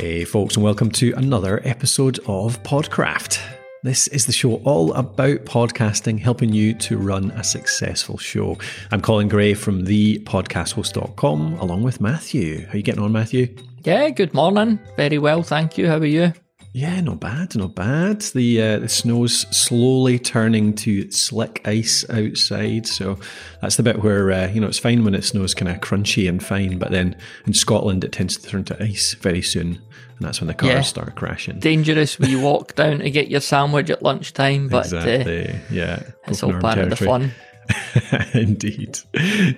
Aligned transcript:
Hey, 0.00 0.24
folks, 0.24 0.56
and 0.56 0.64
welcome 0.64 0.90
to 0.92 1.12
another 1.18 1.60
episode 1.62 2.20
of 2.20 2.62
Podcraft. 2.62 3.38
This 3.82 4.08
is 4.08 4.24
the 4.24 4.32
show 4.32 4.54
all 4.64 4.94
about 4.94 5.44
podcasting, 5.44 6.18
helping 6.18 6.54
you 6.54 6.72
to 6.72 6.96
run 6.96 7.30
a 7.32 7.44
successful 7.44 8.16
show. 8.16 8.56
I'm 8.92 9.02
Colin 9.02 9.28
Gray 9.28 9.52
from 9.52 9.84
thepodcasthost.com, 9.84 11.58
along 11.58 11.82
with 11.82 12.00
Matthew. 12.00 12.64
How 12.64 12.72
are 12.72 12.76
you 12.78 12.82
getting 12.82 13.02
on, 13.02 13.12
Matthew? 13.12 13.54
Yeah, 13.84 14.08
good 14.08 14.32
morning. 14.32 14.78
Very 14.96 15.18
well, 15.18 15.42
thank 15.42 15.76
you. 15.76 15.86
How 15.86 15.98
are 15.98 16.06
you? 16.06 16.32
Yeah, 16.72 17.00
not 17.00 17.18
bad, 17.18 17.56
not 17.56 17.74
bad. 17.74 18.20
The 18.22 18.62
uh, 18.62 18.78
the 18.78 18.88
snow's 18.88 19.40
slowly 19.56 20.20
turning 20.20 20.74
to 20.76 21.10
slick 21.10 21.60
ice 21.64 22.08
outside, 22.08 22.86
so 22.86 23.18
that's 23.60 23.76
the 23.76 23.82
bit 23.82 24.04
where 24.04 24.30
uh, 24.30 24.48
you 24.48 24.60
know 24.60 24.68
it's 24.68 24.78
fine 24.78 25.02
when 25.02 25.14
it 25.14 25.24
snows, 25.24 25.52
kind 25.52 25.68
of 25.68 25.80
crunchy 25.80 26.28
and 26.28 26.42
fine, 26.44 26.78
but 26.78 26.92
then 26.92 27.16
in 27.44 27.54
Scotland 27.54 28.04
it 28.04 28.12
tends 28.12 28.36
to 28.36 28.48
turn 28.48 28.64
to 28.64 28.80
ice 28.80 29.14
very 29.14 29.42
soon, 29.42 29.66
and 29.66 30.20
that's 30.20 30.40
when 30.40 30.46
the 30.46 30.54
cars 30.54 30.70
yeah. 30.70 30.80
start 30.82 31.16
crashing. 31.16 31.58
Dangerous 31.58 32.20
when 32.20 32.30
you 32.30 32.40
walk 32.40 32.76
down 32.76 33.00
to 33.00 33.10
get 33.10 33.28
your 33.28 33.40
sandwich 33.40 33.90
at 33.90 34.04
lunchtime, 34.04 34.68
but 34.68 34.92
uh, 34.92 34.98
exactly. 34.98 35.48
Uh, 35.48 35.58
yeah, 35.72 36.02
it's 36.28 36.44
all 36.44 36.56
part 36.60 36.78
of 36.78 36.90
the 36.90 36.96
fun. 36.96 37.32
Indeed. 38.34 38.98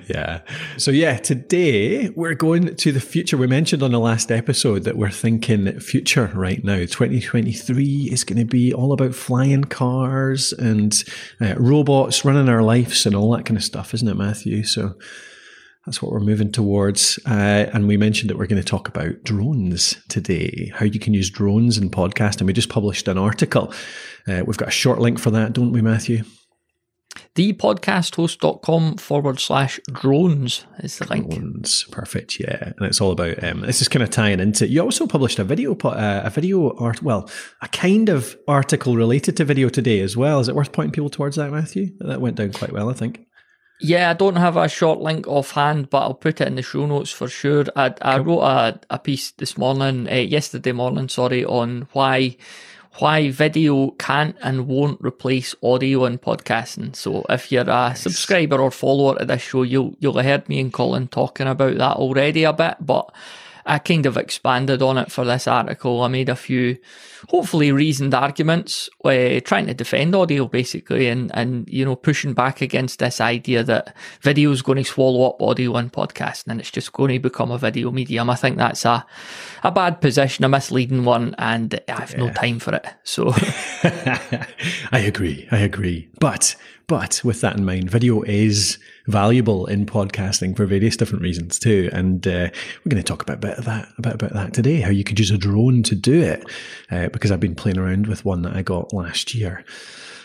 Yeah. 0.08 0.40
So, 0.76 0.90
yeah, 0.90 1.16
today 1.18 2.10
we're 2.10 2.34
going 2.34 2.76
to 2.76 2.92
the 2.92 3.00
future. 3.00 3.36
We 3.36 3.46
mentioned 3.46 3.82
on 3.82 3.92
the 3.92 4.00
last 4.00 4.30
episode 4.30 4.84
that 4.84 4.96
we're 4.96 5.10
thinking 5.10 5.80
future 5.80 6.30
right 6.34 6.62
now. 6.64 6.78
2023 6.78 8.08
is 8.10 8.24
going 8.24 8.38
to 8.38 8.44
be 8.44 8.72
all 8.72 8.92
about 8.92 9.14
flying 9.14 9.64
cars 9.64 10.52
and 10.52 11.04
uh, 11.40 11.54
robots 11.56 12.24
running 12.24 12.48
our 12.48 12.62
lives 12.62 13.06
and 13.06 13.14
all 13.14 13.34
that 13.36 13.44
kind 13.44 13.56
of 13.56 13.64
stuff, 13.64 13.94
isn't 13.94 14.08
it, 14.08 14.16
Matthew? 14.16 14.64
So, 14.64 14.94
that's 15.86 16.00
what 16.00 16.12
we're 16.12 16.20
moving 16.20 16.52
towards. 16.52 17.18
Uh, 17.26 17.68
and 17.72 17.88
we 17.88 17.96
mentioned 17.96 18.30
that 18.30 18.38
we're 18.38 18.46
going 18.46 18.62
to 18.62 18.68
talk 18.68 18.88
about 18.88 19.24
drones 19.24 19.96
today, 20.08 20.70
how 20.74 20.84
you 20.84 21.00
can 21.00 21.12
use 21.12 21.28
drones 21.28 21.76
in 21.76 21.90
podcasting. 21.90 22.46
We 22.46 22.52
just 22.52 22.68
published 22.68 23.08
an 23.08 23.18
article. 23.18 23.72
Uh, 24.28 24.42
we've 24.46 24.56
got 24.56 24.68
a 24.68 24.72
short 24.72 25.00
link 25.00 25.18
for 25.18 25.30
that, 25.32 25.52
don't 25.52 25.72
we, 25.72 25.82
Matthew? 25.82 26.22
thepodcasthost.com 27.34 28.96
forward 28.98 29.40
slash 29.40 29.80
drones 29.90 30.66
is 30.80 30.98
the 30.98 31.06
link. 31.06 31.30
Drones, 31.30 31.84
perfect, 31.90 32.38
yeah. 32.38 32.72
And 32.76 32.86
it's 32.86 33.00
all 33.00 33.12
about, 33.12 33.42
um, 33.42 33.62
this 33.62 33.80
is 33.80 33.88
kind 33.88 34.02
of 34.02 34.10
tying 34.10 34.40
into, 34.40 34.68
you 34.68 34.80
also 34.80 35.06
published 35.06 35.38
a 35.38 35.44
video, 35.44 35.74
uh, 35.74 36.22
a 36.24 36.30
video 36.30 36.76
art, 36.76 37.02
well, 37.02 37.30
a 37.62 37.68
kind 37.68 38.08
of 38.08 38.36
article 38.46 38.96
related 38.96 39.36
to 39.38 39.44
video 39.44 39.68
today 39.68 40.00
as 40.00 40.16
well. 40.16 40.40
Is 40.40 40.48
it 40.48 40.54
worth 40.54 40.72
pointing 40.72 40.92
people 40.92 41.10
towards 41.10 41.36
that, 41.36 41.50
Matthew? 41.50 41.92
That 42.00 42.20
went 42.20 42.36
down 42.36 42.52
quite 42.52 42.72
well, 42.72 42.90
I 42.90 42.94
think. 42.94 43.20
Yeah, 43.80 44.10
I 44.10 44.12
don't 44.12 44.36
have 44.36 44.56
a 44.56 44.68
short 44.68 45.00
link 45.00 45.26
offhand, 45.26 45.90
but 45.90 46.02
I'll 46.02 46.14
put 46.14 46.40
it 46.40 46.46
in 46.46 46.54
the 46.54 46.62
show 46.62 46.86
notes 46.86 47.10
for 47.10 47.28
sure. 47.28 47.64
I, 47.74 47.94
I 48.00 48.18
cool. 48.18 48.24
wrote 48.24 48.42
a, 48.42 48.80
a 48.90 48.98
piece 48.98 49.32
this 49.32 49.58
morning, 49.58 50.08
uh, 50.08 50.14
yesterday 50.14 50.72
morning, 50.72 51.08
sorry, 51.08 51.44
on 51.44 51.88
why 51.92 52.36
why 52.98 53.30
video 53.30 53.90
can't 53.92 54.36
and 54.42 54.66
won't 54.66 55.00
replace 55.00 55.54
audio 55.62 56.04
in 56.04 56.18
podcasting. 56.18 56.94
So 56.94 57.24
if 57.28 57.50
you're 57.50 57.68
a 57.68 57.94
subscriber 57.96 58.60
or 58.60 58.70
follower 58.70 59.18
to 59.18 59.24
this 59.24 59.42
show, 59.42 59.62
you'll 59.62 59.94
you'll 59.98 60.16
have 60.16 60.24
heard 60.24 60.48
me 60.48 60.60
and 60.60 60.72
Colin 60.72 61.08
talking 61.08 61.46
about 61.46 61.78
that 61.78 61.96
already 61.96 62.44
a 62.44 62.52
bit, 62.52 62.76
but 62.80 63.12
I 63.66 63.78
kind 63.78 64.06
of 64.06 64.16
expanded 64.16 64.82
on 64.82 64.98
it 64.98 65.12
for 65.12 65.24
this 65.24 65.46
article. 65.46 66.02
I 66.02 66.08
made 66.08 66.28
a 66.28 66.36
few, 66.36 66.78
hopefully 67.28 67.72
reasoned 67.72 68.14
arguments, 68.14 68.88
uh, 69.04 69.40
trying 69.44 69.66
to 69.66 69.74
defend 69.74 70.14
audio 70.14 70.46
basically, 70.46 71.08
and 71.08 71.30
and 71.34 71.68
you 71.68 71.84
know 71.84 71.96
pushing 71.96 72.34
back 72.34 72.60
against 72.60 72.98
this 72.98 73.20
idea 73.20 73.62
that 73.64 73.96
video 74.20 74.50
is 74.50 74.62
going 74.62 74.78
to 74.78 74.84
swallow 74.84 75.28
up 75.28 75.42
audio 75.42 75.76
and 75.76 75.92
podcasting, 75.92 76.48
and 76.48 76.60
it's 76.60 76.70
just 76.70 76.92
going 76.92 77.12
to 77.12 77.18
become 77.18 77.50
a 77.50 77.58
video 77.58 77.90
medium. 77.90 78.30
I 78.30 78.36
think 78.36 78.56
that's 78.56 78.84
a 78.84 79.04
a 79.62 79.70
bad 79.70 80.00
position, 80.00 80.44
a 80.44 80.48
misleading 80.48 81.04
one, 81.04 81.34
and 81.38 81.80
I 81.88 82.00
have 82.00 82.12
yeah. 82.12 82.18
no 82.18 82.30
time 82.32 82.58
for 82.58 82.74
it. 82.74 82.86
So 83.04 83.32
I 84.92 84.98
agree. 84.98 85.48
I 85.50 85.58
agree. 85.58 86.08
But 86.18 86.56
but 86.92 87.22
with 87.24 87.40
that 87.40 87.56
in 87.56 87.64
mind, 87.64 87.90
video 87.90 88.20
is 88.20 88.76
valuable 89.06 89.64
in 89.64 89.86
podcasting 89.86 90.54
for 90.54 90.66
various 90.66 90.94
different 90.94 91.22
reasons 91.22 91.58
too. 91.58 91.88
And 91.90 92.26
uh, 92.26 92.50
we're 92.84 92.90
going 92.90 93.02
to 93.02 93.02
talk 93.02 93.22
about 93.22 93.38
a 93.38 93.46
bit 93.46 93.56
of 93.56 93.64
that, 93.64 93.88
a 93.96 94.02
bit 94.02 94.12
about 94.12 94.34
that 94.34 94.52
today. 94.52 94.82
How 94.82 94.90
you 94.90 95.02
could 95.02 95.18
use 95.18 95.30
a 95.30 95.38
drone 95.38 95.82
to 95.84 95.94
do 95.94 96.20
it, 96.20 96.44
uh, 96.90 97.08
because 97.08 97.32
I've 97.32 97.40
been 97.40 97.54
playing 97.54 97.78
around 97.78 98.08
with 98.08 98.26
one 98.26 98.42
that 98.42 98.54
I 98.54 98.60
got 98.60 98.92
last 98.92 99.34
year. 99.34 99.64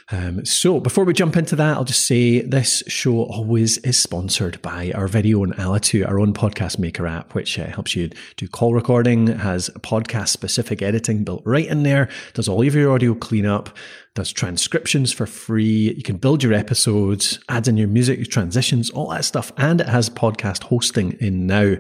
Um, 0.09 0.45
so 0.45 0.79
before 0.79 1.03
we 1.03 1.12
jump 1.12 1.35
into 1.35 1.57
that, 1.57 1.75
I'll 1.75 1.84
just 1.84 2.06
say 2.06 2.40
this 2.41 2.81
show 2.88 3.23
always 3.23 3.78
is 3.79 4.00
sponsored 4.00 4.62
by 4.62 4.91
our 4.95 5.07
video 5.07 5.41
on 5.41 5.51
Alitu, 5.53 6.07
our 6.07 6.18
own 6.18 6.34
podcast 6.34 6.79
maker 6.79 7.06
app, 7.06 7.35
which 7.35 7.59
uh, 7.59 7.66
helps 7.66 7.94
you 7.94 8.09
do 8.38 8.47
call 8.47 8.73
recording, 8.73 9.28
has 9.28 9.69
podcast 9.81 10.29
specific 10.29 10.81
editing 10.81 11.25
built 11.25 11.41
right 11.45 11.68
in 11.68 11.84
there, 11.84 12.07
does 12.34 12.47
all 12.47 12.66
of 12.66 12.73
your 12.73 12.94
audio 12.94 13.16
cleanup, 13.16 13.75
does 14.16 14.31
transcriptions 14.31 15.12
for 15.12 15.25
free. 15.25 15.94
You 15.94 16.03
can 16.03 16.18
build 16.18 16.41
your 16.41 16.53
episodes, 16.53 17.39
adds 17.50 17.68
in 17.68 17.75
your 17.75 17.89
music, 17.89 18.29
transitions, 18.29 18.89
all 18.89 19.09
that 19.09 19.25
stuff. 19.25 19.51
And 19.57 19.81
it 19.81 19.89
has 19.89 20.09
podcast 20.09 20.63
hosting 20.63 21.18
in 21.19 21.47
now. 21.47 21.75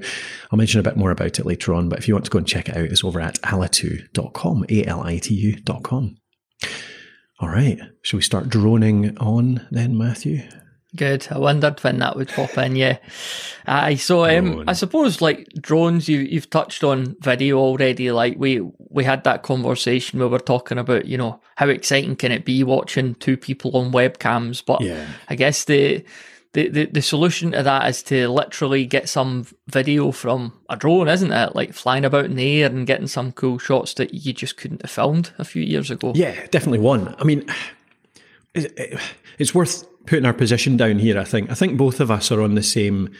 I'll 0.51 0.57
mention 0.57 0.81
a 0.81 0.83
bit 0.83 0.97
more 0.97 1.11
about 1.11 1.39
it 1.39 1.45
later 1.45 1.73
on, 1.73 1.87
but 1.87 1.99
if 1.99 2.09
you 2.09 2.13
want 2.13 2.25
to 2.25 2.31
go 2.31 2.39
and 2.39 2.47
check 2.47 2.67
it 2.67 2.75
out, 2.75 2.83
it's 2.83 3.05
over 3.05 3.21
at 3.21 3.41
alitu.com, 3.43 4.65
A-L-I-T-U.com. 4.69 6.17
All 7.39 7.49
right. 7.49 7.79
Shall 8.01 8.17
we 8.17 8.23
start 8.23 8.49
droning 8.49 9.17
on 9.19 9.67
then, 9.69 9.97
Matthew? 9.97 10.41
Good. 10.95 11.27
I 11.29 11.37
wondered 11.37 11.83
when 11.83 11.99
that 11.99 12.15
would 12.15 12.29
pop 12.29 12.57
in. 12.57 12.75
Yeah. 12.75 12.97
I 13.65 13.95
so 13.95 14.25
um, 14.25 14.63
I 14.67 14.73
suppose 14.73 15.21
like 15.21 15.47
drones. 15.61 16.07
You 16.07 16.19
you've 16.19 16.49
touched 16.49 16.83
on 16.83 17.15
video 17.19 17.59
already. 17.59 18.09
Like 18.11 18.35
we 18.37 18.61
we 18.77 19.03
had 19.03 19.23
that 19.25 19.43
conversation 19.43 20.19
where 20.19 20.29
we're 20.29 20.39
talking 20.39 20.77
about 20.79 21.05
you 21.05 21.17
know 21.17 21.41
how 21.55 21.67
exciting 21.67 22.15
can 22.15 22.31
it 22.31 22.45
be 22.45 22.63
watching 22.63 23.15
two 23.15 23.37
people 23.37 23.75
on 23.77 23.91
webcams. 23.91 24.65
But 24.65 24.81
yeah. 24.81 25.05
I 25.29 25.35
guess 25.35 25.65
the 25.65 26.03
the, 26.57 26.69
the, 26.69 26.85
the 26.85 27.01
solution 27.03 27.51
to 27.51 27.61
that 27.61 27.87
is 27.87 28.01
to 28.01 28.27
literally 28.29 28.83
get 28.87 29.07
some 29.07 29.45
video 29.67 30.11
from 30.11 30.53
a 30.71 30.75
drone, 30.75 31.07
isn't 31.07 31.31
it? 31.31 31.55
Like 31.55 31.71
flying 31.71 32.03
about 32.03 32.25
in 32.25 32.35
the 32.35 32.63
air 32.63 32.67
and 32.67 32.87
getting 32.87 33.05
some 33.05 33.31
cool 33.31 33.59
shots 33.59 33.93
that 33.93 34.11
you 34.11 34.33
just 34.33 34.57
couldn't 34.57 34.81
have 34.81 34.89
filmed 34.89 35.29
a 35.37 35.45
few 35.45 35.61
years 35.61 35.91
ago. 35.91 36.13
Yeah, 36.15 36.47
definitely 36.47 36.79
one. 36.79 37.13
I 37.19 37.25
mean, 37.25 37.45
it's 38.55 39.53
worth 39.53 39.85
putting 40.07 40.25
our 40.25 40.33
position 40.33 40.77
down 40.77 40.97
here. 40.97 41.19
I 41.19 41.25
think. 41.25 41.51
I 41.51 41.53
think 41.53 41.77
both 41.77 41.99
of 41.99 42.09
us 42.09 42.31
are 42.31 42.41
on 42.41 42.55
the 42.55 42.63
same 42.63 43.13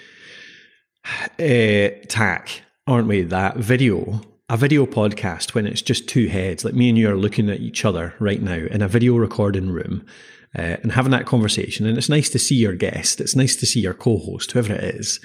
uh, 1.39 1.89
tack, 2.07 2.63
aren't 2.87 3.07
we? 3.07 3.21
That 3.21 3.57
video 3.57 4.21
a 4.49 4.57
video 4.57 4.85
podcast 4.85 5.53
when 5.53 5.67
it's 5.67 5.81
just 5.81 6.07
two 6.07 6.27
heads, 6.27 6.63
like 6.65 6.73
me 6.73 6.89
and 6.89 6.97
you 6.97 7.11
are 7.11 7.17
looking 7.17 7.49
at 7.49 7.59
each 7.59 7.83
other 7.83 8.15
right 8.17 8.41
now 8.41 8.55
in 8.55 8.81
a 8.81 8.87
video 8.87 9.15
recording 9.17 9.69
room, 9.69 10.05
uh, 10.57 10.77
and 10.81 10.91
having 10.91 11.11
that 11.11 11.25
conversation. 11.25 11.85
And 11.85 11.97
it's 11.97 12.09
nice 12.09 12.29
to 12.29 12.39
see 12.39 12.55
your 12.55 12.75
guest. 12.75 13.21
It's 13.21 13.35
nice 13.35 13.55
to 13.57 13.65
see 13.65 13.79
your 13.79 13.93
co-host, 13.93 14.51
whoever 14.51 14.73
it 14.73 14.95
is, 14.95 15.19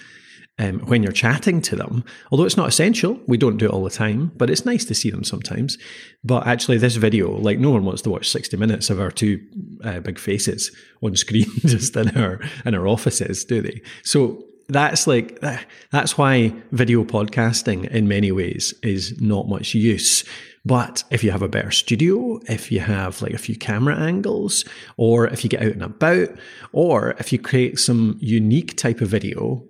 um, 0.58 0.80
when 0.80 1.02
you're 1.02 1.12
chatting 1.12 1.62
to 1.62 1.76
them. 1.76 2.04
Although 2.30 2.44
it's 2.44 2.56
not 2.56 2.68
essential, 2.68 3.18
we 3.26 3.38
don't 3.38 3.56
do 3.56 3.66
it 3.66 3.70
all 3.70 3.84
the 3.84 3.90
time, 3.90 4.32
but 4.36 4.50
it's 4.50 4.66
nice 4.66 4.84
to 4.86 4.94
see 4.94 5.10
them 5.10 5.24
sometimes. 5.24 5.78
But 6.22 6.46
actually, 6.46 6.78
this 6.78 6.96
video, 6.96 7.30
like 7.36 7.58
no 7.58 7.70
one 7.70 7.84
wants 7.84 8.02
to 8.02 8.10
watch 8.10 8.28
60 8.28 8.56
minutes 8.56 8.90
of 8.90 9.00
our 9.00 9.10
two 9.10 9.40
uh, 9.82 10.00
big 10.00 10.18
faces 10.18 10.70
on 11.02 11.16
screen 11.16 11.50
just 11.60 11.96
in 11.96 12.16
our 12.16 12.40
in 12.64 12.74
our 12.74 12.86
offices, 12.86 13.44
do 13.44 13.62
they? 13.62 13.80
So 14.04 14.44
that's 14.68 15.06
like 15.06 15.42
that's 15.90 16.16
why 16.16 16.54
video 16.72 17.04
podcasting 17.04 17.90
in 17.90 18.08
many 18.08 18.32
ways 18.32 18.74
is 18.82 19.20
not 19.20 19.48
much 19.48 19.74
use 19.74 20.24
but 20.64 21.02
if 21.10 21.24
you 21.24 21.30
have 21.32 21.42
a 21.42 21.48
better 21.48 21.70
studio, 21.70 22.38
if 22.48 22.70
you 22.70 22.80
have 22.80 23.20
like 23.20 23.32
a 23.32 23.38
few 23.38 23.56
camera 23.56 23.96
angles, 23.96 24.64
or 24.96 25.26
if 25.26 25.42
you 25.42 25.50
get 25.50 25.62
out 25.62 25.72
and 25.72 25.82
about, 25.82 26.28
or 26.72 27.14
if 27.18 27.32
you 27.32 27.38
create 27.38 27.78
some 27.78 28.16
unique 28.20 28.76
type 28.76 29.00
of 29.00 29.08
video, 29.08 29.64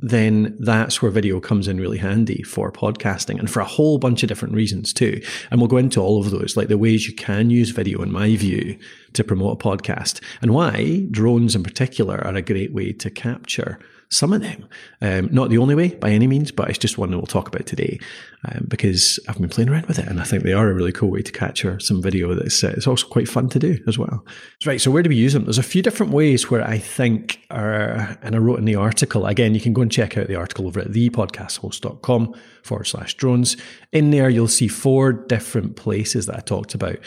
then 0.00 0.54
that's 0.58 1.00
where 1.00 1.10
video 1.10 1.40
comes 1.40 1.68
in 1.68 1.80
really 1.80 1.98
handy 1.98 2.42
for 2.42 2.70
podcasting 2.70 3.38
and 3.38 3.50
for 3.50 3.60
a 3.60 3.64
whole 3.64 3.98
bunch 3.98 4.22
of 4.22 4.28
different 4.28 4.54
reasons 4.54 4.92
too. 4.92 5.22
And 5.50 5.58
we'll 5.58 5.68
go 5.68 5.78
into 5.78 6.02
all 6.02 6.20
of 6.20 6.30
those, 6.30 6.56
like 6.56 6.68
the 6.68 6.76
ways 6.76 7.06
you 7.06 7.14
can 7.14 7.48
use 7.48 7.70
video, 7.70 8.02
in 8.02 8.12
my 8.12 8.36
view, 8.36 8.78
to 9.14 9.24
promote 9.24 9.54
a 9.54 9.64
podcast 9.66 10.20
and 10.42 10.52
why 10.52 11.06
drones 11.10 11.56
in 11.56 11.62
particular 11.62 12.22
are 12.26 12.34
a 12.34 12.42
great 12.42 12.74
way 12.74 12.92
to 12.92 13.10
capture 13.10 13.78
some 14.08 14.32
of 14.32 14.40
them. 14.40 14.68
Um, 15.00 15.28
not 15.32 15.50
the 15.50 15.58
only 15.58 15.74
way 15.74 15.88
by 15.88 16.10
any 16.10 16.26
means, 16.26 16.52
but 16.52 16.68
it's 16.68 16.78
just 16.78 16.98
one 16.98 17.10
that 17.10 17.16
we'll 17.16 17.26
talk 17.26 17.48
about 17.48 17.66
today 17.66 17.98
um, 18.44 18.66
because 18.68 19.18
I've 19.28 19.38
been 19.38 19.48
playing 19.48 19.68
around 19.68 19.86
with 19.86 19.98
it 19.98 20.06
and 20.06 20.20
I 20.20 20.24
think 20.24 20.42
they 20.42 20.52
are 20.52 20.70
a 20.70 20.74
really 20.74 20.92
cool 20.92 21.10
way 21.10 21.22
to 21.22 21.32
capture 21.32 21.80
some 21.80 22.00
video 22.00 22.34
that's 22.34 22.62
uh, 22.62 22.74
it's 22.76 22.86
also 22.86 23.06
quite 23.08 23.28
fun 23.28 23.48
to 23.50 23.58
do 23.58 23.78
as 23.86 23.98
well. 23.98 24.24
Right, 24.64 24.80
so 24.80 24.90
where 24.90 25.02
do 25.02 25.08
we 25.08 25.16
use 25.16 25.32
them? 25.32 25.44
There's 25.44 25.58
a 25.58 25.62
few 25.62 25.82
different 25.82 26.12
ways 26.12 26.50
where 26.50 26.66
I 26.66 26.78
think 26.78 27.40
are, 27.50 28.16
and 28.22 28.34
I 28.34 28.38
wrote 28.38 28.58
in 28.58 28.64
the 28.64 28.76
article, 28.76 29.26
again, 29.26 29.54
you 29.54 29.60
can 29.60 29.72
go 29.72 29.82
and 29.82 29.90
check 29.90 30.16
out 30.16 30.28
the 30.28 30.36
article 30.36 30.66
over 30.66 30.80
at 30.80 30.88
thepodcasthost.com 30.88 32.34
forward 32.62 32.84
slash 32.84 33.14
drones. 33.14 33.56
In 33.92 34.10
there, 34.10 34.28
you'll 34.28 34.48
see 34.48 34.68
four 34.68 35.12
different 35.12 35.76
places 35.76 36.26
that 36.26 36.36
I 36.36 36.40
talked 36.40 36.74
about. 36.74 36.98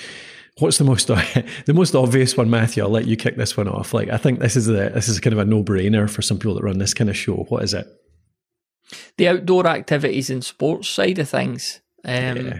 What's 0.60 0.78
the 0.78 0.84
most 0.84 1.08
the 1.08 1.74
most 1.74 1.96
obvious 1.96 2.36
one, 2.38 2.50
Matthew? 2.50 2.84
I'll 2.84 2.90
let 2.90 3.08
you 3.08 3.16
kick 3.16 3.36
this 3.38 3.56
one 3.58 3.68
off. 3.68 3.94
Like 3.94 4.10
I 4.10 4.18
think 4.18 4.40
this 4.40 4.56
is 4.56 4.68
a 4.68 4.90
this 4.90 5.08
is 5.08 5.20
kind 5.20 5.34
of 5.34 5.40
a 5.40 5.46
no 5.46 5.64
brainer 5.64 6.10
for 6.10 6.22
some 6.22 6.38
people 6.38 6.56
that 6.56 6.64
run 6.64 6.78
this 6.78 6.94
kind 6.94 7.10
of 7.10 7.18
show. 7.18 7.46
What 7.50 7.64
is 7.64 7.74
it? 7.74 7.88
The 9.18 9.28
outdoor 9.28 9.68
activities 9.68 10.30
and 10.30 10.44
sports 10.44 10.88
side 10.90 11.20
of 11.20 11.30
things. 11.30 11.82
Um, 12.06 12.38
Yeah. 12.38 12.60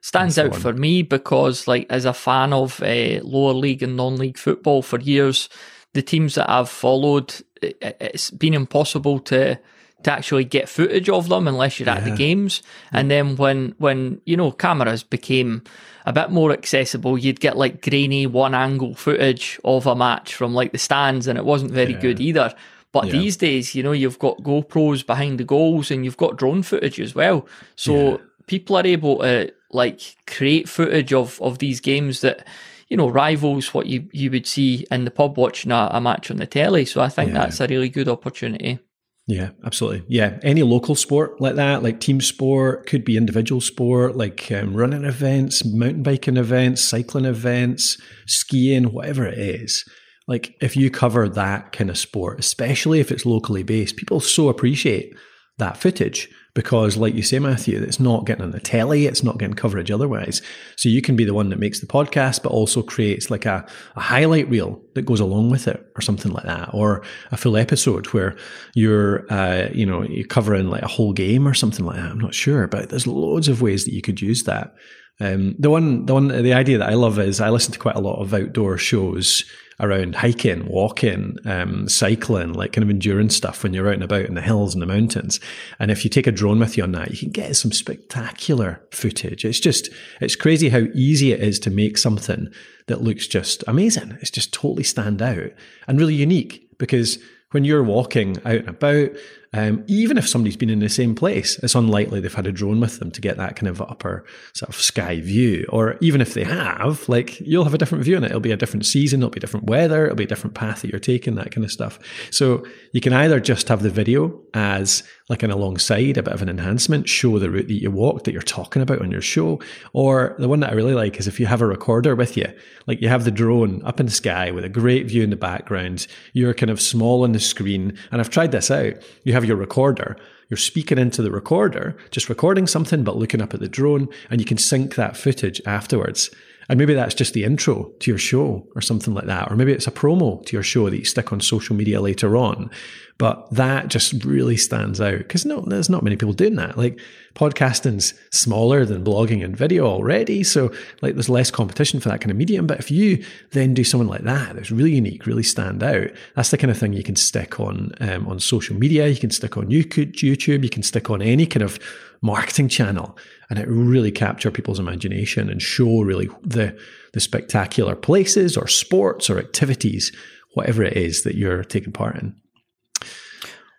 stands 0.00 0.36
That's 0.36 0.54
out 0.54 0.60
for 0.60 0.72
me 0.72 1.02
because, 1.02 1.68
like, 1.68 1.86
as 1.90 2.04
a 2.04 2.14
fan 2.14 2.52
of 2.52 2.82
uh, 2.82 3.20
lower 3.22 3.52
league 3.52 3.82
and 3.82 3.96
non-league 3.96 4.38
football 4.38 4.82
for 4.82 4.98
years, 4.98 5.48
the 5.94 6.02
teams 6.02 6.34
that 6.34 6.50
I've 6.50 6.70
followed, 6.70 7.34
it, 7.62 7.76
it's 8.00 8.30
been 8.30 8.54
impossible 8.54 9.20
to 9.20 9.58
to 10.04 10.12
actually 10.12 10.44
get 10.44 10.68
footage 10.68 11.08
of 11.08 11.28
them 11.28 11.48
unless 11.48 11.80
you're 11.80 11.88
at 11.90 12.04
the 12.04 12.10
games. 12.10 12.62
And 12.92 13.10
then 13.10 13.36
when 13.36 13.74
when 13.78 14.20
you 14.26 14.36
know 14.36 14.52
cameras 14.52 15.02
became 15.02 15.62
a 16.06 16.12
bit 16.12 16.30
more 16.30 16.52
accessible, 16.52 17.18
you'd 17.18 17.40
get 17.40 17.56
like 17.56 17.82
grainy 17.82 18.26
one 18.26 18.54
angle 18.54 18.94
footage 18.94 19.58
of 19.64 19.86
a 19.86 19.96
match 19.96 20.34
from 20.34 20.54
like 20.54 20.72
the 20.72 20.78
stands, 20.78 21.26
and 21.26 21.36
it 21.38 21.44
wasn't 21.44 21.72
very 21.72 21.92
Yeah. 21.94 22.00
good 22.00 22.20
either. 22.20 22.54
But 22.92 23.06
Yeah. 23.06 23.12
these 23.12 23.36
days, 23.36 23.74
you 23.74 23.82
know, 23.82 23.92
you've 23.92 24.18
got 24.18 24.38
GoPros 24.42 25.04
behind 25.04 25.38
the 25.38 25.44
goals 25.44 25.90
and 25.90 26.04
you've 26.04 26.16
got 26.16 26.38
drone 26.38 26.62
footage 26.62 26.98
as 27.00 27.14
well. 27.14 27.46
So 27.76 27.92
Yeah. 28.12 28.16
people 28.46 28.76
are 28.78 28.86
able 28.86 29.18
to 29.18 29.52
like 29.70 30.16
create 30.26 30.66
footage 30.68 31.12
of, 31.12 31.38
of 31.42 31.58
these 31.58 31.80
games 31.80 32.22
that, 32.22 32.46
you 32.88 32.96
know, 32.96 33.08
rivals 33.08 33.74
what 33.74 33.86
you, 33.86 34.08
you 34.12 34.30
would 34.30 34.46
see 34.46 34.86
in 34.90 35.04
the 35.04 35.10
pub 35.10 35.36
watching 35.36 35.70
a, 35.70 35.88
a 35.92 36.00
match 36.00 36.30
on 36.30 36.38
the 36.38 36.46
telly. 36.46 36.86
So 36.86 37.02
I 37.02 37.10
think 37.10 37.32
Yeah. 37.34 37.40
that's 37.40 37.60
a 37.60 37.66
really 37.66 37.90
good 37.90 38.08
opportunity. 38.08 38.78
Yeah, 39.28 39.50
absolutely. 39.62 40.04
Yeah, 40.08 40.38
any 40.42 40.62
local 40.62 40.94
sport 40.94 41.38
like 41.38 41.56
that, 41.56 41.82
like 41.82 42.00
team 42.00 42.18
sport, 42.22 42.86
could 42.86 43.04
be 43.04 43.18
individual 43.18 43.60
sport, 43.60 44.16
like 44.16 44.50
um, 44.50 44.74
running 44.74 45.04
events, 45.04 45.66
mountain 45.66 46.02
biking 46.02 46.38
events, 46.38 46.82
cycling 46.82 47.26
events, 47.26 47.98
skiing, 48.26 48.84
whatever 48.84 49.26
it 49.26 49.36
is. 49.36 49.84
Like 50.26 50.56
if 50.62 50.78
you 50.78 50.90
cover 50.90 51.28
that 51.28 51.72
kind 51.72 51.90
of 51.90 51.98
sport, 51.98 52.40
especially 52.40 53.00
if 53.00 53.12
it's 53.12 53.26
locally 53.26 53.62
based, 53.62 53.96
people 53.98 54.20
so 54.20 54.48
appreciate 54.48 55.14
that 55.58 55.76
footage 55.76 56.30
because, 56.58 56.96
like 56.96 57.14
you 57.14 57.22
say, 57.22 57.38
Matthew, 57.38 57.80
it's 57.80 58.00
not 58.00 58.26
getting 58.26 58.42
on 58.42 58.50
the 58.50 58.58
telly, 58.58 59.06
it's 59.06 59.22
not 59.22 59.38
getting 59.38 59.54
coverage 59.54 59.92
otherwise. 59.92 60.42
So 60.74 60.88
you 60.88 61.00
can 61.00 61.14
be 61.14 61.24
the 61.24 61.32
one 61.32 61.50
that 61.50 61.60
makes 61.60 61.78
the 61.78 61.86
podcast, 61.86 62.42
but 62.42 62.50
also 62.50 62.82
creates 62.82 63.30
like 63.30 63.46
a, 63.46 63.64
a 63.94 64.00
highlight 64.00 64.48
reel 64.48 64.82
that 64.94 65.06
goes 65.06 65.20
along 65.20 65.50
with 65.50 65.68
it, 65.68 65.86
or 65.94 66.00
something 66.00 66.32
like 66.32 66.46
that, 66.46 66.70
or 66.74 67.04
a 67.30 67.36
full 67.36 67.56
episode 67.56 68.06
where 68.06 68.36
you're, 68.74 69.24
uh, 69.32 69.68
you 69.72 69.86
know, 69.86 70.02
you're 70.02 70.26
covering 70.26 70.68
like 70.68 70.82
a 70.82 70.88
whole 70.88 71.12
game 71.12 71.46
or 71.46 71.54
something 71.54 71.84
like 71.84 71.94
that. 71.94 72.10
I'm 72.10 72.18
not 72.18 72.34
sure, 72.34 72.66
but 72.66 72.88
there's 72.88 73.06
loads 73.06 73.46
of 73.46 73.62
ways 73.62 73.84
that 73.84 73.94
you 73.94 74.02
could 74.02 74.20
use 74.20 74.42
that. 74.42 74.74
Um, 75.20 75.54
the 75.60 75.70
one, 75.70 76.06
the 76.06 76.14
one, 76.14 76.26
the 76.26 76.54
idea 76.54 76.78
that 76.78 76.90
I 76.90 76.94
love 76.94 77.20
is 77.20 77.40
I 77.40 77.50
listen 77.50 77.72
to 77.72 77.78
quite 77.78 77.94
a 77.94 78.00
lot 78.00 78.20
of 78.20 78.34
outdoor 78.34 78.78
shows 78.78 79.44
around 79.80 80.16
hiking, 80.16 80.66
walking, 80.66 81.36
um, 81.44 81.88
cycling, 81.88 82.52
like 82.52 82.72
kind 82.72 82.82
of 82.82 82.90
endurance 82.90 83.36
stuff 83.36 83.62
when 83.62 83.72
you're 83.72 83.88
out 83.88 83.94
and 83.94 84.02
about 84.02 84.24
in 84.24 84.34
the 84.34 84.40
hills 84.40 84.74
and 84.74 84.82
the 84.82 84.86
mountains. 84.86 85.38
And 85.78 85.90
if 85.90 86.04
you 86.04 86.10
take 86.10 86.26
a 86.26 86.32
drone 86.32 86.58
with 86.58 86.76
you 86.76 86.82
on 86.82 86.92
that, 86.92 87.10
you 87.10 87.18
can 87.18 87.30
get 87.30 87.54
some 87.56 87.72
spectacular 87.72 88.80
footage. 88.90 89.44
It's 89.44 89.60
just, 89.60 89.88
it's 90.20 90.36
crazy 90.36 90.68
how 90.68 90.86
easy 90.94 91.32
it 91.32 91.40
is 91.40 91.58
to 91.60 91.70
make 91.70 91.96
something 91.96 92.48
that 92.86 93.02
looks 93.02 93.26
just 93.26 93.62
amazing. 93.68 94.18
It's 94.20 94.30
just 94.30 94.52
totally 94.52 94.84
stand 94.84 95.22
out 95.22 95.50
and 95.86 95.98
really 95.98 96.14
unique 96.14 96.68
because 96.78 97.18
when 97.52 97.64
you're 97.64 97.84
walking 97.84 98.36
out 98.44 98.56
and 98.56 98.68
about, 98.68 99.10
um, 99.54 99.82
even 99.86 100.18
if 100.18 100.28
somebody's 100.28 100.56
been 100.56 100.68
in 100.68 100.80
the 100.80 100.88
same 100.88 101.14
place, 101.14 101.58
it's 101.60 101.74
unlikely 101.74 102.20
they've 102.20 102.32
had 102.32 102.46
a 102.46 102.52
drone 102.52 102.80
with 102.80 102.98
them 102.98 103.10
to 103.10 103.20
get 103.20 103.38
that 103.38 103.56
kind 103.56 103.68
of 103.68 103.80
upper 103.80 104.24
sort 104.52 104.68
of 104.68 104.76
sky 104.76 105.20
view. 105.20 105.66
Or 105.70 105.96
even 106.00 106.20
if 106.20 106.34
they 106.34 106.44
have, 106.44 107.08
like 107.08 107.40
you'll 107.40 107.64
have 107.64 107.74
a 107.74 107.78
different 107.78 108.04
view 108.04 108.16
on 108.16 108.24
it. 108.24 108.28
It'll 108.28 108.40
be 108.40 108.52
a 108.52 108.56
different 108.56 108.84
season, 108.84 109.20
it'll 109.20 109.30
be 109.30 109.40
different 109.40 109.66
weather, 109.66 110.04
it'll 110.04 110.16
be 110.16 110.24
a 110.24 110.28
different 110.28 110.54
path 110.54 110.82
that 110.82 110.90
you're 110.90 111.00
taking, 111.00 111.36
that 111.36 111.50
kind 111.50 111.64
of 111.64 111.72
stuff. 111.72 111.98
So 112.30 112.66
you 112.92 113.00
can 113.00 113.12
either 113.14 113.40
just 113.40 113.68
have 113.68 113.82
the 113.82 113.90
video 113.90 114.38
as 114.52 115.02
like 115.28 115.42
an 115.42 115.50
alongside, 115.50 116.16
a 116.16 116.22
bit 116.22 116.32
of 116.32 116.42
an 116.42 116.48
enhancement, 116.48 117.08
show 117.08 117.38
the 117.38 117.50
route 117.50 117.68
that 117.68 117.82
you 117.82 117.90
walked 117.90 118.24
that 118.24 118.32
you're 118.32 118.42
talking 118.42 118.80
about 118.80 119.02
on 119.02 119.10
your 119.10 119.20
show. 119.20 119.60
Or 119.92 120.34
the 120.38 120.48
one 120.48 120.60
that 120.60 120.70
I 120.70 120.74
really 120.74 120.94
like 120.94 121.18
is 121.18 121.26
if 121.26 121.38
you 121.38 121.46
have 121.46 121.60
a 121.60 121.66
recorder 121.66 122.14
with 122.14 122.36
you, 122.36 122.46
like 122.86 123.00
you 123.02 123.08
have 123.08 123.24
the 123.24 123.30
drone 123.30 123.82
up 123.84 124.00
in 124.00 124.06
the 124.06 124.12
sky 124.12 124.50
with 124.50 124.64
a 124.64 124.70
great 124.70 125.06
view 125.06 125.22
in 125.22 125.30
the 125.30 125.36
background, 125.36 126.06
you're 126.32 126.54
kind 126.54 126.70
of 126.70 126.80
small 126.80 127.24
on 127.24 127.32
the 127.32 127.40
screen. 127.40 127.98
And 128.10 128.20
I've 128.20 128.30
tried 128.30 128.52
this 128.52 128.70
out. 128.70 128.94
You 129.24 129.34
have 129.38 129.44
your 129.44 129.56
recorder, 129.56 130.16
you're 130.48 130.58
speaking 130.58 130.98
into 130.98 131.22
the 131.22 131.30
recorder, 131.30 131.96
just 132.10 132.28
recording 132.28 132.66
something, 132.66 133.04
but 133.04 133.16
looking 133.16 133.40
up 133.40 133.54
at 133.54 133.60
the 133.60 133.68
drone, 133.68 134.08
and 134.30 134.40
you 134.40 134.44
can 134.44 134.58
sync 134.58 134.96
that 134.96 135.16
footage 135.16 135.62
afterwards. 135.64 136.30
And 136.68 136.78
maybe 136.78 136.94
that's 136.94 137.14
just 137.14 137.32
the 137.32 137.44
intro 137.44 137.84
to 138.00 138.10
your 138.10 138.18
show 138.18 138.66
or 138.74 138.82
something 138.82 139.14
like 139.14 139.26
that. 139.26 139.50
Or 139.50 139.56
maybe 139.56 139.72
it's 139.72 139.86
a 139.86 139.90
promo 139.90 140.44
to 140.44 140.52
your 140.54 140.62
show 140.62 140.90
that 140.90 140.98
you 140.98 141.04
stick 141.04 141.32
on 141.32 141.40
social 141.40 141.74
media 141.74 142.00
later 142.00 142.36
on. 142.36 142.70
But 143.16 143.50
that 143.50 143.88
just 143.88 144.22
really 144.24 144.56
stands 144.56 145.00
out 145.00 145.18
because 145.18 145.44
no, 145.44 145.62
there's 145.62 145.90
not 145.90 146.04
many 146.04 146.16
people 146.16 146.34
doing 146.34 146.54
that. 146.56 146.78
Like 146.78 147.00
podcasting's 147.34 148.14
smaller 148.30 148.84
than 148.84 149.02
blogging 149.02 149.42
and 149.42 149.56
video 149.56 149.86
already. 149.86 150.44
So 150.44 150.70
like 151.02 151.14
there's 151.14 151.28
less 151.28 151.50
competition 151.50 152.00
for 152.00 152.10
that 152.10 152.20
kind 152.20 152.30
of 152.30 152.36
medium. 152.36 152.66
But 152.66 152.78
if 152.78 152.90
you 152.90 153.24
then 153.50 153.74
do 153.74 153.82
something 153.82 154.06
like 154.06 154.22
that, 154.22 154.54
that's 154.54 154.70
really 154.70 154.94
unique, 154.94 155.26
really 155.26 155.42
stand 155.42 155.82
out. 155.82 156.10
That's 156.36 156.50
the 156.50 156.58
kind 156.58 156.70
of 156.70 156.78
thing 156.78 156.92
you 156.92 157.02
can 157.02 157.16
stick 157.16 157.58
on, 157.58 157.92
um, 158.00 158.28
on 158.28 158.38
social 158.38 158.76
media. 158.76 159.08
You 159.08 159.18
can 159.18 159.30
stick 159.30 159.56
on 159.56 159.66
YouTube. 159.66 160.62
You 160.62 160.70
can 160.70 160.82
stick 160.82 161.10
on 161.10 161.22
any 161.22 161.46
kind 161.46 161.62
of 161.62 161.80
marketing 162.20 162.68
channel 162.68 163.16
and 163.50 163.58
it 163.58 163.66
really 163.68 164.10
capture 164.12 164.50
people's 164.50 164.78
imagination 164.78 165.48
and 165.50 165.60
show 165.62 166.00
really 166.02 166.28
the, 166.42 166.78
the 167.14 167.20
spectacular 167.20 167.94
places 167.96 168.56
or 168.56 168.66
sports 168.68 169.30
or 169.30 169.38
activities, 169.38 170.12
whatever 170.54 170.82
it 170.82 170.96
is 170.96 171.22
that 171.22 171.34
you're 171.36 171.64
taking 171.64 171.92
part 171.92 172.16
in. 172.16 172.34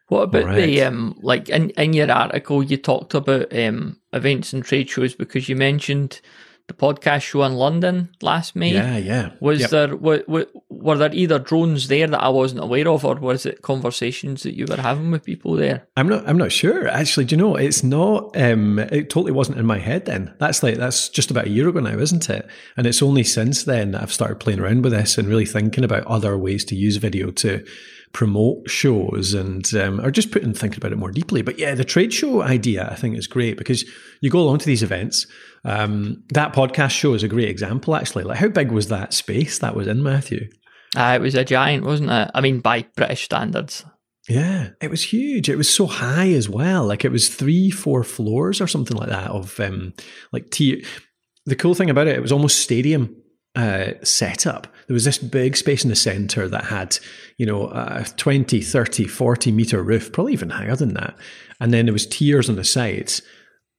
What 0.07 0.23
about 0.23 0.45
Right. 0.45 0.65
the 0.65 0.81
um 0.83 1.15
like 1.21 1.49
in, 1.49 1.69
in 1.71 1.93
your 1.93 2.11
article 2.11 2.63
you 2.63 2.77
talked 2.77 3.13
about 3.13 3.55
um 3.55 3.97
events 4.11 4.53
and 4.53 4.63
trade 4.65 4.89
shows 4.89 5.13
because 5.13 5.47
you 5.47 5.55
mentioned 5.55 6.19
the 6.67 6.73
podcast 6.73 7.21
show 7.21 7.43
in 7.43 7.53
London 7.53 8.09
last 8.21 8.55
May. 8.55 8.73
Yeah, 8.73 8.97
yeah. 8.97 9.31
Was 9.39 9.59
Yep. 9.61 9.69
there 9.69 9.95
what, 9.95 10.27
were, 10.29 10.47
were 10.81 10.97
there 10.97 11.13
either 11.13 11.39
drones 11.39 11.87
there 11.87 12.07
that 12.07 12.23
I 12.23 12.29
wasn't 12.29 12.63
aware 12.63 12.87
of, 12.87 13.05
or 13.05 13.15
was 13.15 13.45
it 13.45 13.61
conversations 13.61 14.43
that 14.43 14.55
you 14.55 14.65
were 14.67 14.77
having 14.77 15.11
with 15.11 15.23
people 15.23 15.55
there? 15.55 15.87
I'm 15.97 16.07
not. 16.07 16.27
I'm 16.27 16.37
not 16.37 16.51
sure. 16.51 16.87
Actually, 16.87 17.25
do 17.25 17.35
you 17.35 17.41
know? 17.41 17.55
It's 17.55 17.83
not. 17.83 18.35
Um, 18.35 18.79
it 18.79 19.09
totally 19.09 19.31
wasn't 19.31 19.59
in 19.59 19.65
my 19.65 19.79
head 19.79 20.05
then. 20.05 20.33
That's 20.39 20.63
like 20.63 20.75
that's 20.75 21.09
just 21.09 21.31
about 21.31 21.47
a 21.47 21.51
year 21.51 21.69
ago 21.69 21.79
now, 21.79 21.97
isn't 21.97 22.29
it? 22.29 22.47
And 22.77 22.87
it's 22.87 23.01
only 23.01 23.23
since 23.23 23.63
then 23.63 23.91
that 23.91 24.01
I've 24.01 24.13
started 24.13 24.39
playing 24.39 24.59
around 24.59 24.83
with 24.83 24.93
this 24.93 25.17
and 25.17 25.27
really 25.27 25.45
thinking 25.45 25.83
about 25.83 26.07
other 26.07 26.37
ways 26.37 26.65
to 26.65 26.75
use 26.75 26.97
video 26.97 27.31
to 27.31 27.65
promote 28.11 28.67
shows 28.69 29.33
and 29.33 29.73
um, 29.75 30.01
or 30.01 30.09
just 30.09 30.31
putting 30.31 30.53
thinking 30.53 30.79
about 30.79 30.91
it 30.91 30.97
more 30.97 31.11
deeply. 31.11 31.41
But 31.41 31.59
yeah, 31.59 31.75
the 31.75 31.83
trade 31.83 32.13
show 32.13 32.41
idea 32.41 32.87
I 32.89 32.95
think 32.95 33.17
is 33.17 33.27
great 33.27 33.57
because 33.57 33.85
you 34.21 34.29
go 34.29 34.39
along 34.39 34.59
to 34.59 34.65
these 34.65 34.83
events. 34.83 35.27
Um, 35.65 36.23
that 36.29 36.53
podcast 36.53 36.91
show 36.91 37.13
is 37.13 37.23
a 37.23 37.27
great 37.27 37.49
example, 37.49 37.95
actually. 37.95 38.23
Like, 38.23 38.37
how 38.37 38.47
big 38.47 38.71
was 38.71 38.87
that 38.87 39.13
space 39.13 39.59
that 39.59 39.75
was 39.75 39.87
in 39.87 40.01
Matthew? 40.01 40.49
Uh, 40.97 41.13
it 41.15 41.21
was 41.21 41.35
a 41.35 41.45
giant, 41.45 41.85
wasn't 41.85 42.09
it? 42.09 42.31
I 42.33 42.41
mean, 42.41 42.59
by 42.59 42.85
British 42.95 43.25
standards. 43.25 43.85
Yeah, 44.27 44.69
it 44.79 44.91
was 44.91 45.01
huge. 45.03 45.49
It 45.49 45.55
was 45.55 45.69
so 45.69 45.87
high 45.87 46.29
as 46.33 46.47
well. 46.47 46.85
Like 46.85 47.03
it 47.03 47.11
was 47.11 47.29
three, 47.29 47.71
four 47.71 48.03
floors 48.03 48.61
or 48.61 48.67
something 48.67 48.95
like 48.95 49.09
that 49.09 49.31
of 49.31 49.59
um, 49.59 49.93
like 50.31 50.51
tier. 50.51 50.81
The 51.45 51.55
cool 51.55 51.73
thing 51.73 51.89
about 51.89 52.07
it, 52.07 52.15
it 52.15 52.21
was 52.21 52.31
almost 52.31 52.59
stadium 52.59 53.15
uh, 53.55 53.93
setup. 54.03 54.67
There 54.87 54.93
was 54.93 55.05
this 55.05 55.17
big 55.17 55.57
space 55.57 55.83
in 55.83 55.89
the 55.89 55.95
center 55.95 56.47
that 56.47 56.65
had, 56.65 56.99
you 57.37 57.45
know, 57.45 57.69
a 57.69 58.05
20, 58.17 58.61
30, 58.61 59.05
40 59.05 59.51
meter 59.51 59.81
roof, 59.81 60.11
probably 60.11 60.33
even 60.33 60.51
higher 60.51 60.75
than 60.75 60.93
that. 60.93 61.15
And 61.59 61.73
then 61.73 61.85
there 61.85 61.93
was 61.93 62.05
tiers 62.05 62.49
on 62.49 62.55
the 62.55 62.63
sides 62.63 63.23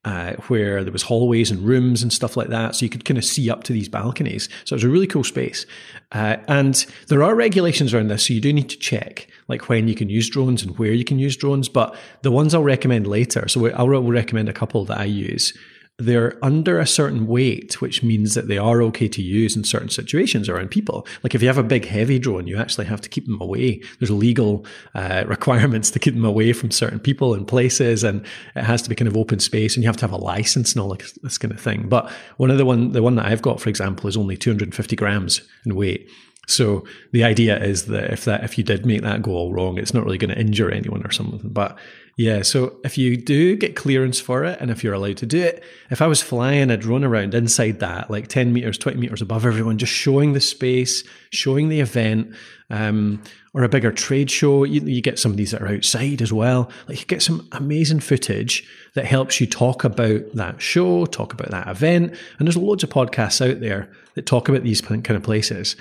uh, 0.05 0.35
where 0.49 0.83
there 0.83 0.93
was 0.93 1.03
hallways 1.03 1.51
and 1.51 1.61
rooms 1.61 2.03
and 2.03 2.13
stuff 2.13 2.37
like 2.37 2.49
that, 2.49 2.75
so 2.75 2.85
you 2.85 2.91
could 2.91 3.05
kind 3.05 3.19
of 3.19 3.25
see 3.25 3.51
up 3.51 3.65
to 3.65 3.73
these 3.73 3.89
balconies. 3.89 4.49
So 4.65 4.75
it 4.75 4.79
was 4.79 4.85
a 4.85 4.89
really 4.89 5.07
cool 5.07 5.25
space. 5.25 5.67
Uh, 6.13 6.37
and 6.49 6.87
there 7.09 7.23
are 7.23 7.35
regulations 7.35 7.93
around 7.93 8.09
this, 8.09 8.27
so 8.27 8.35
you 8.35 8.41
do 8.41 8.53
need 8.53 8.71
to 8.71 8.79
check 8.79 9.29
like 9.49 9.69
when 9.69 9.89
you 9.89 9.95
can 9.95 10.09
use 10.09 10.31
drones 10.31 10.63
and 10.63 10.79
where 10.79 10.93
you 10.93 11.05
can 11.05 11.19
use 11.19 11.37
drones. 11.37 11.69
But 11.69 11.95
the 12.23 12.31
ones 12.31 12.55
I'll 12.55 12.63
recommend 12.63 13.07
later, 13.07 13.47
so 13.49 13.69
I'll 13.73 13.89
recommend 13.89 14.49
a 14.49 14.55
couple 14.55 14.85
that 14.87 14.99
I 14.99 15.05
use. 15.05 15.53
They're 16.01 16.39
under 16.43 16.79
a 16.79 16.87
certain 16.87 17.27
weight, 17.27 17.81
which 17.81 18.03
means 18.03 18.35
that 18.35 18.49
they 18.49 18.59
are 18.59 18.83
okay 18.85 19.07
to 19.09 19.23
use 19.23 19.55
in 19.55 19.65
certain 19.65 19.91
situations 19.91 20.49
around 20.49 20.71
people. 20.71 21.07
Like 21.23 21.35
if 21.35 21.43
you 21.43 21.49
have 21.49 21.59
a 21.59 21.63
big, 21.63 21.85
heavy 21.85 22.19
drone, 22.19 22.47
you 22.47 22.57
actually 22.57 22.87
have 22.87 23.01
to 23.03 23.09
keep 23.09 23.27
them 23.27 23.41
away. 23.41 23.83
There's 23.99 24.11
legal 24.11 24.65
uh, 24.95 25.25
requirements 25.29 25.91
to 25.93 25.99
keep 25.99 26.15
them 26.15 26.25
away 26.25 26.53
from 26.53 26.71
certain 26.71 26.99
people 26.99 27.35
and 27.35 27.47
places, 27.47 28.03
and 28.03 28.25
it 28.57 28.65
has 28.65 28.83
to 28.83 28.89
be 28.89 28.95
kind 28.95 29.09
of 29.09 29.17
open 29.17 29.41
space, 29.41 29.77
and 29.77 29.85
you 29.85 29.89
have 29.89 29.97
to 29.99 30.05
have 30.05 30.13
a 30.13 30.17
license 30.17 30.73
and 30.73 30.81
all 30.81 30.89
like 30.89 31.05
this 31.23 31.39
kind 31.39 31.53
of 31.53 31.61
thing. 31.61 31.89
But 31.89 32.11
one 32.39 32.51
of 32.51 32.59
the 32.59 32.65
one, 32.65 32.93
the 32.93 33.03
one 33.03 33.17
that 33.17 33.27
I've 33.27 33.43
got, 33.43 33.61
for 33.61 33.69
example, 33.69 34.09
is 34.09 34.17
only 34.17 34.37
250 34.37 34.97
grams 34.97 35.43
in 35.67 35.77
weight. 35.77 36.09
So 36.47 36.85
the 37.13 37.23
idea 37.23 37.63
is 37.63 37.87
that 37.87 38.13
if 38.13 38.25
that 38.25 38.43
if 38.43 38.59
you 38.59 38.65
did 38.65 38.85
make 38.85 39.03
that 39.03 39.23
go 39.23 39.33
all 39.33 39.53
wrong, 39.53 39.79
it's 39.79 39.95
not 39.95 40.05
really 40.05 40.19
going 40.19 40.35
to 40.35 40.41
injure 40.41 40.71
anyone 40.71 41.05
or 41.07 41.13
something. 41.13 41.41
But 41.45 41.79
yeah, 42.21 42.43
so 42.43 42.77
if 42.85 42.99
you 42.99 43.17
do 43.17 43.57
get 43.57 43.75
clearance 43.75 44.21
for 44.21 44.45
it, 44.45 44.61
and 44.61 44.71
if 44.71 44.85
you're 44.85 44.93
allowed 44.93 45.17
to 45.17 45.27
do 45.27 45.41
it, 45.41 45.65
if 45.89 46.03
I 46.03 46.07
was 46.07 46.21
flying 46.21 46.71
a 46.71 46.77
drone 46.77 47.03
around 47.03 47.35
inside 47.35 47.81
that, 47.81 48.11
like 48.11 48.29
ten 48.29 48.53
meters, 48.53 48.77
twenty 48.77 49.01
meters 49.01 49.23
above 49.23 49.47
everyone, 49.47 49.79
just 49.79 49.95
showing 49.95 50.35
the 50.35 50.41
space, 50.41 51.03
showing 51.33 51.71
the 51.71 51.81
event. 51.81 52.35
Um, 52.69 53.23
or 53.53 53.65
a 53.65 53.69
bigger 53.69 53.91
trade 53.91 54.31
show. 54.31 54.63
You, 54.63 54.81
you, 54.83 55.03
get 55.03 55.19
some 55.19 55.33
of 55.33 55.37
these 55.37 55.51
that 55.51 55.61
are 55.61 55.67
outside 55.67 56.23
as 56.23 56.33
well. 56.33 56.71
Like 56.87 57.01
you 57.01 57.07
get 57.07 57.21
some 57.21 57.49
amazing 57.51 57.99
footage 57.99 58.65
that 58.95 59.07
helps 59.07 59.41
you 59.41 59.49
talk 59.49 59.83
about 59.83 60.21
that 60.35 60.63
show, 60.63 61.05
talk 61.07 61.33
about 61.33 61.51
that 61.51 61.67
event. 61.67 62.15
And 62.39 62.47
there's 62.47 62.57
loads 62.57 62.85
of 62.85 62.91
podcasts 62.91 63.45
out 63.45 63.59
there 63.59 63.91
that 64.15 64.27
talk 64.27 64.49
about 64.49 64.63
these 64.63 64.81
kind 64.81 65.11
of 65.11 65.25
places. 65.25 65.75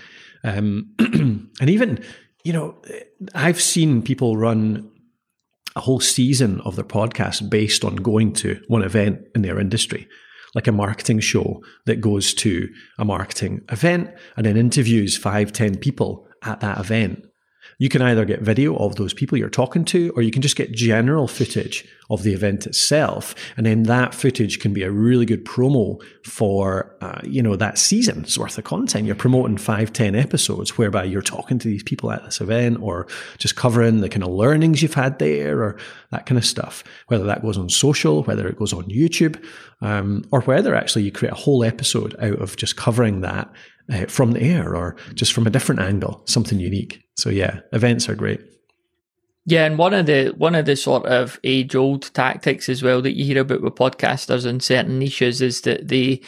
Um, 0.43 0.95
and 0.99 1.69
even, 1.69 2.03
you 2.43 2.53
know, 2.53 2.75
I've 3.35 3.61
seen 3.61 4.01
people 4.01 4.35
run 4.35 4.89
a 5.79 5.81
whole 5.81 6.01
season 6.01 6.59
of 6.65 6.75
their 6.75 6.83
podcast 6.83 7.49
based 7.49 7.85
on 7.85 7.95
going 7.95 8.33
to 8.33 8.61
one 8.67 8.83
event 8.83 9.21
in 9.33 9.43
their 9.43 9.61
industry, 9.61 10.09
like 10.53 10.67
a 10.67 10.73
marketing 10.73 11.21
show 11.21 11.63
that 11.85 12.01
goes 12.01 12.33
to 12.33 12.67
a 12.97 13.05
marketing 13.05 13.61
event 13.69 14.11
and 14.35 14.45
then 14.45 14.57
interviews 14.57 15.15
five, 15.15 15.53
ten 15.53 15.77
people 15.77 16.27
at 16.43 16.59
that 16.59 16.77
event 16.79 17.25
you 17.79 17.89
can 17.89 18.01
either 18.01 18.25
get 18.25 18.41
video 18.41 18.75
of 18.75 18.97
those 18.97 19.13
people 19.13 19.37
you're 19.37 19.49
talking 19.49 19.85
to, 19.85 20.11
or 20.15 20.21
you 20.21 20.31
can 20.31 20.41
just 20.41 20.57
get 20.57 20.71
general 20.71 21.27
footage 21.27 21.87
of 22.09 22.23
the 22.23 22.33
event 22.33 22.67
itself. 22.67 23.33
And 23.55 23.65
then 23.65 23.83
that 23.83 24.13
footage 24.13 24.59
can 24.59 24.73
be 24.73 24.83
a 24.83 24.91
really 24.91 25.25
good 25.25 25.45
promo 25.45 26.01
for, 26.23 26.95
uh, 27.01 27.21
you 27.23 27.41
know, 27.41 27.55
that 27.55 27.77
season's 27.77 28.37
worth 28.37 28.57
of 28.57 28.65
content. 28.65 29.05
You're 29.05 29.15
promoting 29.15 29.57
five, 29.57 29.93
ten 29.93 30.13
episodes 30.13 30.77
whereby 30.77 31.05
you're 31.05 31.21
talking 31.21 31.57
to 31.59 31.67
these 31.67 31.83
people 31.83 32.11
at 32.11 32.23
this 32.25 32.41
event 32.41 32.81
or 32.81 33.07
just 33.37 33.55
covering 33.55 34.01
the 34.01 34.09
kind 34.09 34.23
of 34.23 34.29
learnings 34.29 34.81
you've 34.81 34.93
had 34.93 35.19
there 35.19 35.63
or 35.63 35.77
that 36.11 36.25
kind 36.25 36.37
of 36.37 36.45
stuff. 36.45 36.83
Whether 37.07 37.25
that 37.25 37.41
goes 37.41 37.57
on 37.57 37.69
social, 37.69 38.23
whether 38.23 38.47
it 38.47 38.59
goes 38.59 38.73
on 38.73 38.83
YouTube, 38.85 39.41
um, 39.81 40.25
or 40.31 40.41
whether 40.41 40.75
actually 40.75 41.03
you 41.03 41.11
create 41.11 41.31
a 41.31 41.37
whole 41.37 41.63
episode 41.63 42.13
out 42.19 42.41
of 42.41 42.57
just 42.57 42.75
covering 42.75 43.21
that 43.21 43.49
uh, 43.91 44.05
from 44.05 44.31
the 44.31 44.41
air 44.41 44.75
or 44.75 44.95
just 45.13 45.33
from 45.33 45.47
a 45.47 45.49
different 45.49 45.81
angle, 45.81 46.21
something 46.25 46.59
unique. 46.59 47.03
So 47.17 47.29
yeah, 47.29 47.59
events 47.73 48.07
are 48.09 48.15
great. 48.15 48.41
Yeah, 49.45 49.65
and 49.65 49.77
one 49.77 49.93
of 49.93 50.05
the 50.05 50.33
one 50.37 50.53
of 50.53 50.65
the 50.65 50.75
sort 50.75 51.05
of 51.05 51.39
age 51.43 51.75
old 51.75 52.13
tactics 52.13 52.69
as 52.69 52.83
well 52.83 53.01
that 53.01 53.15
you 53.15 53.25
hear 53.25 53.41
about 53.41 53.61
with 53.61 53.75
podcasters 53.75 54.45
in 54.45 54.59
certain 54.59 54.99
niches 54.99 55.41
is 55.41 55.61
that 55.61 55.87
they 55.87 56.21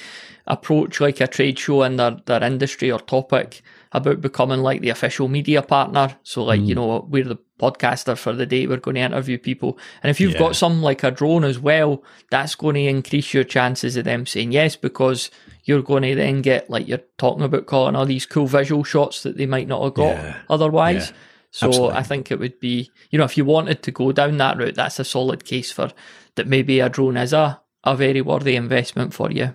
approach 0.48 1.00
like 1.00 1.22
a 1.22 1.27
trade 1.27 1.60
show 1.60 1.84
in 1.84 1.98
their, 1.98 2.18
their 2.25 2.44
industry 2.44 2.91
or 2.91 3.00
topic 3.00 3.62
about 3.91 4.22
becoming 4.22 4.62
like 4.62 4.82
the 4.82 4.89
official 4.89 5.27
media 5.27 5.62
partner. 5.62 6.18
So 6.24 6.44
like, 6.44 6.62
mm. 6.62 6.68
you 6.68 6.75
know, 6.75 7.06
we're 7.10 7.25
the 7.25 7.38
podcaster 7.60 8.18
for 8.18 8.34
the 8.34 8.46
day, 8.46 8.65
we're 8.65 8.77
going 8.77 8.96
to 8.96 9.01
interview 9.01 9.38
people. 9.38 9.77
And 10.01 10.10
if 10.10 10.20
you've 10.20 10.34
yeah. 10.34 10.39
got 10.39 10.56
some 10.56 10.82
like 10.82 11.03
a 11.03 11.12
drone 11.12 11.44
as 11.44 11.60
well, 11.60 12.03
that's 12.32 12.56
going 12.56 12.75
to 12.75 12.88
increase 12.88 13.34
your 13.34 13.44
chances 13.44 13.98
of 13.98 14.06
them 14.06 14.25
saying 14.25 14.53
yes 14.53 14.75
because 14.75 15.30
you're 15.63 15.82
going 15.82 16.03
to 16.03 16.15
then 16.15 16.41
get 16.41 16.70
like 16.70 16.88
you're 16.88 17.01
talking 17.18 17.44
about 17.44 17.65
calling 17.65 17.96
all 17.96 18.06
these 18.06 18.25
cool 18.25 18.48
visual 18.48 18.84
shots 18.84 19.24
that 19.24 19.38
they 19.38 19.46
might 19.46 19.68
not 19.68 19.84
have 19.84 19.94
got 19.94 20.15
yeah. 20.15 20.38
otherwise. 20.50 21.10
Yeah. 21.10 21.15
So 21.51 21.68
Absolutely. 21.68 21.98
I 21.98 22.03
think 22.03 22.32
it 22.32 22.39
would 22.39 22.60
be, 22.60 22.91
you 23.10 23.18
know, 23.18 23.25
if 23.25 23.38
you 23.38 23.44
wanted 23.44 23.84
to 23.84 23.91
go 23.91 24.12
down 24.12 24.38
that 24.38 24.58
route, 24.58 24.75
that's 24.75 25.00
a 25.00 25.03
solid 25.03 25.44
case 25.44 25.72
for 25.72 25.91
that 26.36 26.48
maybe 26.48 26.80
a 26.80 26.89
drone 26.89 27.18
is 27.18 27.34
a, 27.34 27.62
a 27.84 27.96
very 27.96 28.22
worthy 28.22 28.56
investment 28.56 29.13
for 29.13 29.30
you. 29.32 29.53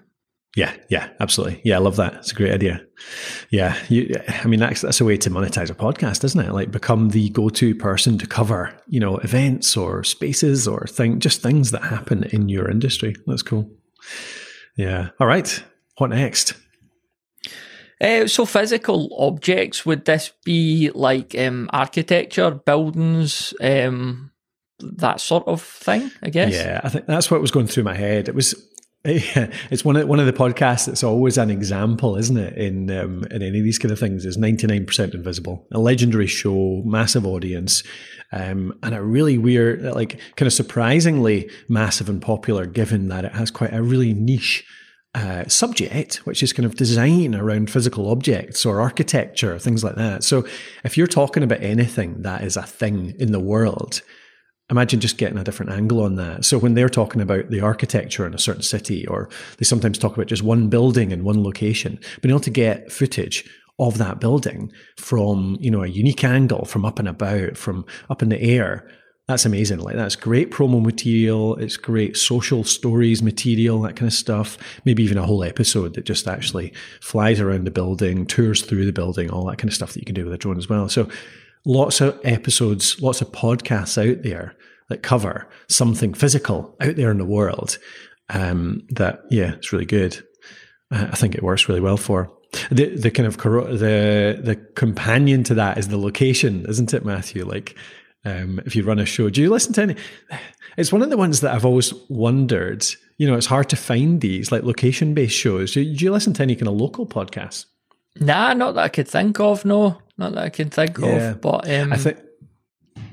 Yeah, 0.57 0.75
yeah, 0.89 1.11
absolutely. 1.21 1.61
Yeah, 1.65 1.77
I 1.77 1.81
love 1.81 1.97
that. 1.97 2.15
It's 2.15 2.33
a 2.33 2.35
great 2.35 2.53
idea. 2.53 2.83
Yeah, 3.51 3.79
you, 3.91 4.15
I 4.27 4.47
mean 4.47 4.59
that's 4.59 4.81
that's 4.81 5.03
a 5.03 5.05
way 5.05 5.19
to 5.19 5.31
monetize 5.31 5.71
a 5.71 5.75
podcast, 5.75 6.25
isn't 6.25 6.41
it? 6.41 6.53
Like 6.53 6.71
become 6.71 7.11
the 7.11 7.29
go-to 7.29 7.75
person 7.75 8.17
to 8.17 8.27
cover, 8.27 8.75
you 8.87 8.99
know, 8.99 9.19
events 9.19 9.77
or 9.77 10.03
spaces 10.03 10.67
or 10.67 10.87
thing, 10.87 11.21
just 11.21 11.43
things 11.43 11.73
that 11.73 11.83
happen 11.83 12.25
in 12.25 12.49
your 12.49 12.71
industry. 12.71 13.15
That's 13.27 13.43
cool. 13.43 13.71
Yeah. 14.79 15.11
All 15.21 15.27
right. 15.27 15.63
What 15.99 16.11
next? 16.11 16.55
Uh, 18.01 18.27
so 18.27 18.45
physical 18.45 19.09
objects 19.19 19.87
would 19.87 20.05
this 20.05 20.33
be 20.45 20.91
like 20.95 21.35
um, 21.39 21.71
architecture, 21.73 22.51
buildings, 22.51 23.55
um, 23.61 24.31
that 24.81 25.21
sort 25.21 25.47
of 25.49 25.63
thing? 25.63 26.11
I 26.23 26.29
guess. 26.29 26.53
Yeah, 26.53 26.81
I 26.85 26.91
think 26.91 27.07
that's 27.07 27.31
what 27.31 27.41
was 27.41 27.51
going 27.51 27.67
through 27.67 27.85
my 27.85 27.95
head. 27.95 28.29
It 28.29 28.35
was. 28.35 28.55
It's 29.05 29.85
one 29.85 29.95
of 29.95 30.09
one 30.09 30.19
of 30.19 30.27
the 30.27 30.33
podcasts 30.33 30.87
that's 30.87 31.05
always 31.05 31.39
an 31.39 31.49
example, 31.49 32.17
isn't 32.17 32.37
it? 32.37 32.59
In 32.59 32.91
um, 32.91 33.23
in 33.31 33.41
any 33.41 33.59
of 33.59 33.65
these 33.65 33.79
kind 33.79 33.93
of 33.93 34.01
things, 34.01 34.27
is 34.27 34.37
ninety 34.37 34.67
nine 34.67 34.85
percent 34.85 35.15
invisible, 35.15 35.65
a 35.73 35.79
legendary 35.79 36.27
show, 36.27 36.83
massive 36.85 37.25
audience, 37.25 37.85
um, 38.33 38.77
and 38.83 38.97
a 38.97 39.03
really 39.03 39.39
weird, 39.39 39.83
like 39.83 40.19
kind 40.35 40.49
of 40.49 40.53
surprisingly 40.53 41.49
massive 41.69 42.09
and 42.09 42.21
popular, 42.21 42.67
given 42.67 43.07
that 43.09 43.25
it 43.25 43.33
has 43.33 43.53
quite 43.53 43.73
a 43.73 43.81
really 43.81 44.13
niche 44.13 44.65
uh, 45.17 45.49
subject, 45.49 46.17
which 46.27 46.43
is 46.43 46.53
kind 46.53 46.67
of 46.67 46.77
design 46.77 47.35
around 47.35 47.71
physical 47.71 48.11
objects 48.11 48.67
or 48.67 48.83
architecture, 48.83 49.59
things 49.59 49.83
like 49.83 49.95
that. 49.95 50.23
So 50.23 50.47
if 50.85 50.99
you're 50.99 51.07
talking 51.07 51.43
about 51.43 51.63
anything 51.63 52.21
that 52.21 52.43
is 52.43 52.57
a 52.57 52.63
thing 52.63 53.15
in 53.19 53.33
the 53.33 53.41
world, 53.41 54.03
imagine 54.69 55.01
just 55.01 55.17
getting 55.17 55.39
a 55.39 55.45
different 55.45 55.73
angle 55.73 56.03
on 56.03 56.17
that. 56.17 56.45
So 56.45 56.59
when 56.59 56.75
they're 56.75 56.91
talking 56.91 57.23
about 57.23 57.49
the 57.49 57.63
architecture 57.63 58.27
in 58.27 58.35
a 58.35 58.39
certain 58.39 58.63
city, 58.63 59.07
or 59.07 59.31
they 59.57 59.65
sometimes 59.65 59.97
talk 59.97 60.15
about 60.15 60.27
just 60.27 60.43
one 60.43 60.69
building 60.69 61.13
in 61.13 61.25
one 61.25 61.43
location, 61.43 61.99
being 62.21 62.33
able 62.33 62.41
to 62.41 62.51
get 62.51 62.93
footage 62.93 63.49
of 63.79 63.97
that 63.97 64.21
building 64.21 64.71
from, 64.99 65.57
you 65.61 65.71
know, 65.71 65.83
a 65.83 65.89
unique 65.89 66.25
angle 66.25 66.67
from 66.67 66.85
up 66.85 66.99
and 66.99 67.09
about, 67.09 67.57
from 67.57 67.87
up 68.11 68.23
in 68.23 68.29
the 68.29 68.43
air, 68.43 68.87
that's 69.29 69.45
amazing. 69.45 69.81
Like 69.81 69.97
that's 69.97 70.15
great 70.15 70.53
promo 70.53 70.81
material. 70.81 71.57
It's 71.57 71.77
great 71.77 72.17
social 72.17 72.63
stories 72.63 73.23
material, 73.23 73.81
that 73.83 73.97
kind 73.97 74.07
of 74.07 74.13
stuff. 74.13 74.57
Maybe 74.85 75.03
even 75.03 75.19
a 75.19 75.27
whole 75.27 75.43
episode 75.43 75.95
that 75.95 76.05
just 76.05 76.29
actually 76.29 76.73
flies 77.01 77.41
around 77.41 77.65
the 77.65 77.73
building, 77.73 78.25
tours 78.27 78.63
through 78.63 78.87
the 78.87 78.93
building, 78.93 79.31
all 79.31 79.45
that 79.47 79.59
kind 79.59 79.69
of 79.69 79.75
stuff 79.75 79.95
that 79.95 80.01
you 80.01 80.07
can 80.07 80.15
do 80.15 80.25
with 80.25 80.35
a 80.35 80.39
drone 80.39 80.59
as 80.59 80.69
well. 80.69 80.89
So 80.89 81.09
lots 81.65 82.01
of 82.01 82.21
episodes, 82.23 83.03
lots 83.03 83.21
of 83.21 83.33
podcasts 83.33 83.99
out 83.99 84.23
there 84.23 84.55
that 84.89 85.03
cover 85.03 85.49
something 85.69 86.15
physical 86.15 86.77
out 86.81 86.95
there 86.95 87.11
in 87.11 87.19
the 87.19 87.25
world. 87.25 87.79
Um, 88.29 88.83
that 88.91 89.23
yeah, 89.29 89.55
it's 89.55 89.73
really 89.73 89.87
good. 89.87 90.25
Uh, 90.93 91.09
I 91.11 91.17
think 91.17 91.35
it 91.35 91.43
works 91.43 91.69
really 91.69 91.81
well 91.81 91.97
for. 91.97 92.33
The 92.71 92.95
the 92.97 93.11
kind 93.11 93.27
of 93.27 93.37
the 93.37 94.41
the 94.41 94.57
companion 94.77 95.43
to 95.45 95.55
that 95.55 95.79
is 95.79 95.89
the 95.89 95.99
location, 95.99 96.65
isn't 96.69 96.95
it, 96.95 97.05
Matthew? 97.05 97.45
Like 97.45 97.77
um, 98.27 98.61
if 98.67 98.75
you 98.75 98.83
run 98.83 98.99
a 98.99 99.07
show. 99.07 99.31
Do 99.31 99.41
you 99.41 99.51
listen 99.51 99.73
to 99.75 99.83
any? 99.83 99.97
It's 100.77 100.93
one 100.93 101.01
of 101.01 101.09
the 101.09 101.17
ones 101.17 101.41
that 101.41 101.55
I've 101.55 101.65
always 101.65 101.95
wondered. 102.09 102.85
You 103.17 103.27
know, 103.27 103.37
it's 103.37 103.47
hard 103.47 103.71
to 103.71 103.77
find 103.77 104.21
these 104.21 104.53
like 104.53 104.65
location 104.65 105.15
based 105.15 105.37
shows. 105.37 105.73
Do, 105.73 105.83
do, 105.83 106.05
you 106.05 106.11
listen 106.11 106.35
to 106.35 106.43
any 106.43 106.55
kind 106.55 106.69
of 106.69 106.75
local 106.75 107.07
podcasts? 107.07 107.67
Nah, 108.19 108.53
not 108.53 108.75
that 108.75 108.85
I 108.85 108.89
could 108.89 109.09
think 109.09 109.41
of. 109.41 109.65
No, 109.65 110.03
not 110.19 110.35
that 110.35 110.43
I 110.43 110.49
can 110.51 110.69
think 110.69 110.99
yeah. 110.99 111.31
of. 111.31 111.41
But 111.41 111.71
um, 111.71 111.93
I 111.93 111.97
think 111.97 112.19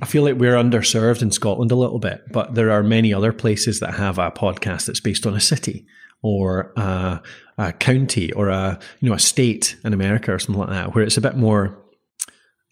I 0.01 0.05
feel 0.05 0.23
like 0.23 0.35
we're 0.35 0.55
underserved 0.55 1.21
in 1.21 1.31
Scotland 1.31 1.71
a 1.71 1.75
little 1.75 1.99
bit, 1.99 2.23
but 2.31 2.55
there 2.55 2.71
are 2.71 2.83
many 2.83 3.13
other 3.13 3.31
places 3.31 3.79
that 3.79 3.93
have 3.93 4.17
a 4.17 4.31
podcast 4.31 4.87
that's 4.87 4.99
based 4.99 5.25
on 5.25 5.35
a 5.35 5.39
city 5.39 5.85
or 6.21 6.73
a, 6.75 7.21
a 7.57 7.73
county 7.73 8.31
or 8.33 8.49
a 8.49 8.79
you 8.99 9.09
know 9.09 9.15
a 9.15 9.19
state 9.19 9.77
in 9.85 9.93
America 9.93 10.33
or 10.33 10.39
something 10.39 10.59
like 10.59 10.69
that, 10.71 10.95
where 10.95 11.03
it's 11.03 11.17
a 11.17 11.21
bit 11.21 11.37
more 11.37 11.82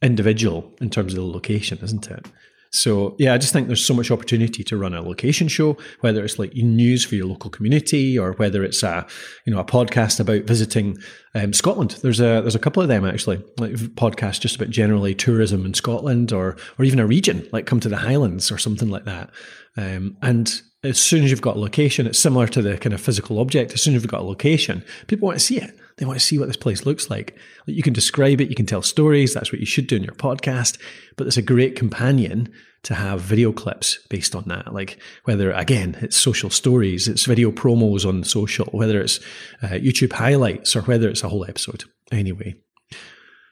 individual 0.01 0.72
in 0.81 0.89
terms 0.89 1.13
of 1.13 1.20
the 1.20 1.25
location, 1.25 1.79
isn't 1.81 2.10
it? 2.10 2.27
So 2.74 3.15
yeah, 3.20 3.34
I 3.34 3.38
just 3.38 3.51
think 3.51 3.67
there's 3.67 3.86
so 3.86 3.93
much 3.93 4.12
opportunity 4.12 4.63
to 4.63 4.77
run 4.77 4.93
a 4.93 5.01
location 5.01 5.50
show, 5.50 5.77
whether 6.00 6.24
it's 6.24 6.39
like 6.39 6.55
news 6.55 7.03
for 7.03 7.15
your 7.15 7.25
local 7.25 7.50
community 7.50 8.17
or 8.17 8.31
whether 8.34 8.63
it's 8.63 8.81
a 8.81 9.05
you 9.46 9.53
know 9.53 9.60
a 9.60 9.65
podcast 9.65 10.22
about 10.22 10.43
visiting 10.43 10.98
um, 11.36 11.51
Scotland. 11.51 11.98
There's 12.01 12.22
a 12.22 12.39
there's 12.39 12.55
a 12.55 12.60
couple 12.60 12.81
of 12.81 12.88
them 12.88 13.05
actually, 13.05 13.43
like 13.58 13.74
podcasts 13.74 14.39
just 14.39 14.55
about 14.55 14.70
generally 14.70 15.13
tourism 15.13 15.65
in 15.65 15.74
Scotland 15.74 16.31
or 16.31 16.55
or 16.79 16.86
even 16.86 17.00
a 17.00 17.05
region 17.05 17.46
like 17.51 17.65
come 17.65 17.81
to 17.81 17.89
the 17.89 17.98
Highlands 17.98 18.51
or 18.51 18.58
something 18.58 18.89
like 18.89 19.03
that. 19.03 19.31
Um, 19.75 20.15
and 20.22 20.62
as 20.83 21.00
soon 21.00 21.23
as 21.23 21.29
you've 21.29 21.41
got 21.41 21.57
a 21.57 21.59
location, 21.59 22.07
it's 22.07 22.19
similar 22.19 22.47
to 22.47 22.61
the 22.61 22.77
kind 22.77 22.93
of 22.93 23.01
physical 23.01 23.39
object. 23.39 23.73
As 23.73 23.81
soon 23.81 23.95
as 23.95 24.01
you've 24.01 24.11
got 24.11 24.21
a 24.21 24.25
location, 24.25 24.83
people 25.07 25.27
want 25.27 25.39
to 25.39 25.45
see 25.45 25.59
it. 25.59 25.77
They 25.97 26.05
want 26.05 26.19
to 26.19 26.25
see 26.25 26.39
what 26.39 26.47
this 26.47 26.57
place 26.57 26.85
looks 26.85 27.09
like. 27.09 27.38
You 27.67 27.83
can 27.83 27.93
describe 27.93 28.41
it, 28.41 28.50
you 28.50 28.55
can 28.55 28.65
tell 28.65 28.81
stories. 28.81 29.33
That's 29.33 29.51
what 29.51 29.59
you 29.59 29.67
should 29.67 29.85
do 29.85 29.97
in 29.97 30.03
your 30.03 30.15
podcast. 30.15 30.79
But 31.15 31.25
there's 31.25 31.38
a 31.38 31.43
great 31.43 31.75
companion 31.75 32.51
to 32.83 32.95
have 32.95 33.21
video 33.21 33.51
clips 33.51 34.00
based 34.09 34.35
on 34.35 34.45
that. 34.47 34.73
Like 34.73 35.00
whether 35.25 35.51
again 35.51 35.97
it's 36.01 36.17
social 36.17 36.50
stories, 36.50 37.07
it's 37.07 37.25
video 37.25 37.51
promos 37.51 38.07
on 38.07 38.23
social, 38.23 38.65
whether 38.71 39.00
it's 39.00 39.19
uh, 39.61 39.67
YouTube 39.67 40.13
highlights, 40.13 40.75
or 40.75 40.81
whether 40.81 41.07
it's 41.07 41.23
a 41.23 41.29
whole 41.29 41.45
episode. 41.45 41.83
Anyway. 42.11 42.55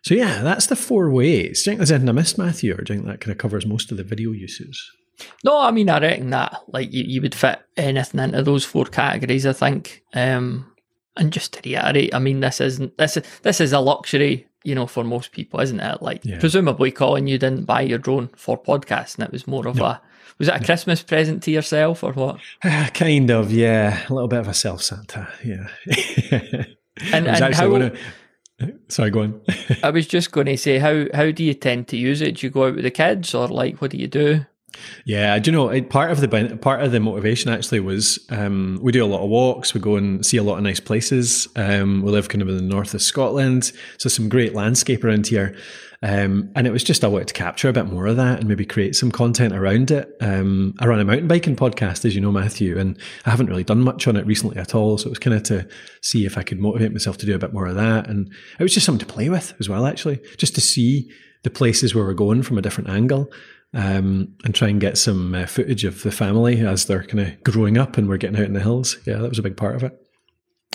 So 0.01 0.15
yeah, 0.15 0.41
that's 0.41 0.67
the 0.67 0.75
four 0.75 1.11
ways. 1.11 1.61
Do 1.61 1.69
you 1.69 1.71
think 1.71 1.77
there's 1.77 1.91
anything 1.91 2.09
I 2.09 2.13
missed, 2.13 2.37
Matthew, 2.39 2.73
or 2.73 2.81
do 2.81 2.93
you 2.93 2.99
think 2.99 3.07
that 3.07 3.21
kind 3.21 3.31
of 3.31 3.37
covers 3.37 3.67
most 3.67 3.91
of 3.91 3.97
the 3.97 4.03
video 4.03 4.31
uses? 4.31 4.89
No, 5.43 5.59
I 5.59 5.71
mean 5.71 5.89
I 5.89 5.99
reckon 5.99 6.29
that 6.31 6.61
like 6.67 6.91
you, 6.91 7.03
you 7.03 7.21
would 7.21 7.35
fit 7.35 7.59
anything 7.77 8.19
into 8.19 8.41
those 8.43 8.65
four 8.65 8.85
categories. 8.85 9.45
I 9.45 9.53
think, 9.53 10.03
um, 10.13 10.71
and 11.17 11.31
just 11.33 11.53
to 11.53 11.61
reiterate, 11.69 12.13
I 12.13 12.19
mean 12.19 12.39
this 12.39 12.61
isn't 12.61 12.97
this 12.97 13.17
is 13.17 13.23
this 13.41 13.61
is 13.61 13.73
a 13.73 13.79
luxury 13.79 14.47
you 14.63 14.75
know, 14.75 14.87
for 14.87 15.03
most 15.03 15.31
people, 15.31 15.59
isn't 15.61 15.79
it? 15.79 16.01
Like, 16.01 16.23
Yeah. 16.25 16.39
presumably, 16.39 16.91
Colin, 16.91 17.27
you 17.27 17.37
didn't 17.37 17.65
buy 17.65 17.81
your 17.81 17.97
drone 17.97 18.27
for 18.35 18.61
podcasting. 18.61 19.23
It 19.23 19.31
was 19.31 19.47
more 19.47 19.65
of 19.65 19.79
a, 19.79 20.01
was 20.37 20.49
it 20.49 20.61
a 20.61 20.63
Christmas 20.63 21.01
present 21.01 21.43
to 21.43 21.51
yourself 21.51 22.03
or 22.03 22.11
what? 22.11 22.39
kind 22.93 23.31
of, 23.31 23.51
yeah. 23.53 24.05
A 24.09 24.13
little 24.13 24.27
bit 24.27 24.39
of 24.39 24.47
a 24.49 24.53
self 24.53 24.83
Santa, 24.83 25.29
yeah. 25.43 25.67
And, 27.13 27.27
and 27.27 27.55
how, 27.55 27.91
Sorry, 28.89 29.09
go 29.09 29.21
on. 29.21 29.41
I 29.83 29.89
was 29.89 30.05
just 30.05 30.33
going 30.33 30.47
to 30.47 30.57
say, 30.57 30.79
how, 30.79 31.05
how 31.13 31.31
do 31.31 31.45
you 31.45 31.53
tend 31.53 31.87
to 31.89 31.97
use 31.97 32.21
it? 32.21 32.35
Do 32.37 32.47
you 32.47 32.51
go 32.51 32.67
out 32.67 32.75
with 32.75 32.83
the 32.83 32.91
kids 32.91 33.33
or 33.33 33.47
like, 33.47 33.81
what 33.81 33.91
do 33.91 33.97
you 33.97 34.07
do? 34.07 34.45
Yeah, 35.05 35.33
I 35.33 35.39
do 35.39 35.51
you 35.51 35.57
know 35.57 35.81
part 35.83 36.11
of 36.11 36.21
the 36.21 36.57
part 36.61 36.81
of 36.81 36.91
the 36.91 36.99
motivation 36.99 37.51
actually 37.51 37.79
was 37.79 38.19
um, 38.29 38.79
we 38.81 38.91
do 38.91 39.03
a 39.03 39.07
lot 39.07 39.21
of 39.21 39.29
walks. 39.29 39.73
We 39.73 39.79
go 39.79 39.95
and 39.95 40.25
see 40.25 40.37
a 40.37 40.43
lot 40.43 40.57
of 40.57 40.63
nice 40.63 40.79
places. 40.79 41.47
Um, 41.55 42.01
we 42.01 42.11
live 42.11 42.29
kind 42.29 42.41
of 42.41 42.49
in 42.49 42.57
the 42.57 42.61
north 42.61 42.93
of 42.93 43.01
Scotland, 43.01 43.71
so 43.97 44.09
some 44.09 44.29
great 44.29 44.53
landscape 44.53 45.03
around 45.03 45.27
here. 45.27 45.55
Um, 46.01 46.51
and 46.55 46.65
it 46.65 46.71
was 46.71 46.83
just 46.83 47.03
I 47.03 47.07
wanted 47.07 47.27
to 47.27 47.33
capture 47.33 47.67
a 47.67 47.73
bit 47.73 47.85
more 47.85 48.07
of 48.07 48.15
that 48.15 48.39
and 48.39 48.47
maybe 48.47 48.65
create 48.65 48.95
some 48.95 49.11
content 49.11 49.53
around 49.53 49.91
it. 49.91 50.15
Um, 50.21 50.73
I 50.79 50.87
run 50.87 50.99
a 50.99 51.03
mountain 51.03 51.27
biking 51.27 51.57
podcast, 51.57 52.05
as 52.05 52.15
you 52.15 52.21
know, 52.21 52.31
Matthew, 52.31 52.77
and 52.77 52.97
I 53.25 53.31
haven't 53.31 53.47
really 53.47 53.65
done 53.65 53.81
much 53.81 54.07
on 54.07 54.15
it 54.15 54.25
recently 54.25 54.57
at 54.57 54.73
all. 54.73 54.97
So 54.97 55.07
it 55.07 55.09
was 55.09 55.19
kind 55.19 55.35
of 55.35 55.43
to 55.43 55.67
see 56.01 56.25
if 56.25 56.37
I 56.37 56.43
could 56.43 56.59
motivate 56.59 56.93
myself 56.93 57.17
to 57.17 57.25
do 57.25 57.35
a 57.35 57.39
bit 57.39 57.53
more 57.53 57.67
of 57.67 57.75
that, 57.75 58.07
and 58.07 58.31
it 58.59 58.63
was 58.63 58.73
just 58.73 58.85
something 58.85 59.05
to 59.05 59.13
play 59.13 59.29
with 59.29 59.53
as 59.59 59.67
well, 59.67 59.85
actually, 59.85 60.21
just 60.37 60.55
to 60.55 60.61
see 60.61 61.11
the 61.43 61.49
places 61.49 61.93
where 61.93 62.05
we're 62.05 62.13
going 62.13 62.43
from 62.43 62.57
a 62.57 62.61
different 62.61 62.89
angle 62.89 63.31
um, 63.73 64.35
and 64.43 64.55
try 64.55 64.67
and 64.67 64.81
get 64.81 64.97
some 64.97 65.35
uh, 65.35 65.45
footage 65.45 65.83
of 65.83 66.01
the 66.03 66.11
family 66.11 66.59
as 66.65 66.85
they're 66.85 67.03
kind 67.03 67.19
of 67.19 67.43
growing 67.43 67.77
up 67.77 67.97
and 67.97 68.09
we're 68.09 68.17
getting 68.17 68.39
out 68.39 68.45
in 68.45 68.53
the 68.53 68.59
hills. 68.59 68.97
Yeah, 69.05 69.17
that 69.17 69.29
was 69.29 69.39
a 69.39 69.43
big 69.43 69.57
part 69.57 69.75
of 69.75 69.83
it. 69.83 69.93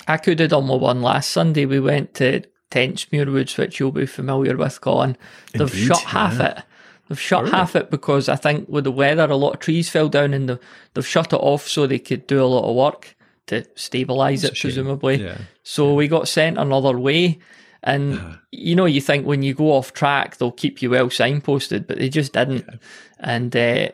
I 0.07 0.17
could 0.17 0.41
have 0.41 0.51
done 0.51 0.67
my 0.67 0.75
one 0.75 1.03
last 1.03 1.31
Sunday. 1.31 1.67
We 1.67 1.81
went 1.81 2.15
to 2.15 2.43
Tentsmuir 2.71 3.33
Woods, 3.33 3.57
which 3.57 3.81
you'll 3.81 3.93
be 3.93 4.07
familiar 4.07 4.57
with, 4.57 4.81
Colin. 4.81 5.17
They've 5.53 5.63
Indeed, 5.63 5.87
shut 5.87 6.01
half 6.01 6.41
it. 6.41 6.63
They've 7.09 7.21
shut 7.21 7.49
half 7.49 7.77
it 7.77 7.91
because 7.91 8.29
I 8.29 8.37
think 8.37 8.69
with 8.69 8.85
the 8.85 8.93
weather, 8.93 9.25
a 9.25 9.37
lot 9.37 9.55
of 9.55 9.61
trees 9.61 9.91
fell 9.91 10.09
down 10.09 10.33
and 10.33 10.49
the, 10.49 10.61
they've 10.95 11.07
shut 11.07 11.33
it 11.33 11.37
off 11.37 11.69
so 11.69 11.87
they 11.87 11.99
could 11.99 12.27
do 12.27 12.43
a 12.43 12.47
lot 12.47 12.69
of 12.69 12.75
work 12.75 13.17
to 13.47 13.63
stabilise 13.77 14.45
it, 14.45 14.59
presumably. 14.59 15.23
Yeah. 15.23 15.39
So 15.63 15.95
we 15.95 16.09
got 16.09 16.29
sent 16.29 16.59
another 16.59 16.99
way. 16.99 17.39
And 17.87 18.15
Uh-huh. 18.15 18.37
you 18.51 18.75
know, 18.75 18.87
you 18.87 19.01
think 19.01 19.27
when 19.27 19.43
you 19.43 19.55
go 19.55 19.73
off 19.73 19.93
track, 19.93 20.37
they'll 20.39 20.51
keep 20.53 20.81
you 20.83 20.91
well 20.91 21.09
signposted, 21.09 21.87
but 21.87 21.99
they 21.99 22.09
just 22.09 22.33
didn't. 22.33 22.65
And 23.21 23.55
uh, 23.55 23.89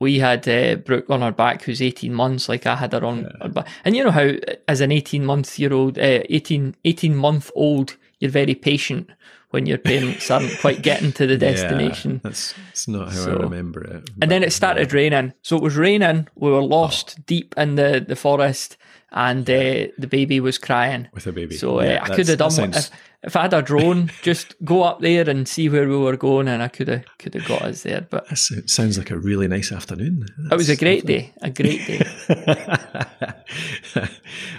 we 0.00 0.18
had 0.18 0.46
uh, 0.48 0.76
Brooke 0.76 1.08
on 1.10 1.22
our 1.22 1.32
back, 1.32 1.62
who's 1.62 1.80
18 1.82 2.12
months, 2.14 2.48
like 2.48 2.66
I 2.66 2.76
had 2.76 2.92
her 2.92 3.04
on 3.04 3.24
her 3.40 3.48
back. 3.48 3.66
And 3.84 3.96
you 3.96 4.04
know 4.04 4.10
how, 4.10 4.30
as 4.68 4.80
an 4.80 4.92
18 4.92 5.24
month 5.24 5.58
year 5.58 5.72
old, 5.72 5.98
uh, 5.98 6.20
18, 6.28 6.76
18 6.84 7.16
month 7.16 7.50
old, 7.54 7.96
you're 8.18 8.30
very 8.30 8.54
patient 8.54 9.08
when 9.50 9.66
your 9.66 9.78
parents 9.78 10.30
aren't 10.34 10.58
quite 10.60 10.82
getting 10.82 11.12
to 11.12 11.26
the 11.26 11.36
destination. 11.38 12.12
Yeah, 12.12 12.20
that's, 12.24 12.54
that's 12.68 12.88
not 12.88 13.08
how 13.08 13.24
So- 13.24 13.38
I 13.38 13.42
remember 13.42 13.82
it. 13.82 14.10
And 14.22 14.30
then 14.30 14.42
it 14.42 14.52
started 14.52 14.92
raining. 14.92 15.32
So 15.42 15.56
it 15.56 15.62
was 15.62 15.76
raining. 15.76 16.28
We 16.34 16.50
were 16.50 16.62
lost 16.62 17.24
deep 17.26 17.54
in 17.56 17.76
the, 17.76 18.04
the 18.06 18.16
forest, 18.16 18.76
and 19.12 19.48
uh, 19.50 19.86
the 19.98 20.06
baby 20.08 20.40
was 20.40 20.58
crying. 20.58 21.08
with 21.12 21.26
a 21.26 21.32
baby. 21.32 21.56
So 21.56 21.80
uh, 21.80 21.84
Yeah, 21.84 22.00
I 22.02 22.14
could 22.14 22.28
have 22.28 22.38
done 22.38 22.50
sounds- 22.50 22.76
if, 22.76 22.90
if 23.22 23.36
I 23.36 23.42
had 23.42 23.52
a 23.54 23.60
drone, 23.60 24.10
just 24.22 24.54
go 24.64 24.82
up 24.82 25.00
there 25.00 25.28
and 25.28 25.46
see 25.46 25.68
where 25.68 25.88
we 25.88 25.96
were 25.96 26.16
going, 26.16 26.48
and 26.48 26.62
I 26.62 26.68
could 26.68 26.88
have 26.88 27.04
could 27.18 27.34
have 27.34 27.46
got 27.46 27.62
us 27.62 27.82
there. 27.82 28.06
But 28.08 28.24
that's- 28.24 28.50
it 28.50 28.70
sounds 28.70 28.96
like 28.98 29.10
a 29.10 29.18
really 29.18 29.48
nice 29.48 29.72
afternoon. 29.72 30.26
it 30.50 30.56
was 30.56 30.68
a 30.68 30.76
great 30.76 31.04
day, 31.06 31.32
a 31.42 31.50
great 31.50 31.86
day. 31.86 31.98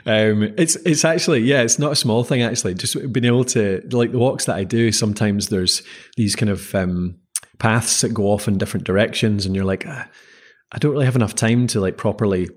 um, 0.06 0.44
it's 0.58 0.76
it's 0.78 1.06
actually 1.06 1.40
yeah, 1.42 1.62
it's 1.62 1.80
not 1.80 1.92
a 1.92 1.96
small 1.96 2.24
thing 2.24 2.42
actually. 2.42 2.74
Just 2.74 2.96
being 3.12 3.26
able 3.26 3.46
to 3.46 3.82
like 3.92 4.12
the 4.12 4.20
walks 4.20 4.46
that 4.46 4.56
I 4.56 4.64
do. 4.64 4.92
Sometimes 4.92 5.48
there's 5.50 5.82
these 6.18 6.36
kind 6.36 6.50
of 6.50 6.74
um, 6.76 7.18
paths 7.60 8.02
that 8.02 8.14
go 8.14 8.24
off 8.26 8.48
in 8.48 8.58
different 8.58 8.86
directions, 8.86 9.46
and 9.46 9.56
you're 9.56 9.66
like, 9.66 9.86
ah, 9.88 10.08
I 10.72 10.78
don't 10.78 10.92
really 10.92 11.06
have 11.06 11.16
enough 11.16 11.36
time 11.36 11.68
to 11.68 11.80
like 11.80 11.98
properly 11.98 12.50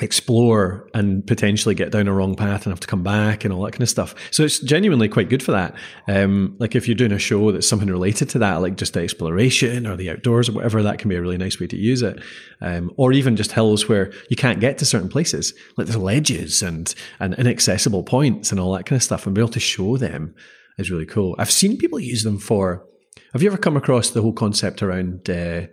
explore 0.00 0.88
and 0.92 1.24
potentially 1.24 1.74
get 1.74 1.92
down 1.92 2.08
a 2.08 2.12
wrong 2.12 2.34
path 2.34 2.66
and 2.66 2.72
have 2.72 2.80
to 2.80 2.86
come 2.86 3.04
back 3.04 3.44
and 3.44 3.54
all 3.54 3.62
that 3.62 3.70
kind 3.72 3.82
of 3.82 3.88
stuff. 3.88 4.12
So 4.32 4.42
it's 4.42 4.58
genuinely 4.58 5.08
quite 5.08 5.28
good 5.28 5.42
for 5.42 5.52
that. 5.52 5.76
Um, 6.08 6.56
like 6.58 6.74
if 6.74 6.88
you're 6.88 6.96
doing 6.96 7.12
a 7.12 7.18
show 7.18 7.52
that's 7.52 7.68
something 7.68 7.88
related 7.88 8.28
to 8.30 8.40
that, 8.40 8.56
like 8.56 8.76
just 8.76 8.94
the 8.94 9.02
exploration 9.02 9.86
or 9.86 9.96
the 9.96 10.10
outdoors 10.10 10.48
or 10.48 10.52
whatever, 10.52 10.82
that 10.82 10.98
can 10.98 11.08
be 11.08 11.14
a 11.14 11.20
really 11.20 11.38
nice 11.38 11.60
way 11.60 11.68
to 11.68 11.76
use 11.76 12.02
it. 12.02 12.20
Um, 12.60 12.90
or 12.96 13.12
even 13.12 13.36
just 13.36 13.52
hills 13.52 13.88
where 13.88 14.12
you 14.28 14.36
can't 14.36 14.58
get 14.58 14.78
to 14.78 14.84
certain 14.84 15.08
places, 15.08 15.54
like 15.76 15.86
there's 15.86 15.96
ledges 15.96 16.60
and, 16.60 16.92
and 17.20 17.34
inaccessible 17.34 18.02
points 18.02 18.50
and 18.50 18.58
all 18.58 18.72
that 18.72 18.86
kind 18.86 18.96
of 18.96 19.02
stuff 19.02 19.26
and 19.26 19.34
be 19.34 19.40
able 19.40 19.50
to 19.50 19.60
show 19.60 19.96
them 19.96 20.34
is 20.76 20.90
really 20.90 21.06
cool. 21.06 21.36
I've 21.38 21.52
seen 21.52 21.78
people 21.78 22.00
use 22.00 22.24
them 22.24 22.38
for, 22.38 22.84
have 23.32 23.42
you 23.42 23.48
ever 23.48 23.58
come 23.58 23.76
across 23.76 24.10
the 24.10 24.22
whole 24.22 24.32
concept 24.32 24.82
around, 24.82 25.30
uh, 25.30 25.66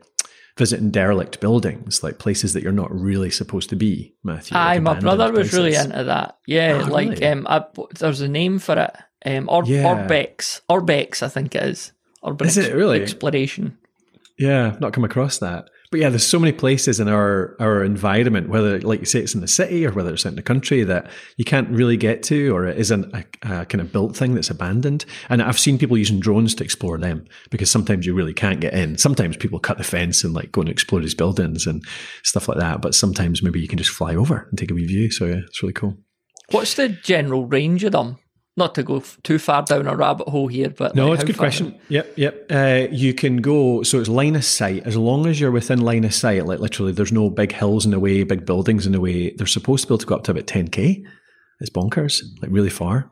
visiting 0.62 0.92
derelict 0.92 1.40
buildings, 1.40 2.04
like 2.04 2.20
places 2.20 2.54
that 2.54 2.62
you're 2.62 2.72
not 2.84 2.92
really 2.94 3.32
supposed 3.32 3.68
to 3.72 3.76
be, 3.76 4.14
Matthew. 4.24 4.56
Aye, 4.56 4.76
like 4.76 4.84
my 4.84 5.00
brother 5.00 5.32
was 5.32 5.52
really 5.54 5.74
into 5.74 6.04
that. 6.04 6.38
Yeah, 6.46 6.84
Ah, 6.86 6.88
like 6.88 7.10
really? 7.10 7.26
um, 7.26 7.48
I, 7.50 7.66
there's 7.98 8.22
a 8.22 8.28
name 8.28 8.60
for 8.60 8.78
it. 8.78 8.96
Um, 9.26 9.50
Ur- 9.50 9.66
Yeah. 9.66 9.84
Urbex, 10.08 10.62
Urbex, 10.70 11.24
I 11.24 11.30
think 11.30 11.56
it 11.56 11.64
is. 11.64 11.94
Urban 12.24 12.48
Is 12.48 12.58
it 12.58 12.76
really? 12.76 13.02
exploration? 13.02 13.76
Yeah, 14.38 14.68
I've 14.68 14.82
not 14.82 14.94
come 14.94 15.04
across 15.04 15.40
that. 15.40 15.66
But 15.92 16.00
yeah, 16.00 16.10
there's 16.10 16.26
so 16.26 16.40
many 16.40 16.54
places 16.54 17.02
in 17.02 17.10
our 17.10 17.56
our 17.60 17.84
environment, 17.84 18.48
whether 18.48 18.80
like 18.80 19.02
you 19.02 19.06
say 19.06 19.20
it's 19.20 19.36
in 19.36 19.42
the 19.42 19.48
city 19.48 19.86
or 19.86 19.92
whether 19.92 20.14
it's 20.14 20.26
out 20.26 20.30
in 20.30 20.36
the 20.38 20.42
country 20.42 20.86
that 20.86 21.12
you 21.36 21.44
can't 21.44 21.70
really 21.70 21.98
get 21.98 22.24
to, 22.24 22.56
or 22.56 22.66
it 22.66 22.78
isn't 22.78 23.14
a, 23.14 23.26
a 23.44 23.66
kind 23.66 23.82
of 23.82 23.92
built 23.92 24.16
thing 24.16 24.34
that's 24.34 24.50
abandoned. 24.50 25.04
And 25.28 25.42
I've 25.42 25.60
seen 25.60 25.78
people 25.78 25.98
using 25.98 26.22
drones 26.22 26.56
to 26.56 26.64
explore 26.64 26.98
them 26.98 27.26
because 27.50 27.70
sometimes 27.70 28.06
you 28.06 28.14
really 28.14 28.34
can't 28.34 28.62
get 28.62 28.74
in. 28.74 28.98
Sometimes 28.98 29.36
people 29.36 29.60
cut 29.60 29.78
the 29.78 29.84
fence 29.84 30.24
and 30.24 30.34
like 30.34 30.54
go 30.54 30.62
and 30.62 30.70
explore 30.70 31.02
these 31.02 31.14
buildings 31.14 31.68
and 31.68 31.84
stuff 32.24 32.48
like 32.48 32.58
that. 32.58 32.82
But 32.82 32.96
sometimes 32.96 33.44
maybe 33.44 33.60
you 33.60 33.68
can 33.68 33.78
just 33.78 33.92
fly 33.92 34.16
over 34.16 34.48
and 34.50 34.58
take 34.58 34.72
a 34.72 34.74
wee 34.74 34.88
view. 34.88 35.12
So 35.12 35.26
yeah, 35.26 35.42
it's 35.46 35.62
really 35.62 35.74
cool. 35.74 35.98
What's 36.52 36.76
the 36.76 36.88
general 36.88 37.48
range 37.48 37.84
of 37.84 37.92
them? 37.92 38.18
Not 38.58 38.76
to 38.76 38.84
go 38.84 38.98
f- 38.98 39.18
too 39.24 39.40
far 39.40 39.64
down 39.64 39.88
a 39.88 39.96
rabbit 39.96 40.28
hole 40.28 40.48
here, 40.48 40.70
but 40.70 40.94
No, 40.94 41.08
like, 41.08 41.16
it's 41.16 41.24
a 41.24 41.28
good 41.28 41.38
question. 41.38 41.80
Yep, 41.88 42.14
yep. 42.18 42.46
Uh, 42.50 42.88
you 42.92 43.14
can 43.14 43.38
go, 43.38 43.82
so 43.84 44.00
it's 44.00 44.10
line 44.10 44.36
of 44.36 44.44
sight. 44.44 44.84
As 44.86 44.98
long 44.98 45.26
as 45.26 45.40
you're 45.40 45.52
within 45.52 45.80
line 45.82 46.04
of 46.04 46.14
sight, 46.14 46.46
like 46.46 46.60
literally 46.60 46.92
there's 46.92 47.14
no 47.14 47.30
big 47.30 47.54
hills 47.54 47.86
in 47.86 47.92
the 47.92 48.00
way, 48.00 48.24
big 48.24 48.46
buildings 48.46 48.86
in 48.86 48.92
the 48.92 49.00
way, 49.00 49.32
they're 49.32 49.48
supposed 49.48 49.84
to 49.84 49.88
be 49.88 49.94
able 49.94 50.00
to 50.00 50.06
go 50.06 50.16
up 50.16 50.24
to 50.26 50.32
about 50.32 50.48
10K. 50.48 51.04
It's 51.62 51.70
bonkers, 51.70 52.22
like 52.42 52.52
really 52.52 52.70
far. 52.70 53.10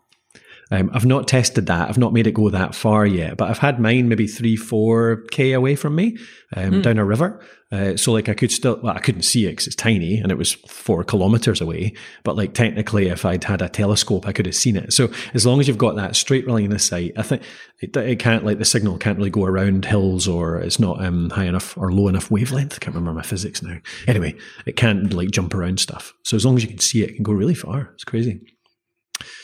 Um, 0.71 0.91
I've 0.93 1.05
not 1.05 1.27
tested 1.27 1.65
that. 1.65 1.89
I've 1.89 1.97
not 1.97 2.13
made 2.13 2.27
it 2.27 2.33
go 2.33 2.49
that 2.49 2.75
far 2.75 3.05
yet, 3.05 3.37
but 3.37 3.49
I've 3.49 3.57
had 3.57 3.79
mine 3.79 4.07
maybe 4.07 4.27
three, 4.27 4.55
four 4.55 5.23
k 5.31 5.53
away 5.53 5.75
from 5.75 5.95
me, 5.95 6.17
um, 6.55 6.81
down 6.81 6.99
a 6.99 7.05
river. 7.05 7.43
Uh, 7.71 7.95
so 7.95 8.11
like 8.11 8.29
I 8.29 8.33
could 8.33 8.51
still, 8.51 8.79
well, 8.81 8.95
I 8.95 8.99
couldn't 8.99 9.21
see 9.21 9.45
it 9.45 9.51
because 9.51 9.67
it's 9.67 9.75
tiny 9.75 10.17
and 10.17 10.31
it 10.31 10.37
was 10.37 10.53
four 10.53 11.03
kilometers 11.03 11.61
away. 11.61 11.93
But 12.23 12.35
like 12.35 12.53
technically, 12.53 13.07
if 13.09 13.25
I'd 13.25 13.43
had 13.43 13.61
a 13.61 13.69
telescope, 13.69 14.27
I 14.27 14.31
could 14.31 14.47
have 14.47 14.55
seen 14.55 14.75
it. 14.75 14.93
So 14.93 15.11
as 15.33 15.45
long 15.45 15.59
as 15.59 15.67
you've 15.67 15.77
got 15.77 15.95
that 15.95 16.15
straight 16.15 16.47
line 16.47 16.71
of 16.71 16.81
sight, 16.81 17.13
I 17.17 17.21
think 17.23 17.43
it, 17.79 17.95
it 17.95 18.19
can't 18.19 18.45
like 18.45 18.57
the 18.57 18.65
signal 18.65 18.97
can't 18.97 19.17
really 19.17 19.29
go 19.29 19.45
around 19.45 19.85
hills 19.85 20.27
or 20.27 20.57
it's 20.57 20.79
not 20.79 21.03
um, 21.03 21.29
high 21.29 21.45
enough 21.45 21.77
or 21.77 21.91
low 21.91 22.07
enough 22.07 22.31
wavelength. 22.31 22.75
I 22.75 22.79
can't 22.79 22.95
remember 22.95 23.13
my 23.13 23.23
physics 23.23 23.61
now. 23.61 23.77
Anyway, 24.07 24.35
it 24.65 24.75
can't 24.75 25.13
like 25.13 25.31
jump 25.31 25.53
around 25.53 25.79
stuff. 25.79 26.13
So 26.23 26.35
as 26.35 26.45
long 26.45 26.57
as 26.57 26.63
you 26.63 26.69
can 26.69 26.79
see 26.79 27.03
it, 27.03 27.11
it 27.11 27.15
can 27.15 27.23
go 27.23 27.33
really 27.33 27.55
far. 27.55 27.91
It's 27.93 28.03
crazy. 28.03 28.41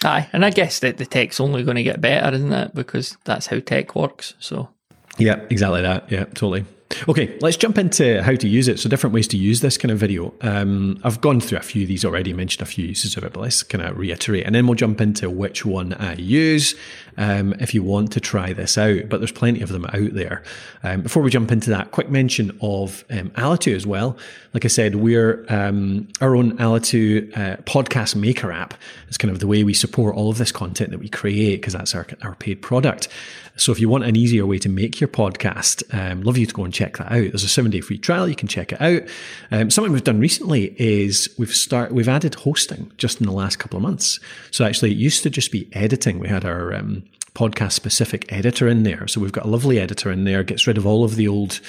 Aye, 0.04 0.30
and 0.34 0.46
I 0.46 0.50
guess 0.50 0.80
that 0.80 0.98
the 0.98 1.06
tech's 1.06 1.40
only 1.40 1.64
going 1.64 1.78
to 1.78 1.84
get 1.84 2.02
better, 2.02 2.36
isn't 2.36 2.54
it? 2.54 2.76
Because 2.76 3.18
that's 3.26 3.48
how 3.48 3.60
tech 3.60 3.96
works. 3.96 4.34
So 4.40 4.70
Yeah, 5.18 5.42
exactly 5.50 5.82
that. 5.82 6.12
Yeah, 6.12 6.26
totally. 6.26 6.66
Okay, 7.08 7.38
let's 7.42 7.58
jump 7.58 7.78
into 7.78 8.22
how 8.24 8.36
to 8.36 8.48
use 8.48 8.68
it. 8.68 8.80
So, 8.80 8.90
different 8.90 9.14
ways 9.14 9.28
to 9.30 9.38
use 9.38 9.62
this 9.62 9.78
kind 9.78 9.92
of 9.92 9.98
video. 9.98 10.34
Um, 10.42 11.00
I've 11.04 11.22
gone 11.22 11.40
through 11.40 11.58
a 11.58 11.62
few 11.62 11.84
of 11.84 11.88
these 11.88 12.06
already, 12.06 12.34
mentioned 12.34 12.62
a 12.62 12.70
few 12.70 12.86
uses 12.86 13.18
of 13.18 13.24
it, 13.24 13.34
but 13.34 13.42
let's 13.42 13.64
kind 13.64 13.84
of 13.84 13.98
reiterate. 13.98 14.46
And 14.46 14.56
then 14.56 14.68
we'll 14.68 14.76
jump 14.76 15.02
into 15.02 15.30
which 15.30 15.66
one 15.66 15.94
I 15.94 16.16
use 16.16 16.76
um, 17.18 17.54
if 17.60 17.74
you 17.74 17.84
want 17.84 18.12
to 18.14 18.20
try 18.20 18.54
this 18.54 18.78
out. 18.78 19.10
But 19.10 19.20
there's 19.20 19.32
plenty 19.32 19.62
of 19.62 19.70
them 19.70 19.86
out 19.86 20.14
there. 20.14 20.44
Um, 20.84 21.02
before 21.02 21.24
we 21.24 21.32
jump 21.32 21.52
into 21.52 21.70
that, 21.72 21.92
quick 21.92 22.10
mention 22.10 22.58
of 22.62 23.04
um, 23.10 23.30
Alitu 23.32 23.76
as 23.76 23.86
well. 23.86 24.18
Like 24.54 24.66
I 24.66 24.70
said, 24.70 24.96
we're 24.96 25.46
um, 25.50 26.08
our 26.22 26.36
own 26.36 26.58
Alitu 26.58 27.36
uh, 27.38 27.58
podcast 27.64 28.16
maker 28.16 28.52
app. 28.52 28.74
It's 29.08 29.18
kind 29.18 29.32
of 29.32 29.40
the 29.40 29.48
way 29.48 29.64
we 29.64 29.74
support 29.74 30.16
all 30.16 30.30
of 30.30 30.38
this 30.38 30.52
content 30.52 30.92
that 30.92 31.00
we 31.00 31.10
create 31.10 31.62
because 31.62 31.74
that's 31.74 31.94
our, 31.94 32.08
our 32.22 32.36
paid 32.36 32.62
product. 32.62 33.08
So 33.58 33.72
if 33.72 33.80
you 33.80 33.88
want 33.88 34.04
an 34.04 34.16
easier 34.16 34.46
way 34.46 34.60
to 34.60 34.70
make 34.70 35.00
your 35.00 35.08
podcast, 35.08 35.84
um, 35.94 36.22
love 36.22 36.38
you 36.38 36.46
to 36.46 36.54
go 36.54 36.64
and 36.64 36.74
check 36.74 36.98
that 36.98 37.12
out. 37.12 37.32
There's 37.32 37.44
a 37.44 37.50
seven 37.50 37.72
day 37.72 37.82
free 37.82 37.98
trial. 37.98 38.28
You 38.28 38.36
can 38.36 38.48
check 38.48 38.74
it 38.74 38.82
out. 38.82 39.04
Um, 39.52 39.70
something 39.70 39.94
we've 39.94 40.04
done 40.04 40.20
recently 40.20 40.76
is 40.78 41.34
we've 41.38 41.54
start 41.54 41.92
we've 41.92 42.10
added 42.10 42.36
hosting 42.36 42.92
just 42.98 43.20
in 43.20 43.26
the 43.26 43.32
last 43.32 43.58
couple 43.58 43.78
of 43.78 43.84
months. 43.84 44.20
So 44.52 44.66
actually, 44.66 44.92
it 44.92 44.98
used 44.98 45.24
to 45.24 45.30
just 45.30 45.52
be 45.52 45.70
editing. 45.74 46.20
We 46.20 46.28
had 46.28 46.46
our 46.46 46.74
um, 46.74 47.04
podcast 47.34 47.74
specific 47.74 48.32
editor 48.32 48.68
in 48.68 48.84
there. 48.84 49.08
So 49.08 49.22
we've 49.22 49.32
got 49.32 49.46
a 49.46 49.50
lovely 49.50 49.80
editor 49.80 50.12
in 50.12 50.24
there. 50.24 50.44
Gets 50.44 50.68
rid 50.68 50.78
of 50.78 50.86
all 50.86 51.04
of 51.04 51.16
the 51.16 51.28
old 51.28 51.60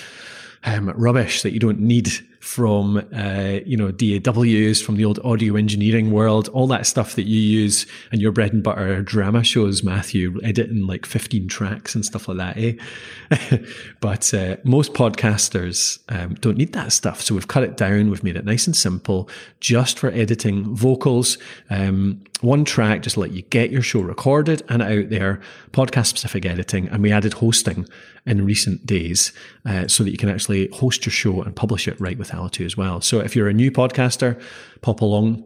um, 0.65 0.91
rubbish 0.91 1.43
that 1.43 1.53
you 1.53 1.61
don't 1.61 1.81
need 1.81 2.11
from 2.41 2.99
uh, 3.15 3.61
you 3.65 3.77
know 3.77 3.91
DAWs 3.91 4.81
from 4.81 4.97
the 4.97 5.05
old 5.05 5.19
audio 5.25 5.57
engineering 5.57 6.11
world, 6.11 6.49
all 6.49 6.67
that 6.69 6.87
stuff 6.87 7.15
that 7.17 7.25
you 7.25 7.41
use 7.41 7.87
and 8.13 8.21
your 8.21 8.33
bread 8.33 8.53
and 8.53 8.63
butter 8.63 9.03
drama 9.03 9.43
shows, 9.43 9.83
Matthew, 9.83 10.41
editing 10.43 10.87
like 10.87 11.07
15 11.07 11.49
tracks 11.49 11.95
and 11.95 12.05
stuff 12.05 12.29
like 12.29 12.39
that, 12.39 12.57
eh? 12.57 13.59
but 14.01 14.33
uh, 14.35 14.57
most 14.65 14.93
podcasters 14.93 15.99
um, 16.09 16.35
don't 16.35 16.57
need 16.57 16.73
that 16.73 16.93
stuff, 16.93 17.21
so 17.21 17.35
we've 17.35 17.49
cut 17.49 17.65
it 17.65 17.77
down. 17.77 18.11
We've 18.11 18.25
made 18.25 18.37
it 18.37 18.45
nice 18.45 18.67
and 18.67 18.77
simple, 18.77 19.29
just 19.61 19.99
for 19.99 20.11
editing 20.11 20.75
vocals. 20.75 21.39
Um, 21.71 22.23
one 22.43 22.65
track, 22.65 23.03
just 23.03 23.17
let 23.17 23.33
you 23.33 23.43
get 23.43 23.71
your 23.71 23.83
show 23.83 24.01
recorded 24.01 24.63
and 24.69 24.83
out 24.83 25.09
there, 25.09 25.41
podcast 25.73 26.07
specific 26.07 26.45
editing, 26.45 26.89
and 26.89 27.03
we 27.03 27.11
added 27.11 27.35
hosting 27.35 27.89
in 28.27 28.45
recent 28.45 28.85
days 28.85 29.33
uh, 29.65 29.87
so 29.89 30.05
that 30.05 30.11
you 30.11 30.17
can 30.17 30.29
actually 30.29 30.69
host 30.69 31.07
your 31.07 31.13
show 31.13 31.43
and 31.43 31.57
publish 31.57 31.89
it 31.89 31.99
right 32.01 32.19
with 32.19 32.31
As 32.37 32.77
well. 32.77 33.01
So 33.01 33.21
if 33.21 33.35
you're 33.35 33.49
a 33.49 33.55
new 33.55 33.71
podcaster, 33.71 34.41
pop 34.83 35.01
along 35.01 35.45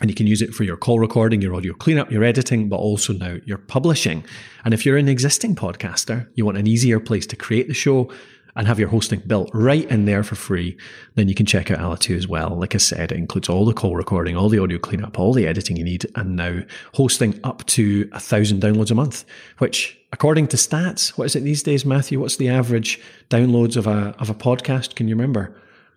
and 0.00 0.10
you 0.10 0.14
can 0.14 0.26
use 0.26 0.42
it 0.42 0.54
for 0.54 0.64
your 0.64 0.76
call 0.76 0.98
recording, 0.98 1.40
your 1.40 1.54
audio 1.54 1.72
cleanup, 1.72 2.10
your 2.10 2.22
editing, 2.22 2.68
but 2.68 2.76
also 2.76 3.12
now 3.12 3.38
your 3.46 3.58
publishing. 3.58 4.24
And 4.64 4.74
if 4.74 4.84
you're 4.84 4.98
an 4.98 5.08
existing 5.08 5.54
podcaster, 5.56 6.28
you 6.34 6.44
want 6.44 6.58
an 6.58 6.66
easier 6.66 7.00
place 7.00 7.26
to 7.28 7.36
create 7.36 7.68
the 7.68 7.74
show 7.74 8.10
and 8.56 8.66
have 8.66 8.78
your 8.78 8.88
hosting 8.88 9.20
built 9.26 9.50
right 9.52 9.88
in 9.90 10.06
there 10.06 10.22
for 10.22 10.34
free, 10.34 10.78
then 11.14 11.28
you 11.28 11.34
can 11.34 11.44
check 11.44 11.70
out 11.70 11.78
Alitu 11.78 12.16
as 12.16 12.26
well. 12.26 12.58
Like 12.58 12.74
I 12.74 12.78
said, 12.78 13.12
it 13.12 13.18
includes 13.18 13.50
all 13.50 13.66
the 13.66 13.74
call 13.74 13.94
recording, 13.94 14.34
all 14.36 14.48
the 14.48 14.58
audio 14.58 14.78
cleanup, 14.78 15.18
all 15.18 15.34
the 15.34 15.46
editing 15.46 15.76
you 15.76 15.84
need, 15.84 16.06
and 16.14 16.36
now 16.36 16.60
hosting 16.94 17.38
up 17.44 17.64
to 17.66 18.08
a 18.12 18.20
thousand 18.20 18.62
downloads 18.62 18.90
a 18.90 18.94
month, 18.94 19.26
which 19.58 19.98
according 20.12 20.48
to 20.48 20.56
stats, 20.56 21.10
what 21.18 21.26
is 21.26 21.36
it 21.36 21.40
these 21.40 21.62
days, 21.62 21.84
Matthew? 21.84 22.18
What's 22.18 22.36
the 22.36 22.48
average 22.48 22.98
downloads 23.28 23.76
of 23.76 23.86
a 23.86 24.14
of 24.18 24.30
a 24.30 24.34
podcast? 24.34 24.94
Can 24.94 25.06
you 25.06 25.14
remember? 25.14 25.54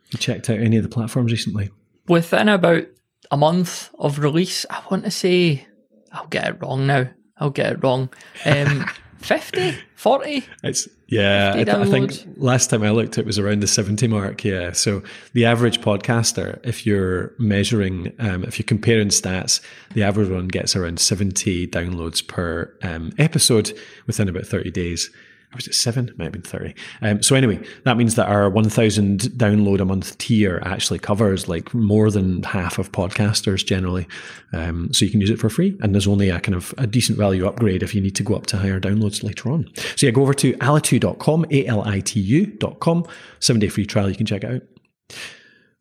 You 0.10 0.20
checked 0.20 0.50
out 0.50 0.60
any 0.60 0.78
of 0.78 0.84
the 0.84 0.90
platforms 0.90 1.32
recently? 1.32 1.70
Within 2.08 2.50
about 2.50 2.86
a 3.32 3.38
month 3.38 3.90
of 4.00 4.20
release, 4.20 4.66
I 4.70 4.82
want 4.90 5.04
to 5.04 5.12
say 5.12 5.68
I'll 6.12 6.28
get 6.28 6.48
it 6.48 6.62
wrong 6.62 6.88
now. 6.88 7.10
I'll 7.38 7.52
get 7.52 7.74
it 7.74 7.84
wrong. 7.84 8.10
Um, 8.46 8.86
50, 9.20 9.76
40? 9.96 10.46
It's 10.64 10.88
yeah. 11.08 11.52
I, 11.54 11.64
th- 11.64 11.76
I, 11.76 11.86
think 11.86 12.14
last 12.38 12.70
time 12.70 12.84
I 12.84 12.92
looked, 12.92 13.18
it 13.18 13.26
was 13.26 13.38
around 13.38 13.62
the 13.62 13.68
seventy 13.68 14.08
mark. 14.08 14.46
Yeah. 14.46 14.72
So 14.72 15.04
the 15.34 15.46
average 15.46 15.82
podcaster, 15.82 16.60
if 16.64 16.86
you're 16.86 17.34
measuring, 17.38 18.14
um, 18.20 18.44
if 18.46 18.58
you're 18.58 18.66
comparing 18.66 19.10
stats, 19.10 19.60
the 19.94 20.04
average 20.04 20.30
one 20.30 20.48
gets 20.48 20.76
around 20.76 21.00
seventy 21.00 21.68
downloads 21.68 22.26
per 22.26 22.74
um, 22.82 23.12
episode 23.18 23.78
within 24.08 24.30
about 24.30 24.46
thirty 24.46 24.72
days 24.72 25.10
or 25.52 25.56
was 25.56 25.68
it 25.68 25.74
seven? 25.74 26.10
It 26.10 26.18
might 26.18 26.26
have 26.26 26.34
been 26.34 26.42
30. 26.44 26.76
Um, 27.02 27.24
so 27.24 27.36
anyway, 27.36 27.60
that 27.84 27.98
means 27.98 28.14
that 28.16 28.28
our 28.28 28.50
1000 28.50 29.22
download 29.22 29.80
a 29.80 29.86
month 29.86 30.16
tier 30.20 30.62
actually 30.64 31.00
covers 31.00 31.50
like 31.50 31.74
more 31.74 32.12
than 32.12 32.44
half 32.44 32.78
of 32.78 32.92
podcasters 32.92 33.66
generally. 33.66 34.08
Um, 34.54 34.94
so 34.94 35.06
you 35.06 35.12
can 35.12 35.22
use 35.22 35.32
it 35.32 35.40
for 35.40 35.50
free. 35.50 35.76
And 35.82 35.96
there's 35.96 36.08
only 36.08 36.30
a 36.30 36.40
kind 36.40 36.56
of 36.56 36.74
a 36.78 36.86
decent 36.86 37.18
value 37.18 37.48
upgrade 37.48 37.82
if 37.82 37.96
you 37.96 38.02
need 38.02 38.16
to 38.18 38.24
go 38.24 38.36
up 38.36 38.46
to 38.48 38.58
higher 38.58 38.80
downloads 38.80 39.24
later 39.24 39.50
on. 39.50 39.68
So 39.96 40.06
yeah, 40.06 40.12
go 40.12 40.22
over 40.22 40.36
to 40.36 40.54
alitu.com, 40.54 41.48
A-L-I-T-U.com, 41.50 43.08
seven 43.40 43.60
day 43.60 43.70
free 43.70 43.86
trial. 43.88 44.10
You 44.10 44.16
can 44.16 44.28
check 44.28 44.44
it 44.44 44.52
out. 44.52 45.18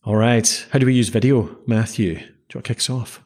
All 0.05 0.17
right. 0.17 0.67
How 0.71 0.79
do 0.79 0.87
we 0.87 0.95
use 0.95 1.11
video, 1.11 1.59
Matthew? 1.67 2.15
Do 2.15 2.21
you 2.21 2.27
want 2.55 2.65
to 2.65 2.69
kick 2.69 2.79
us 2.79 2.89
off? 2.89 3.23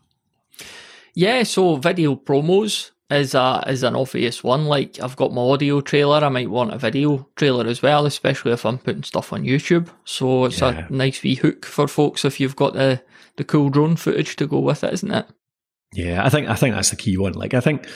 Yeah, 1.15 1.43
so 1.45 1.77
video 1.77 2.17
promos 2.17 2.91
is 3.13 3.35
a 3.35 3.65
is 3.67 3.83
an 3.83 3.97
obvious 3.97 4.43
one. 4.43 4.67
Like 4.67 5.01
I've 5.01 5.17
got 5.17 5.33
my 5.33 5.43
audio 5.43 5.81
trailer, 5.81 6.25
I 6.25 6.29
might 6.29 6.51
want 6.51 6.73
a 6.73 6.79
video 6.79 7.29
trailer 7.37 7.67
as 7.67 7.83
well, 7.83 8.07
especially 8.07 8.53
if 8.53 8.65
I'm 8.65 8.79
putting 8.79 9.03
stuff 9.03 9.33
on 9.33 9.45
YouTube. 9.45 9.89
So 10.05 10.47
it's 10.47 10.61
yeah. 10.61 10.87
a 10.89 10.93
nice 10.93 11.23
wee 11.23 11.37
hook 11.37 11.65
for 11.67 11.89
folks 11.89 12.25
if 12.25 12.41
you've 12.41 12.57
got 12.57 12.75
the 12.75 13.03
the 13.37 13.45
cool 13.45 13.71
drone 13.71 13.97
footage 13.97 14.37
to 14.37 14.47
go 14.47 14.61
with 14.61 14.85
it, 14.85 14.93
isn't 14.93 15.11
it? 15.11 15.27
Yeah, 15.95 16.25
I 16.25 16.29
think 16.29 16.49
I 16.49 16.55
think 16.55 16.75
that's 16.75 16.91
the 16.91 16.97
key 16.97 17.17
one. 17.17 17.33
Like 17.33 17.55
I 17.55 17.61
think 17.61 17.87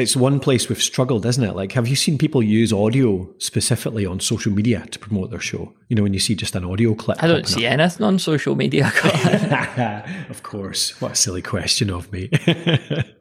it's 0.00 0.16
one 0.16 0.40
place 0.40 0.68
we've 0.68 0.82
struggled, 0.82 1.26
isn't 1.26 1.42
it? 1.44 1.54
Like, 1.54 1.72
have 1.72 1.86
you 1.86 1.96
seen 1.96 2.16
people 2.16 2.42
use 2.42 2.72
audio 2.72 3.28
specifically 3.38 4.06
on 4.06 4.18
social 4.18 4.52
media 4.52 4.86
to 4.90 4.98
promote 4.98 5.30
their 5.30 5.40
show? 5.40 5.74
You 5.88 5.96
know, 5.96 6.02
when 6.02 6.14
you 6.14 6.20
see 6.20 6.34
just 6.34 6.54
an 6.54 6.64
audio 6.64 6.94
clip. 6.94 7.22
I 7.22 7.26
don't 7.26 7.46
see 7.46 7.66
up. 7.66 7.72
anything 7.72 8.06
on 8.06 8.18
social 8.18 8.54
media. 8.54 8.92
of 10.30 10.42
course. 10.42 10.98
What 11.00 11.12
a 11.12 11.16
silly 11.16 11.42
question 11.42 11.90
of 11.90 12.10
me. 12.12 12.30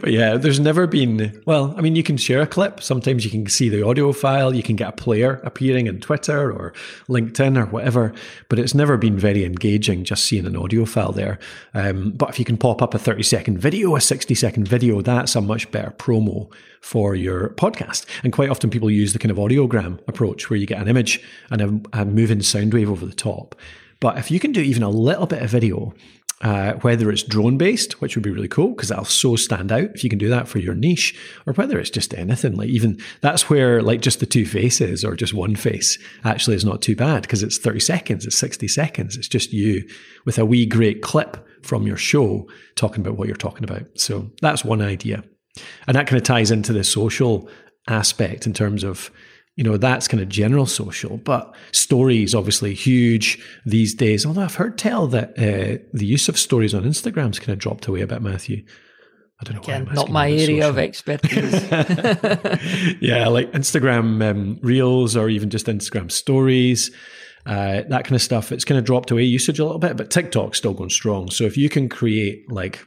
but 0.00 0.10
yeah, 0.12 0.36
there's 0.36 0.60
never 0.60 0.86
been, 0.86 1.42
well, 1.46 1.74
I 1.76 1.80
mean, 1.80 1.96
you 1.96 2.02
can 2.02 2.16
share 2.16 2.40
a 2.40 2.46
clip. 2.46 2.82
Sometimes 2.82 3.24
you 3.24 3.30
can 3.30 3.46
see 3.46 3.68
the 3.68 3.86
audio 3.86 4.12
file. 4.12 4.54
You 4.54 4.62
can 4.62 4.76
get 4.76 4.88
a 4.88 4.92
player 4.92 5.40
appearing 5.44 5.86
in 5.86 6.00
Twitter 6.00 6.52
or 6.52 6.72
LinkedIn 7.08 7.56
or 7.56 7.66
whatever. 7.66 8.12
But 8.48 8.58
it's 8.58 8.74
never 8.74 8.96
been 8.96 9.18
very 9.18 9.44
engaging 9.44 10.04
just 10.04 10.24
seeing 10.24 10.46
an 10.46 10.56
audio 10.56 10.84
file 10.84 11.12
there. 11.12 11.38
Um, 11.74 12.10
but 12.12 12.30
if 12.30 12.38
you 12.38 12.44
can 12.44 12.56
pop 12.56 12.82
up 12.82 12.94
a 12.94 12.98
30 12.98 13.22
second 13.22 13.58
video, 13.58 13.96
a 13.96 14.00
60 14.00 14.34
second 14.34 14.68
video, 14.68 15.00
that's 15.00 15.36
a 15.36 15.40
much 15.40 15.70
better 15.70 15.90
promo 15.90 16.50
for 16.80 17.14
your 17.14 17.50
podcast. 17.50 18.06
And 18.22 18.32
quite 18.32 18.50
often 18.50 18.70
people 18.70 18.90
use 18.90 19.12
the 19.12 19.18
kind 19.18 19.30
of 19.30 19.36
audiogram 19.36 20.00
approach 20.08 20.48
where 20.48 20.58
you 20.58 20.66
get 20.66 20.80
an 20.80 20.88
image 20.88 21.22
and 21.50 21.60
a, 21.60 22.00
a 22.00 22.04
moving 22.04 22.42
sound 22.42 22.72
wave 22.72 22.90
over 22.90 23.06
the 23.06 23.14
top. 23.14 23.54
But 24.00 24.16
if 24.16 24.30
you 24.30 24.40
can 24.40 24.52
do 24.52 24.62
even 24.62 24.82
a 24.82 24.88
little 24.88 25.26
bit 25.26 25.42
of 25.42 25.50
video, 25.50 25.94
uh, 26.42 26.72
whether 26.74 27.10
it's 27.10 27.22
drone 27.22 27.58
based, 27.58 28.00
which 28.00 28.16
would 28.16 28.22
be 28.22 28.30
really 28.30 28.48
cool 28.48 28.70
because 28.70 28.88
that'll 28.88 29.04
so 29.04 29.36
stand 29.36 29.70
out 29.70 29.90
if 29.94 30.02
you 30.02 30.08
can 30.08 30.18
do 30.18 30.28
that 30.28 30.48
for 30.48 30.58
your 30.58 30.74
niche, 30.74 31.14
or 31.46 31.52
whether 31.52 31.78
it's 31.78 31.90
just 31.90 32.14
anything 32.14 32.56
like 32.56 32.68
even 32.70 32.98
that's 33.20 33.50
where 33.50 33.82
like 33.82 34.00
just 34.00 34.20
the 34.20 34.26
two 34.26 34.46
faces 34.46 35.04
or 35.04 35.14
just 35.14 35.34
one 35.34 35.54
face 35.54 35.98
actually 36.24 36.56
is 36.56 36.64
not 36.64 36.80
too 36.80 36.96
bad 36.96 37.22
because 37.22 37.42
it's 37.42 37.58
30 37.58 37.80
seconds, 37.80 38.26
it's 38.26 38.38
60 38.38 38.68
seconds, 38.68 39.16
it's 39.16 39.28
just 39.28 39.52
you 39.52 39.86
with 40.24 40.38
a 40.38 40.46
wee 40.46 40.64
great 40.64 41.02
clip 41.02 41.46
from 41.62 41.86
your 41.86 41.98
show 41.98 42.48
talking 42.74 43.02
about 43.02 43.18
what 43.18 43.28
you're 43.28 43.36
talking 43.36 43.64
about. 43.64 43.86
So 43.96 44.30
that's 44.40 44.64
one 44.64 44.80
idea. 44.80 45.22
And 45.86 45.96
that 45.96 46.06
kind 46.06 46.16
of 46.16 46.24
ties 46.24 46.50
into 46.50 46.72
the 46.72 46.84
social 46.84 47.48
aspect 47.86 48.46
in 48.46 48.54
terms 48.54 48.82
of, 48.82 49.10
you 49.56 49.64
know, 49.64 49.76
that's 49.76 50.08
kind 50.08 50.22
of 50.22 50.28
general 50.28 50.66
social, 50.66 51.18
but 51.18 51.54
stories 51.72 52.34
obviously 52.34 52.74
huge 52.74 53.38
these 53.66 53.94
days. 53.94 54.24
Although 54.24 54.42
I've 54.42 54.54
heard 54.54 54.78
tell 54.78 55.06
that 55.08 55.30
uh, 55.30 55.82
the 55.92 56.06
use 56.06 56.28
of 56.28 56.38
stories 56.38 56.74
on 56.74 56.84
Instagram's 56.84 57.38
kind 57.38 57.50
of 57.50 57.58
dropped 57.58 57.86
away 57.86 58.00
a 58.00 58.06
bit, 58.06 58.22
Matthew. 58.22 58.64
I 59.40 59.44
don't 59.44 59.56
know 59.56 59.62
Again, 59.62 59.88
not 59.92 60.10
my 60.10 60.30
area 60.30 60.68
of 60.68 60.78
expertise. 60.78 61.52
yeah, 63.00 63.28
like 63.28 63.50
Instagram 63.52 64.22
um, 64.30 64.58
reels 64.62 65.16
or 65.16 65.28
even 65.28 65.48
just 65.50 65.66
Instagram 65.66 66.10
stories. 66.10 66.90
Uh, 67.46 67.82
that 67.88 68.04
kind 68.04 68.12
of 68.12 68.20
stuff, 68.20 68.52
it's 68.52 68.66
kind 68.66 68.78
of 68.78 68.84
dropped 68.84 69.10
away 69.10 69.22
usage 69.22 69.58
a 69.58 69.64
little 69.64 69.78
bit, 69.78 69.96
but 69.96 70.10
TikTok's 70.10 70.58
still 70.58 70.74
going 70.74 70.90
strong. 70.90 71.30
So 71.30 71.44
if 71.44 71.56
you 71.56 71.70
can 71.70 71.88
create 71.88 72.50
like 72.52 72.86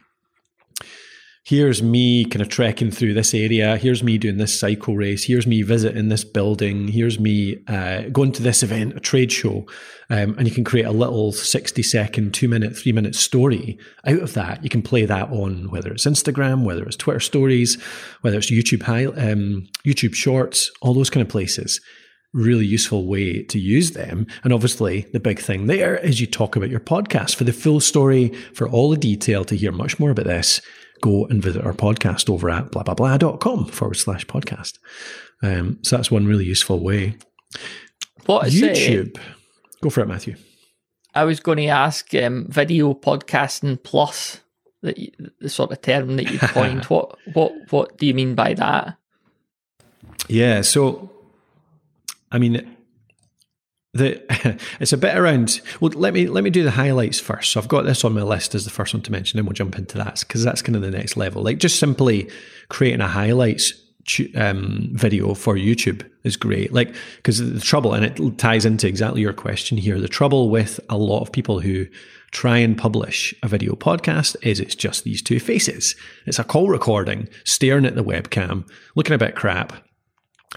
here's 1.44 1.82
me 1.82 2.24
kind 2.24 2.40
of 2.40 2.48
trekking 2.48 2.90
through 2.90 3.12
this 3.12 3.34
area. 3.34 3.76
Here's 3.76 4.02
me 4.02 4.16
doing 4.16 4.38
this 4.38 4.58
cycle 4.58 4.96
race. 4.96 5.24
Here's 5.24 5.46
me 5.46 5.60
visiting 5.60 6.08
this 6.08 6.24
building. 6.24 6.88
Here's 6.88 7.20
me 7.20 7.62
uh, 7.68 8.08
going 8.08 8.32
to 8.32 8.42
this 8.42 8.62
event, 8.62 8.96
a 8.96 9.00
trade 9.00 9.30
show. 9.30 9.66
Um, 10.08 10.36
and 10.38 10.48
you 10.48 10.54
can 10.54 10.64
create 10.64 10.86
a 10.86 10.90
little 10.90 11.32
60 11.32 11.82
second, 11.82 12.32
two 12.32 12.48
minute, 12.48 12.76
three 12.76 12.92
minute 12.92 13.14
story 13.14 13.78
out 14.06 14.20
of 14.20 14.32
that. 14.34 14.64
You 14.64 14.70
can 14.70 14.82
play 14.82 15.04
that 15.04 15.28
on 15.30 15.70
whether 15.70 15.92
it's 15.92 16.06
Instagram, 16.06 16.64
whether 16.64 16.84
it's 16.84 16.96
Twitter 16.96 17.20
stories, 17.20 17.80
whether 18.22 18.38
it's 18.38 18.50
YouTube 18.50 18.82
high, 18.82 19.04
um, 19.04 19.68
YouTube 19.86 20.14
shorts, 20.14 20.70
all 20.80 20.94
those 20.94 21.10
kind 21.10 21.22
of 21.22 21.28
places 21.28 21.80
really 22.32 22.66
useful 22.66 23.06
way 23.06 23.44
to 23.44 23.60
use 23.60 23.92
them. 23.92 24.26
And 24.42 24.52
obviously, 24.52 25.02
the 25.12 25.20
big 25.20 25.38
thing 25.38 25.68
there 25.68 25.98
is 25.98 26.20
you 26.20 26.26
talk 26.26 26.56
about 26.56 26.68
your 26.68 26.80
podcast 26.80 27.36
for 27.36 27.44
the 27.44 27.52
full 27.52 27.78
story, 27.78 28.30
for 28.54 28.68
all 28.68 28.90
the 28.90 28.96
detail 28.96 29.44
to 29.44 29.56
hear 29.56 29.70
much 29.70 30.00
more 30.00 30.10
about 30.10 30.24
this 30.24 30.60
go 31.04 31.26
and 31.26 31.42
visit 31.42 31.62
our 31.64 31.74
podcast 31.74 32.30
over 32.30 32.48
at 32.48 32.70
blah 32.70 32.82
blah 32.82 32.94
blah.com 32.94 33.66
forward 33.66 33.94
slash 33.94 34.24
podcast. 34.26 34.78
Um, 35.42 35.78
so 35.82 35.96
that's 35.96 36.10
one 36.10 36.26
really 36.26 36.46
useful 36.46 36.80
way. 36.80 37.16
What 38.24 38.46
is 38.46 38.60
YouTube? 38.60 39.18
It? 39.18 39.22
Go 39.82 39.90
for 39.90 40.00
it, 40.00 40.08
Matthew. 40.08 40.36
I 41.14 41.24
was 41.24 41.40
going 41.40 41.58
to 41.58 41.66
ask 41.66 42.14
um, 42.14 42.46
video 42.48 42.94
podcasting 42.94 43.82
plus 43.82 44.40
the, 44.82 45.12
the 45.40 45.50
sort 45.50 45.72
of 45.72 45.82
term 45.82 46.16
that 46.16 46.30
you 46.30 46.38
coined. 46.54 46.84
what 46.86 47.18
what 47.34 47.52
what 47.70 47.98
do 47.98 48.06
you 48.06 48.14
mean 48.14 48.34
by 48.34 48.54
that? 48.54 48.96
Yeah, 50.26 50.62
so 50.62 51.10
I 52.32 52.38
mean, 52.38 52.73
the 53.94 54.58
it's 54.80 54.92
a 54.92 54.98
bit 54.98 55.16
around 55.16 55.60
well 55.80 55.92
let 55.94 56.12
me 56.12 56.26
let 56.26 56.44
me 56.44 56.50
do 56.50 56.62
the 56.62 56.70
highlights 56.70 57.20
first. 57.20 57.52
So 57.52 57.60
i've 57.60 57.68
got 57.68 57.84
this 57.84 58.04
on 58.04 58.12
my 58.12 58.22
list 58.22 58.54
as 58.54 58.64
the 58.64 58.70
first 58.70 58.92
one 58.92 59.02
to 59.02 59.12
mention 59.12 59.38
then 59.38 59.46
we'll 59.46 59.54
jump 59.54 59.78
into 59.78 59.96
that 59.98 60.20
because 60.20 60.44
that's 60.44 60.62
kind 60.62 60.76
of 60.76 60.82
the 60.82 60.90
next 60.90 61.16
level. 61.16 61.42
Like 61.42 61.58
just 61.58 61.78
simply 61.78 62.28
creating 62.68 63.00
a 63.00 63.08
highlights 63.08 63.72
um, 64.36 64.90
video 64.92 65.32
for 65.32 65.54
youtube 65.54 66.06
is 66.24 66.36
great. 66.36 66.72
Like 66.72 66.94
because 67.16 67.38
the 67.38 67.60
trouble 67.60 67.94
and 67.94 68.04
it 68.04 68.38
ties 68.38 68.66
into 68.66 68.86
exactly 68.86 69.22
your 69.22 69.32
question 69.32 69.78
here 69.78 69.98
the 69.98 70.08
trouble 70.08 70.50
with 70.50 70.78
a 70.90 70.98
lot 70.98 71.22
of 71.22 71.32
people 71.32 71.60
who 71.60 71.86
try 72.32 72.58
and 72.58 72.76
publish 72.76 73.32
a 73.44 73.48
video 73.48 73.74
podcast 73.74 74.36
is 74.42 74.58
it's 74.58 74.74
just 74.74 75.04
these 75.04 75.22
two 75.22 75.38
faces. 75.38 75.94
It's 76.26 76.40
a 76.40 76.44
call 76.44 76.68
recording 76.68 77.28
staring 77.44 77.86
at 77.86 77.94
the 77.94 78.04
webcam 78.04 78.68
looking 78.96 79.14
a 79.14 79.18
bit 79.18 79.36
crap 79.36 79.72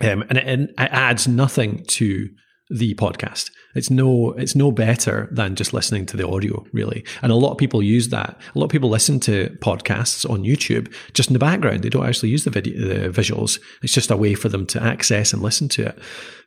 um, 0.01 0.23
and 0.29 0.37
it, 0.37 0.59
it 0.59 0.73
adds 0.77 1.27
nothing 1.27 1.83
to 1.85 2.29
the 2.69 2.93
podcast. 2.95 3.51
It's 3.75 3.89
no 3.89 4.31
it's 4.33 4.55
no 4.55 4.71
better 4.71 5.27
than 5.31 5.55
just 5.55 5.73
listening 5.73 6.05
to 6.07 6.17
the 6.17 6.27
audio, 6.27 6.65
really. 6.73 7.05
And 7.21 7.31
a 7.31 7.35
lot 7.35 7.51
of 7.51 7.57
people 7.57 7.81
use 7.81 8.09
that. 8.09 8.39
A 8.55 8.59
lot 8.59 8.65
of 8.65 8.71
people 8.71 8.89
listen 8.89 9.19
to 9.21 9.55
podcasts 9.61 10.29
on 10.29 10.43
YouTube 10.43 10.93
just 11.13 11.29
in 11.29 11.33
the 11.33 11.39
background. 11.39 11.83
They 11.83 11.89
don't 11.89 12.05
actually 12.05 12.29
use 12.29 12.43
the 12.43 12.49
video 12.49 12.79
the 12.79 13.09
visuals. 13.09 13.59
It's 13.81 13.93
just 13.93 14.11
a 14.11 14.17
way 14.17 14.33
for 14.33 14.49
them 14.49 14.65
to 14.67 14.83
access 14.83 15.33
and 15.33 15.41
listen 15.41 15.69
to 15.69 15.87
it. 15.87 15.99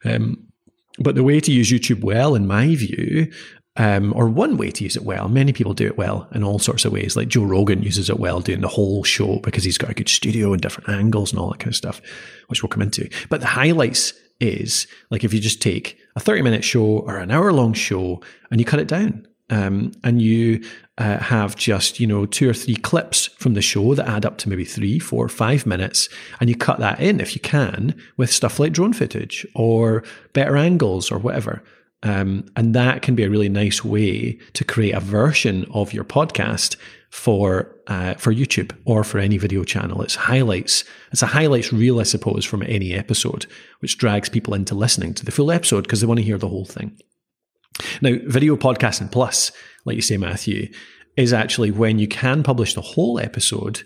Um, 0.05 0.47
but 0.99 1.15
the 1.15 1.25
way 1.25 1.41
to 1.41 1.53
use 1.53 1.71
YouTube 1.71 2.03
well, 2.03 2.35
in 2.35 2.47
my 2.47 2.75
view, 2.75 3.31
um, 3.77 4.13
or 4.15 4.29
one 4.29 4.57
way 4.57 4.71
to 4.73 4.85
use 4.85 4.97
it 4.97 5.05
well. 5.05 5.29
Many 5.29 5.53
people 5.53 5.73
do 5.73 5.87
it 5.87 5.97
well 5.97 6.29
in 6.35 6.43
all 6.43 6.59
sorts 6.59 6.85
of 6.85 6.93
ways. 6.93 7.17
Like 7.17 7.29
Joe 7.29 7.45
Rogan 7.45 7.83
uses 7.83 8.11
it 8.11 8.19
well 8.19 8.41
doing 8.41 8.61
the 8.61 8.69
whole 8.69 9.05
show 9.05 9.39
because 9.39 9.65
he's 9.65 9.79
got 9.79 9.91
a 9.91 9.95
good 9.95 10.09
studio 10.09 10.53
and 10.53 10.61
different 10.61 10.91
angles 10.91 11.33
and 11.33 11.41
all 11.41 11.51
that 11.51 11.61
kind 11.61 11.69
of 11.69 11.77
stuff, 11.77 12.03
which 12.49 12.63
we'll 12.63 12.69
come 12.69 12.83
into. 12.83 13.09
But 13.29 13.41
the 13.41 13.47
highlights 13.47 14.13
is 14.41 14.87
like 15.11 15.25
if 15.25 15.33
you 15.33 15.41
just 15.41 15.63
take 15.63 15.99
a 16.17 16.21
30 16.21 16.43
minute 16.43 16.65
show 16.65 17.01
or 17.01 17.19
an 17.19 17.31
hour 17.31 17.53
long 17.53 17.73
show 17.73 18.21
and 18.51 18.61
you 18.61 18.65
cut 18.65 18.81
it 18.81 18.89
down 18.89 19.27
um, 19.51 19.93
and 20.05 20.23
you 20.23 20.65
uh, 20.99 21.19
have 21.19 21.57
just 21.57 22.01
you 22.01 22.07
know 22.07 22.27
two 22.27 22.49
or 22.49 22.55
three 22.55 22.77
clips 22.77 23.27
from 23.39 23.55
the 23.55 23.63
show 23.63 23.95
that 23.95 24.09
add 24.09 24.25
up 24.25 24.39
to 24.39 24.49
maybe 24.49 24.65
three 24.65 24.99
four 24.99 25.29
five 25.29 25.67
minutes 25.67 26.09
and 26.41 26.49
you 26.49 26.57
cut 26.57 26.79
that 26.79 27.01
in 27.01 27.21
if 27.21 27.35
you 27.35 27.41
can 27.41 27.95
with 28.17 28.33
stuff 28.33 28.59
like 28.59 28.73
drone 28.73 28.93
footage 28.93 29.47
or 29.55 30.03
better 30.33 30.57
angles 30.57 31.11
or 31.11 31.19
whatever. 31.19 31.63
Um, 32.03 32.47
and 32.57 32.75
that 32.75 33.03
can 33.03 33.15
be 33.15 33.25
a 33.25 33.31
really 33.31 33.51
nice 33.51 33.85
way 33.85 34.39
to 34.55 34.65
create 34.65 34.95
a 34.95 35.01
version 35.01 35.67
of 35.75 35.93
your 35.93 36.05
podcast 36.05 36.77
for 37.11 37.77
uh, 37.89 38.15
for 38.15 38.33
YouTube 38.33 38.73
or 38.85 39.03
for 39.05 39.19
any 39.19 39.37
video 39.37 39.65
channel. 39.65 40.03
It's 40.03 40.15
highlights. 40.15 40.85
It's 41.13 41.23
a 41.23 41.27
highlights 41.27 41.73
reel, 41.73 42.01
I 42.01 42.05
suppose, 42.05 42.45
from 42.45 42.63
any 42.63 42.93
episode, 42.95 43.47
which 43.81 43.99
drags 43.99 44.29
people 44.29 44.55
into 44.55 44.75
listening 44.75 45.15
to 45.15 45.25
the 45.25 45.33
full 45.33 45.51
episode 45.51 45.83
because 45.83 46.01
they 46.01 46.07
want 46.07 46.19
to 46.19 46.25
hear 46.25 46.39
the 46.39 46.49
whole 46.49 46.65
thing. 46.65 46.97
Now, 48.01 48.17
video 48.27 48.57
podcasting 48.57 49.11
plus, 49.11 49.53
like 49.85 49.97
you 49.97 50.03
say, 50.03 50.17
Matthew, 50.17 50.73
is 51.17 51.33
actually 51.33 51.71
when 51.71 51.99
you 51.99 52.07
can 52.07 52.43
publish 52.43 52.75
the 52.75 52.81
whole 52.81 53.19
episode 53.19 53.83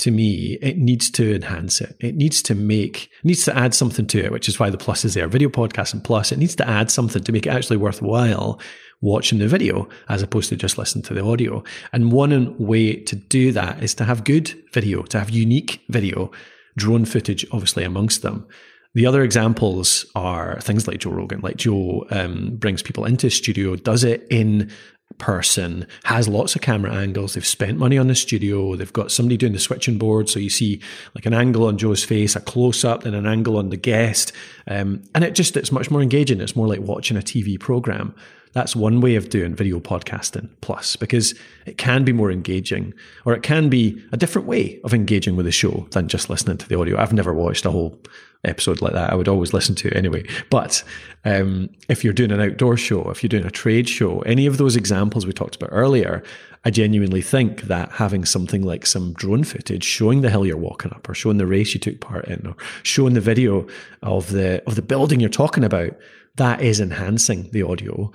to 0.00 0.10
me, 0.10 0.58
it 0.62 0.78
needs 0.78 1.10
to 1.12 1.34
enhance 1.34 1.80
it. 1.80 1.94
It 2.00 2.16
needs 2.16 2.42
to 2.42 2.54
make, 2.54 3.10
needs 3.22 3.44
to 3.44 3.56
add 3.56 3.74
something 3.74 4.06
to 4.08 4.24
it, 4.24 4.32
which 4.32 4.48
is 4.48 4.58
why 4.58 4.70
the 4.70 4.78
plus 4.78 5.04
is 5.04 5.14
there. 5.14 5.28
Video 5.28 5.48
podcast 5.48 5.92
and 5.92 6.02
plus, 6.02 6.32
it 6.32 6.38
needs 6.38 6.56
to 6.56 6.68
add 6.68 6.90
something 6.90 7.22
to 7.22 7.32
make 7.32 7.46
it 7.46 7.50
actually 7.50 7.76
worthwhile 7.76 8.60
watching 9.02 9.38
the 9.38 9.48
video 9.48 9.88
as 10.08 10.22
opposed 10.22 10.48
to 10.48 10.56
just 10.56 10.78
listening 10.78 11.02
to 11.04 11.14
the 11.14 11.24
audio. 11.24 11.62
And 11.92 12.12
one 12.12 12.56
way 12.58 12.96
to 12.96 13.16
do 13.16 13.52
that 13.52 13.82
is 13.82 13.94
to 13.96 14.04
have 14.04 14.24
good 14.24 14.54
video, 14.72 15.02
to 15.04 15.18
have 15.18 15.30
unique 15.30 15.82
video, 15.88 16.30
drone 16.76 17.04
footage, 17.04 17.46
obviously 17.52 17.84
amongst 17.84 18.22
them. 18.22 18.46
The 18.94 19.06
other 19.06 19.22
examples 19.22 20.04
are 20.14 20.60
things 20.60 20.88
like 20.88 20.98
Joe 20.98 21.10
Rogan. 21.10 21.40
Like 21.40 21.56
Joe 21.56 22.06
um, 22.10 22.56
brings 22.56 22.82
people 22.82 23.04
into 23.04 23.30
studio, 23.30 23.76
does 23.76 24.02
it 24.02 24.26
in 24.30 24.70
person, 25.18 25.86
has 26.04 26.28
lots 26.28 26.54
of 26.54 26.62
camera 26.62 26.92
angles. 26.94 27.34
They've 27.34 27.46
spent 27.46 27.78
money 27.78 27.98
on 27.98 28.08
the 28.08 28.14
studio. 28.14 28.76
They've 28.76 28.92
got 28.92 29.10
somebody 29.10 29.36
doing 29.36 29.52
the 29.52 29.58
switching 29.58 29.98
board. 29.98 30.28
So 30.28 30.38
you 30.38 30.50
see 30.50 30.80
like 31.14 31.26
an 31.26 31.34
angle 31.34 31.66
on 31.66 31.78
Joe's 31.78 32.04
face, 32.04 32.36
a 32.36 32.40
close 32.40 32.84
up, 32.84 33.02
then 33.02 33.14
an 33.14 33.26
angle 33.26 33.56
on 33.56 33.70
the 33.70 33.76
guest. 33.76 34.32
Um, 34.66 35.02
and 35.14 35.24
it 35.24 35.34
just, 35.34 35.56
it's 35.56 35.72
much 35.72 35.90
more 35.90 36.02
engaging. 36.02 36.40
It's 36.40 36.56
more 36.56 36.68
like 36.68 36.80
watching 36.80 37.16
a 37.16 37.20
TV 37.20 37.58
program. 37.58 38.14
That's 38.52 38.74
one 38.74 39.00
way 39.00 39.14
of 39.14 39.28
doing 39.28 39.54
video 39.54 39.78
podcasting 39.78 40.48
plus 40.60 40.96
because 40.96 41.34
it 41.66 41.78
can 41.78 42.04
be 42.04 42.12
more 42.12 42.32
engaging 42.32 42.94
or 43.24 43.32
it 43.32 43.44
can 43.44 43.68
be 43.68 44.02
a 44.10 44.16
different 44.16 44.48
way 44.48 44.80
of 44.82 44.92
engaging 44.92 45.36
with 45.36 45.46
the 45.46 45.52
show 45.52 45.86
than 45.92 46.08
just 46.08 46.28
listening 46.28 46.58
to 46.58 46.68
the 46.68 46.76
audio. 46.78 46.98
I've 46.98 47.12
never 47.12 47.32
watched 47.32 47.64
a 47.64 47.70
whole 47.70 47.96
episode 48.44 48.80
like 48.80 48.92
that. 48.92 49.10
I 49.12 49.14
would 49.14 49.28
always 49.28 49.52
listen 49.52 49.74
to 49.76 49.92
anyway. 49.96 50.24
But 50.50 50.82
um, 51.24 51.70
if 51.88 52.02
you're 52.02 52.12
doing 52.12 52.32
an 52.32 52.40
outdoor 52.40 52.76
show, 52.76 53.10
if 53.10 53.22
you're 53.22 53.28
doing 53.28 53.46
a 53.46 53.50
trade 53.50 53.88
show, 53.88 54.20
any 54.20 54.46
of 54.46 54.58
those 54.58 54.76
examples 54.76 55.26
we 55.26 55.32
talked 55.32 55.56
about 55.56 55.70
earlier, 55.72 56.22
I 56.64 56.70
genuinely 56.70 57.22
think 57.22 57.62
that 57.62 57.92
having 57.92 58.24
something 58.24 58.62
like 58.62 58.86
some 58.86 59.12
drone 59.14 59.44
footage 59.44 59.84
showing 59.84 60.20
the 60.20 60.30
hill 60.30 60.46
you're 60.46 60.56
walking 60.56 60.92
up, 60.92 61.08
or 61.08 61.14
showing 61.14 61.38
the 61.38 61.46
race 61.46 61.74
you 61.74 61.80
took 61.80 62.00
part 62.00 62.26
in, 62.26 62.46
or 62.46 62.56
showing 62.82 63.14
the 63.14 63.20
video 63.20 63.66
of 64.02 64.30
the 64.30 64.62
of 64.66 64.74
the 64.74 64.82
building 64.82 65.20
you're 65.20 65.28
talking 65.28 65.64
about, 65.64 65.96
that 66.36 66.60
is 66.60 66.80
enhancing 66.80 67.50
the 67.52 67.62
audio, 67.62 68.10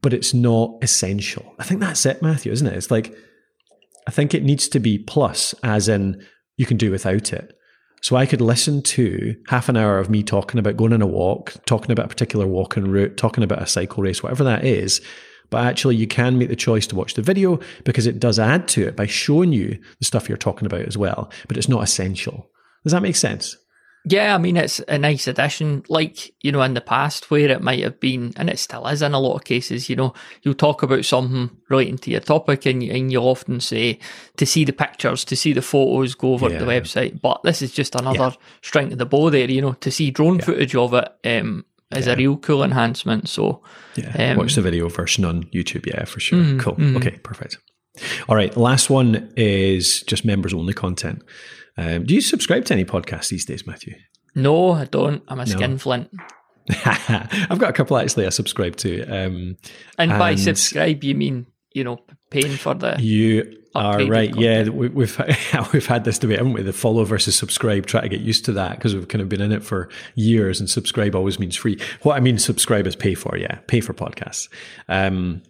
but 0.00 0.12
it's 0.12 0.32
not 0.32 0.76
essential. 0.82 1.54
I 1.58 1.64
think 1.64 1.80
that's 1.80 2.06
it, 2.06 2.22
Matthew, 2.22 2.52
isn't 2.52 2.66
it? 2.66 2.76
It's 2.76 2.90
like 2.90 3.16
I 4.06 4.10
think 4.10 4.32
it 4.32 4.44
needs 4.44 4.68
to 4.68 4.80
be 4.80 4.98
plus, 4.98 5.54
as 5.62 5.88
in 5.88 6.24
you 6.56 6.66
can 6.66 6.76
do 6.76 6.90
without 6.90 7.32
it 7.32 7.57
so 8.00 8.16
I 8.16 8.26
could 8.26 8.40
listen 8.40 8.82
to 8.82 9.36
half 9.48 9.68
an 9.68 9.76
hour 9.76 9.98
of 9.98 10.10
me 10.10 10.22
talking 10.22 10.58
about 10.58 10.76
going 10.76 10.92
on 10.92 11.02
a 11.02 11.06
walk, 11.06 11.54
talking 11.66 11.90
about 11.90 12.06
a 12.06 12.08
particular 12.08 12.46
walking 12.46 12.88
route, 12.90 13.16
talking 13.16 13.44
about 13.44 13.62
a 13.62 13.66
cycle 13.66 14.02
race, 14.02 14.22
whatever 14.22 14.44
that 14.44 14.64
is. 14.64 15.00
But 15.50 15.64
actually, 15.64 15.96
you 15.96 16.06
can 16.06 16.38
make 16.38 16.50
the 16.50 16.56
choice 16.56 16.86
to 16.88 16.96
watch 16.96 17.14
the 17.14 17.22
video 17.22 17.58
because 17.84 18.06
it 18.06 18.20
does 18.20 18.38
add 18.38 18.68
to 18.68 18.86
it 18.86 18.96
by 18.96 19.06
showing 19.06 19.52
you 19.52 19.78
the 19.98 20.04
stuff 20.04 20.28
you're 20.28 20.36
talking 20.36 20.66
about 20.66 20.82
as 20.82 20.98
well. 20.98 21.30
But 21.48 21.56
it's 21.56 21.68
not 21.68 21.82
essential. 21.82 22.50
Does 22.84 22.92
that 22.92 23.02
make 23.02 23.16
sense? 23.16 23.56
Yeah, 24.10 24.34
I 24.34 24.38
mean, 24.38 24.56
it's 24.56 24.80
a 24.88 24.96
nice 24.96 25.26
addition. 25.26 25.84
Like, 25.88 26.32
you 26.40 26.52
know, 26.52 26.62
in 26.62 26.74
the 26.74 26.80
past 26.80 27.30
where 27.30 27.50
it 27.50 27.62
might 27.62 27.82
have 27.82 28.00
been, 28.00 28.32
and 28.36 28.48
it 28.48 28.58
still 28.58 28.86
is 28.86 29.02
in 29.02 29.12
a 29.12 29.20
lot 29.20 29.36
of 29.36 29.44
cases, 29.44 29.88
you 29.88 29.96
know, 29.96 30.14
you'll 30.42 30.54
talk 30.54 30.82
about 30.82 31.04
something 31.04 31.50
relating 31.68 31.98
to 31.98 32.10
your 32.10 32.20
topic 32.20 32.64
and, 32.64 32.82
and 32.82 33.12
you'll 33.12 33.28
often 33.28 33.60
say 33.60 33.98
to 34.36 34.46
see 34.46 34.64
the 34.64 34.72
pictures, 34.72 35.24
to 35.24 35.36
see 35.36 35.52
the 35.52 35.62
photos, 35.62 36.14
go 36.14 36.34
over 36.34 36.48
yeah. 36.48 36.58
the 36.58 36.64
website. 36.64 37.20
But 37.20 37.42
this 37.42 37.60
is 37.60 37.72
just 37.72 37.94
another 37.94 38.18
yeah. 38.18 38.32
string 38.62 38.90
to 38.90 38.96
the 38.96 39.06
bow 39.06 39.30
there, 39.30 39.50
you 39.50 39.60
know, 39.60 39.72
to 39.74 39.90
see 39.90 40.10
drone 40.10 40.36
yeah. 40.36 40.44
footage 40.44 40.74
of 40.74 40.94
it 40.94 41.08
um, 41.24 41.64
is 41.90 42.06
a 42.06 42.16
real 42.16 42.36
cool 42.36 42.62
enhancement. 42.62 43.28
So, 43.28 43.62
yeah, 43.96 44.32
um, 44.32 44.38
watch 44.38 44.54
the 44.54 44.62
video 44.62 44.88
version 44.88 45.24
on 45.24 45.44
YouTube. 45.44 45.86
Yeah, 45.86 46.04
for 46.04 46.20
sure. 46.20 46.38
Mm, 46.38 46.60
cool. 46.60 46.76
Mm. 46.76 46.96
Okay, 46.96 47.18
perfect. 47.22 47.58
All 48.28 48.36
right, 48.36 48.56
last 48.56 48.90
one 48.90 49.32
is 49.36 50.02
just 50.02 50.24
members 50.24 50.54
only 50.54 50.72
content. 50.72 51.22
Um, 51.78 52.04
do 52.04 52.14
you 52.14 52.20
subscribe 52.20 52.64
to 52.66 52.74
any 52.74 52.84
podcasts 52.84 53.28
these 53.28 53.44
days, 53.44 53.66
Matthew? 53.66 53.94
No, 54.34 54.72
I 54.72 54.84
don't. 54.84 55.22
I'm 55.28 55.40
a 55.40 55.46
no. 55.46 55.56
skinflint. 55.56 56.10
I've 56.84 57.58
got 57.58 57.70
a 57.70 57.72
couple 57.72 57.96
actually 57.96 58.26
I 58.26 58.30
subscribe 58.30 58.76
to. 58.76 59.02
Um, 59.04 59.56
and, 59.96 60.10
and, 60.10 60.18
by 60.18 60.34
subscribe, 60.34 61.02
you 61.02 61.14
mean 61.14 61.46
you 61.72 61.84
know 61.84 61.98
paying 62.30 62.56
for 62.56 62.74
the 62.74 62.96
you 62.98 63.58
are 63.74 64.04
right. 64.04 64.32
Content. 64.32 64.66
Yeah, 64.66 64.68
we, 64.68 64.88
we've 64.88 65.18
we've 65.72 65.86
had 65.86 66.04
this 66.04 66.18
debate, 66.18 66.38
haven't 66.38 66.52
we? 66.52 66.62
The 66.62 66.72
follow 66.72 67.04
versus 67.04 67.36
subscribe. 67.36 67.86
Try 67.86 68.02
to 68.02 68.08
get 68.08 68.20
used 68.20 68.44
to 68.46 68.52
that 68.52 68.76
because 68.76 68.94
we've 68.94 69.08
kind 69.08 69.22
of 69.22 69.28
been 69.28 69.40
in 69.40 69.52
it 69.52 69.64
for 69.64 69.88
years, 70.14 70.60
and 70.60 70.68
subscribe 70.68 71.14
always 71.14 71.38
means 71.38 71.56
free. 71.56 71.78
What 72.02 72.16
I 72.16 72.20
mean, 72.20 72.38
subscribe 72.38 72.86
is 72.86 72.96
pay 72.96 73.14
for. 73.14 73.36
Yeah, 73.36 73.58
pay 73.66 73.80
for 73.80 73.94
podcasts. 73.94 74.48
Um, 74.88 75.42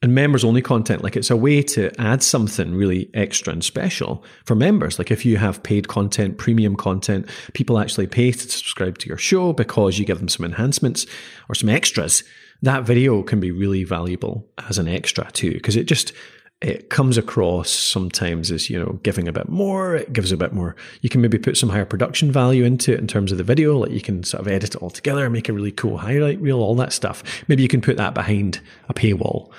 and 0.00 0.14
members 0.14 0.44
only 0.44 0.62
content, 0.62 1.02
like 1.02 1.16
it's 1.16 1.30
a 1.30 1.36
way 1.36 1.60
to 1.60 1.90
add 2.00 2.22
something 2.22 2.74
really 2.74 3.10
extra 3.14 3.52
and 3.52 3.64
special 3.64 4.22
for 4.44 4.54
members. 4.54 4.98
Like 4.98 5.10
if 5.10 5.24
you 5.24 5.38
have 5.38 5.62
paid 5.62 5.88
content, 5.88 6.38
premium 6.38 6.76
content, 6.76 7.28
people 7.52 7.78
actually 7.78 8.06
pay 8.06 8.30
to 8.30 8.38
subscribe 8.38 8.98
to 8.98 9.08
your 9.08 9.18
show 9.18 9.52
because 9.52 9.98
you 9.98 10.04
give 10.04 10.18
them 10.18 10.28
some 10.28 10.46
enhancements 10.46 11.04
or 11.48 11.56
some 11.56 11.68
extras. 11.68 12.22
That 12.62 12.84
video 12.84 13.22
can 13.24 13.40
be 13.40 13.50
really 13.50 13.82
valuable 13.82 14.48
as 14.68 14.78
an 14.78 14.86
extra 14.86 15.30
too, 15.32 15.52
because 15.52 15.74
it 15.74 15.84
just, 15.84 16.12
it 16.60 16.90
comes 16.90 17.16
across 17.16 17.70
sometimes 17.70 18.50
as 18.50 18.68
you 18.68 18.78
know 18.78 18.98
giving 19.04 19.28
a 19.28 19.32
bit 19.32 19.48
more 19.48 19.94
it 19.94 20.12
gives 20.12 20.32
a 20.32 20.36
bit 20.36 20.52
more 20.52 20.74
you 21.02 21.08
can 21.08 21.20
maybe 21.20 21.38
put 21.38 21.56
some 21.56 21.68
higher 21.68 21.84
production 21.84 22.32
value 22.32 22.64
into 22.64 22.92
it 22.92 22.98
in 22.98 23.06
terms 23.06 23.30
of 23.30 23.38
the 23.38 23.44
video 23.44 23.78
like 23.78 23.92
you 23.92 24.00
can 24.00 24.24
sort 24.24 24.40
of 24.40 24.48
edit 24.48 24.74
it 24.74 24.82
all 24.82 24.90
together 24.90 25.30
make 25.30 25.48
a 25.48 25.52
really 25.52 25.70
cool 25.70 25.98
highlight 25.98 26.40
reel 26.40 26.58
all 26.58 26.74
that 26.74 26.92
stuff 26.92 27.22
maybe 27.46 27.62
you 27.62 27.68
can 27.68 27.80
put 27.80 27.96
that 27.96 28.12
behind 28.12 28.60
a 28.88 28.94
paywall 28.94 29.52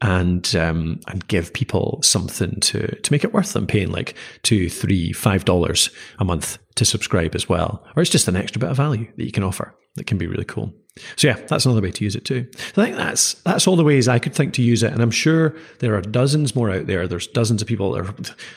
and 0.00 0.54
um, 0.54 1.00
and 1.08 1.26
give 1.28 1.52
people 1.52 2.00
something 2.02 2.60
to 2.60 2.94
to 3.00 3.12
make 3.12 3.24
it 3.24 3.32
worth 3.32 3.52
them 3.52 3.66
paying 3.66 3.90
like 3.90 4.14
two, 4.42 4.68
three, 4.68 5.12
five 5.12 5.44
dollars 5.44 5.90
a 6.18 6.24
month 6.24 6.58
to 6.74 6.84
subscribe 6.84 7.34
as 7.34 7.48
well, 7.48 7.84
or 7.96 8.02
it's 8.02 8.10
just 8.10 8.28
an 8.28 8.36
extra 8.36 8.60
bit 8.60 8.70
of 8.70 8.76
value 8.76 9.10
that 9.16 9.24
you 9.24 9.32
can 9.32 9.42
offer 9.42 9.74
that 9.96 10.06
can 10.06 10.18
be 10.18 10.26
really 10.26 10.44
cool. 10.44 10.72
So 11.16 11.28
yeah, 11.28 11.38
that's 11.48 11.66
another 11.66 11.82
way 11.82 11.90
to 11.90 12.04
use 12.04 12.16
it 12.16 12.24
too. 12.24 12.46
So 12.74 12.82
I 12.82 12.86
think 12.86 12.96
that's 12.96 13.34
that's 13.42 13.66
all 13.66 13.76
the 13.76 13.84
ways 13.84 14.08
I 14.08 14.18
could 14.18 14.34
think 14.34 14.54
to 14.54 14.62
use 14.62 14.82
it, 14.82 14.92
and 14.92 15.02
I'm 15.02 15.10
sure 15.10 15.54
there 15.80 15.94
are 15.94 16.00
dozens 16.00 16.54
more 16.54 16.70
out 16.70 16.86
there. 16.86 17.06
There's 17.06 17.26
dozens 17.26 17.60
of 17.60 17.68
people, 17.68 17.92
there 17.92 18.04
are 18.04 18.14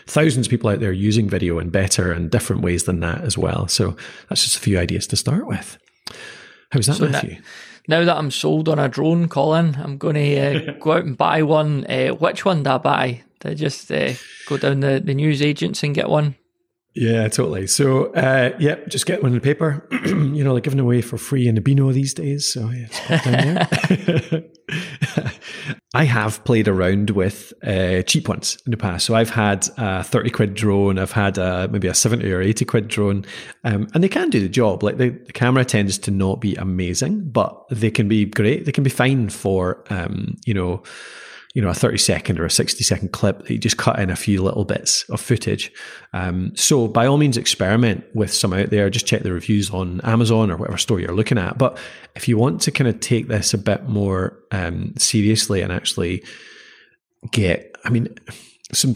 thousands 0.07 0.47
of 0.47 0.51
people 0.51 0.69
out 0.69 0.79
there 0.79 0.91
using 0.91 1.29
video 1.29 1.59
in 1.59 1.69
better 1.69 2.11
and 2.11 2.29
different 2.29 2.61
ways 2.61 2.83
than 2.83 2.99
that 3.01 3.21
as 3.21 3.37
well. 3.37 3.67
So 3.67 3.95
that's 4.29 4.43
just 4.43 4.57
a 4.57 4.61
few 4.61 4.79
ideas 4.79 5.07
to 5.07 5.17
start 5.17 5.47
with. 5.47 5.77
How's 6.71 6.85
that, 6.87 6.95
so 6.95 7.09
Matthew? 7.09 7.35
That- 7.35 7.43
now 7.87 8.05
that 8.05 8.17
I'm 8.17 8.29
sold 8.29 8.69
on 8.69 8.77
a 8.77 8.87
drone, 8.87 9.27
Colin, 9.27 9.75
I'm 9.81 9.97
going 9.97 10.13
to 10.15 10.69
uh, 10.69 10.73
go 10.79 10.91
out 10.91 11.05
and 11.05 11.17
buy 11.17 11.41
one. 11.41 11.87
Uh, 11.89 12.09
which 12.09 12.45
one 12.45 12.61
do 12.61 12.69
I 12.69 12.77
buy? 12.77 13.23
Do 13.39 13.49
I 13.49 13.53
just 13.55 13.91
uh, 13.91 14.13
go 14.45 14.57
down 14.57 14.81
the, 14.81 15.01
the 15.03 15.15
news 15.15 15.41
agents 15.41 15.81
and 15.81 15.95
get 15.95 16.07
one? 16.07 16.35
Yeah, 16.93 17.27
totally. 17.29 17.65
So, 17.65 18.13
uh, 18.13 18.55
yeah, 18.59 18.75
just 18.87 19.07
get 19.07 19.23
one 19.23 19.31
in 19.31 19.35
the 19.35 19.41
paper. 19.41 19.87
you 20.05 20.43
know, 20.43 20.53
they're 20.53 20.61
giving 20.61 20.79
away 20.79 21.01
for 21.01 21.17
free 21.17 21.47
in 21.47 21.55
the 21.55 21.61
Beano 21.61 21.91
these 21.91 22.13
days. 22.13 22.51
So, 22.51 22.69
yeah, 22.69 22.87
I 25.93 26.03
have 26.05 26.43
played 26.43 26.67
around 26.67 27.11
with 27.11 27.53
uh, 27.63 28.01
cheap 28.03 28.27
ones 28.27 28.57
in 28.65 28.71
the 28.71 28.77
past. 28.77 29.05
So 29.05 29.15
I've 29.15 29.29
had 29.29 29.67
a 29.77 30.03
30 30.03 30.29
quid 30.29 30.53
drone, 30.53 30.99
I've 30.99 31.11
had 31.11 31.37
a, 31.37 31.67
maybe 31.69 31.87
a 31.87 31.93
70 31.93 32.31
or 32.31 32.41
80 32.41 32.65
quid 32.65 32.87
drone, 32.87 33.25
um, 33.63 33.87
and 33.93 34.03
they 34.03 34.09
can 34.09 34.29
do 34.29 34.39
the 34.39 34.49
job. 34.49 34.83
Like 34.83 34.97
the, 34.97 35.09
the, 35.09 35.33
camera 35.33 35.65
tends 35.65 35.97
to 35.99 36.11
not 36.11 36.41
be 36.41 36.55
amazing, 36.55 37.29
but 37.29 37.63
they 37.69 37.91
can 37.91 38.07
be 38.07 38.25
great. 38.25 38.65
They 38.65 38.71
can 38.71 38.83
be 38.83 38.89
fine 38.89 39.29
for, 39.29 39.83
um, 39.89 40.37
you 40.45 40.53
know, 40.53 40.83
you 41.55 41.61
know, 41.61 41.69
a 41.69 41.73
30 41.73 41.97
second 41.97 42.39
or 42.39 42.45
a 42.45 42.51
60 42.51 42.83
second 42.83 43.11
clip 43.11 43.39
that 43.39 43.49
you 43.49 43.57
just 43.57 43.77
cut 43.77 43.99
in 43.99 44.09
a 44.09 44.15
few 44.15 44.43
little 44.43 44.65
bits 44.65 45.03
of 45.09 45.19
footage. 45.19 45.71
Um, 46.13 46.51
so 46.55 46.87
by 46.87 47.07
all 47.07 47.17
means, 47.17 47.37
experiment 47.37 48.03
with 48.13 48.31
some 48.31 48.53
out 48.53 48.69
there. 48.69 48.89
Just 48.89 49.07
check 49.07 49.23
the 49.23 49.33
reviews 49.33 49.71
on 49.71 49.99
Amazon 50.01 50.51
or 50.51 50.57
whatever 50.57 50.77
store 50.77 50.99
you're 50.99 51.15
looking 51.15 51.39
at. 51.39 51.57
But 51.57 51.77
if 52.15 52.27
you 52.27 52.37
want 52.37 52.61
to 52.61 52.71
kind 52.71 52.87
of 52.87 52.99
take 52.99 53.29
this 53.29 53.53
a 53.53 53.57
bit 53.57 53.89
more 53.89 54.37
um, 54.51 54.93
seriously 54.97 55.61
and 55.61 55.71
actually 55.71 56.23
get, 57.31 57.75
I 57.83 57.89
mean, 57.89 58.13
some, 58.71 58.93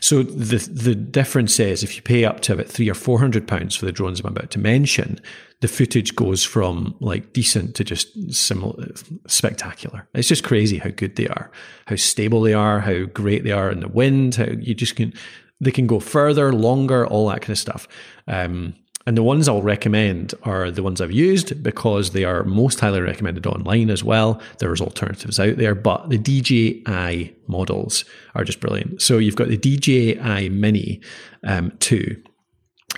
so 0.00 0.22
the 0.22 0.56
the 0.72 0.94
difference 0.94 1.60
is 1.60 1.82
if 1.82 1.94
you 1.94 2.00
pay 2.00 2.24
up 2.24 2.40
to 2.40 2.54
about 2.54 2.68
three 2.68 2.88
or 2.88 2.94
four 2.94 3.18
hundred 3.18 3.46
pounds 3.46 3.76
for 3.76 3.84
the 3.84 3.92
drones 3.92 4.20
I'm 4.20 4.26
about 4.26 4.50
to 4.52 4.58
mention, 4.58 5.20
the 5.60 5.68
footage 5.68 6.16
goes 6.16 6.42
from 6.42 6.94
like 7.00 7.32
decent 7.32 7.74
to 7.76 7.84
just 7.84 8.32
similar 8.32 8.88
spectacular. 9.26 10.08
It's 10.14 10.28
just 10.28 10.44
crazy 10.44 10.78
how 10.78 10.90
good 10.90 11.16
they 11.16 11.28
are, 11.28 11.50
how 11.86 11.96
stable 11.96 12.40
they 12.40 12.54
are, 12.54 12.80
how 12.80 13.04
great 13.04 13.44
they 13.44 13.52
are 13.52 13.70
in 13.70 13.80
the 13.80 13.88
wind. 13.88 14.36
How 14.36 14.46
you 14.46 14.74
just 14.74 14.96
can 14.96 15.12
they 15.60 15.70
can 15.70 15.86
go 15.86 16.00
further, 16.00 16.52
longer, 16.52 17.06
all 17.06 17.28
that 17.28 17.42
kind 17.42 17.50
of 17.50 17.58
stuff. 17.58 17.86
Um, 18.26 18.74
and 19.06 19.16
the 19.16 19.22
ones 19.22 19.48
I'll 19.48 19.62
recommend 19.62 20.34
are 20.42 20.70
the 20.70 20.82
ones 20.82 21.00
I've 21.00 21.12
used 21.12 21.62
because 21.62 22.10
they 22.10 22.24
are 22.24 22.44
most 22.44 22.80
highly 22.80 23.00
recommended 23.00 23.46
online 23.46 23.90
as 23.90 24.04
well. 24.04 24.40
There's 24.58 24.80
alternatives 24.80 25.40
out 25.40 25.56
there, 25.56 25.74
but 25.74 26.10
the 26.10 26.18
DJI 26.18 27.34
models 27.46 28.04
are 28.34 28.44
just 28.44 28.60
brilliant. 28.60 29.00
So 29.00 29.18
you've 29.18 29.36
got 29.36 29.48
the 29.48 29.56
DJI 29.56 30.50
Mini 30.50 31.00
um, 31.44 31.72
2 31.80 32.22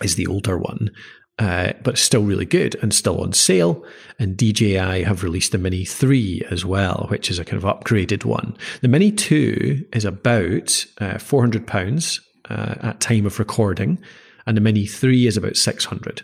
is 0.02 0.16
the 0.16 0.26
older 0.26 0.58
one. 0.58 0.90
Uh, 1.38 1.72
but 1.82 1.98
still 1.98 2.22
really 2.22 2.44
good 2.44 2.76
and 2.82 2.94
still 2.94 3.20
on 3.20 3.32
sale. 3.32 3.84
And 4.18 4.36
DJI 4.36 5.02
have 5.02 5.24
released 5.24 5.50
the 5.52 5.58
Mini 5.58 5.84
3 5.84 6.46
as 6.50 6.64
well, 6.64 7.06
which 7.08 7.30
is 7.30 7.38
a 7.38 7.44
kind 7.44 7.60
of 7.60 7.68
upgraded 7.68 8.24
one. 8.24 8.56
The 8.82 8.88
Mini 8.88 9.10
2 9.10 9.86
is 9.94 10.04
about 10.04 10.84
uh, 11.00 11.14
£400 11.14 12.20
uh, 12.50 12.74
at 12.82 13.00
time 13.00 13.26
of 13.26 13.38
recording 13.38 13.98
and 14.46 14.56
the 14.56 14.60
Mini 14.60 14.86
3 14.86 15.26
is 15.26 15.36
about 15.36 15.56
600. 15.56 16.22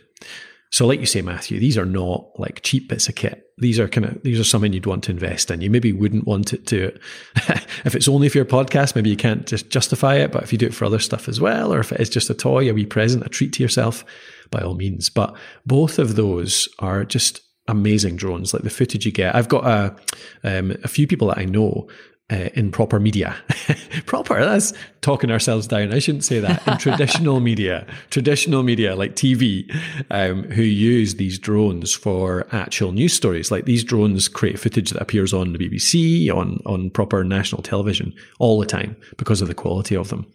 So, 0.71 0.87
like 0.87 1.01
you 1.01 1.07
say, 1.07 1.23
Matthew, 1.23 1.59
these 1.59 1.79
are 1.79 1.87
not 1.87 2.29
like 2.39 2.63
cheap 2.63 2.89
bits 2.89 3.09
of 3.09 3.15
kit. 3.15 3.51
These 3.57 3.81
are 3.81 3.89
kind 3.89 4.05
of 4.05 4.23
these 4.23 4.39
are 4.39 4.45
something 4.45 4.73
you'd 4.73 4.87
want 4.87 5.05
to 5.05 5.11
invest 5.11 5.51
in. 5.51 5.63
You 5.63 5.71
maybe 5.71 5.93
wouldn't 5.93 6.27
want 6.27 6.53
it 6.53 6.67
to, 6.67 6.97
if 7.85 7.95
it's 7.95 8.07
only 8.07 8.29
for 8.29 8.39
your 8.39 8.45
podcast, 8.45 8.95
maybe 8.95 9.09
you 9.09 9.17
can't 9.17 9.47
just 9.47 9.71
justify 9.71 10.17
it. 10.17 10.31
But 10.31 10.43
if 10.43 10.53
you 10.53 10.59
do 10.59 10.67
it 10.67 10.75
for 10.75 10.85
other 10.85 10.99
stuff 10.99 11.27
as 11.27 11.41
well, 11.41 11.73
or 11.73 11.81
if 11.81 11.91
it 11.91 12.01
is 12.01 12.11
just 12.11 12.29
a 12.29 12.35
toy, 12.35 12.69
a 12.69 12.75
wee 12.75 12.85
present, 12.85 13.25
a 13.25 13.31
treat 13.31 13.55
to 13.55 13.63
yourself, 13.63 14.05
by 14.51 14.61
all 14.61 14.75
means. 14.75 15.09
But 15.11 15.37
both 15.67 15.99
of 15.99 16.17
those 16.17 16.69
are 16.79 17.05
just 17.05 17.41
amazing 17.67 18.17
drones. 18.17 18.53
Like 18.53 18.63
the 18.63 18.71
footage 18.71 19.07
you 19.07 19.13
get, 19.13 19.35
I've 19.35 19.49
got 19.49 19.67
a 19.67 19.97
um, 20.45 20.73
a 20.83 20.89
few 20.89 21.07
people 21.07 21.29
that 21.29 21.39
I 21.39 21.45
know 21.45 21.89
uh, 22.31 22.51
in 22.55 22.71
proper 22.71 23.01
media. 23.01 23.37
proper, 24.07 24.45
that's 24.45 24.75
talking 25.01 25.31
ourselves 25.31 25.67
down. 25.67 25.93
I 25.93 25.99
shouldn't 25.99 26.25
say 26.25 26.41
that. 26.41 26.67
In 26.67 26.77
traditional 26.79 27.41
media, 27.41 27.87
traditional 28.11 28.63
media 28.63 28.95
like 28.95 29.15
TV, 29.17 29.75
um, 30.11 30.45
who 30.45 30.63
use 30.63 31.15
these 31.15 31.39
drones 31.39 31.95
for 31.95 32.47
actual 32.53 32.93
news 32.93 33.15
stories. 33.15 33.51
Like 33.51 33.65
these 33.65 33.83
drones 33.83 34.29
create 34.29 34.59
footage 34.59 34.91
that 34.91 35.01
appears 35.01 35.33
on 35.33 35.53
the 35.53 35.59
BBC, 35.59 36.31
on, 36.31 36.61
on 36.67 36.91
proper 36.91 37.25
national 37.25 37.63
television 37.63 38.15
all 38.39 38.61
the 38.61 38.67
time 38.67 38.97
because 39.17 39.41
of 39.41 39.49
the 39.49 39.55
quality 39.55 39.97
of 39.97 40.11
them. 40.11 40.27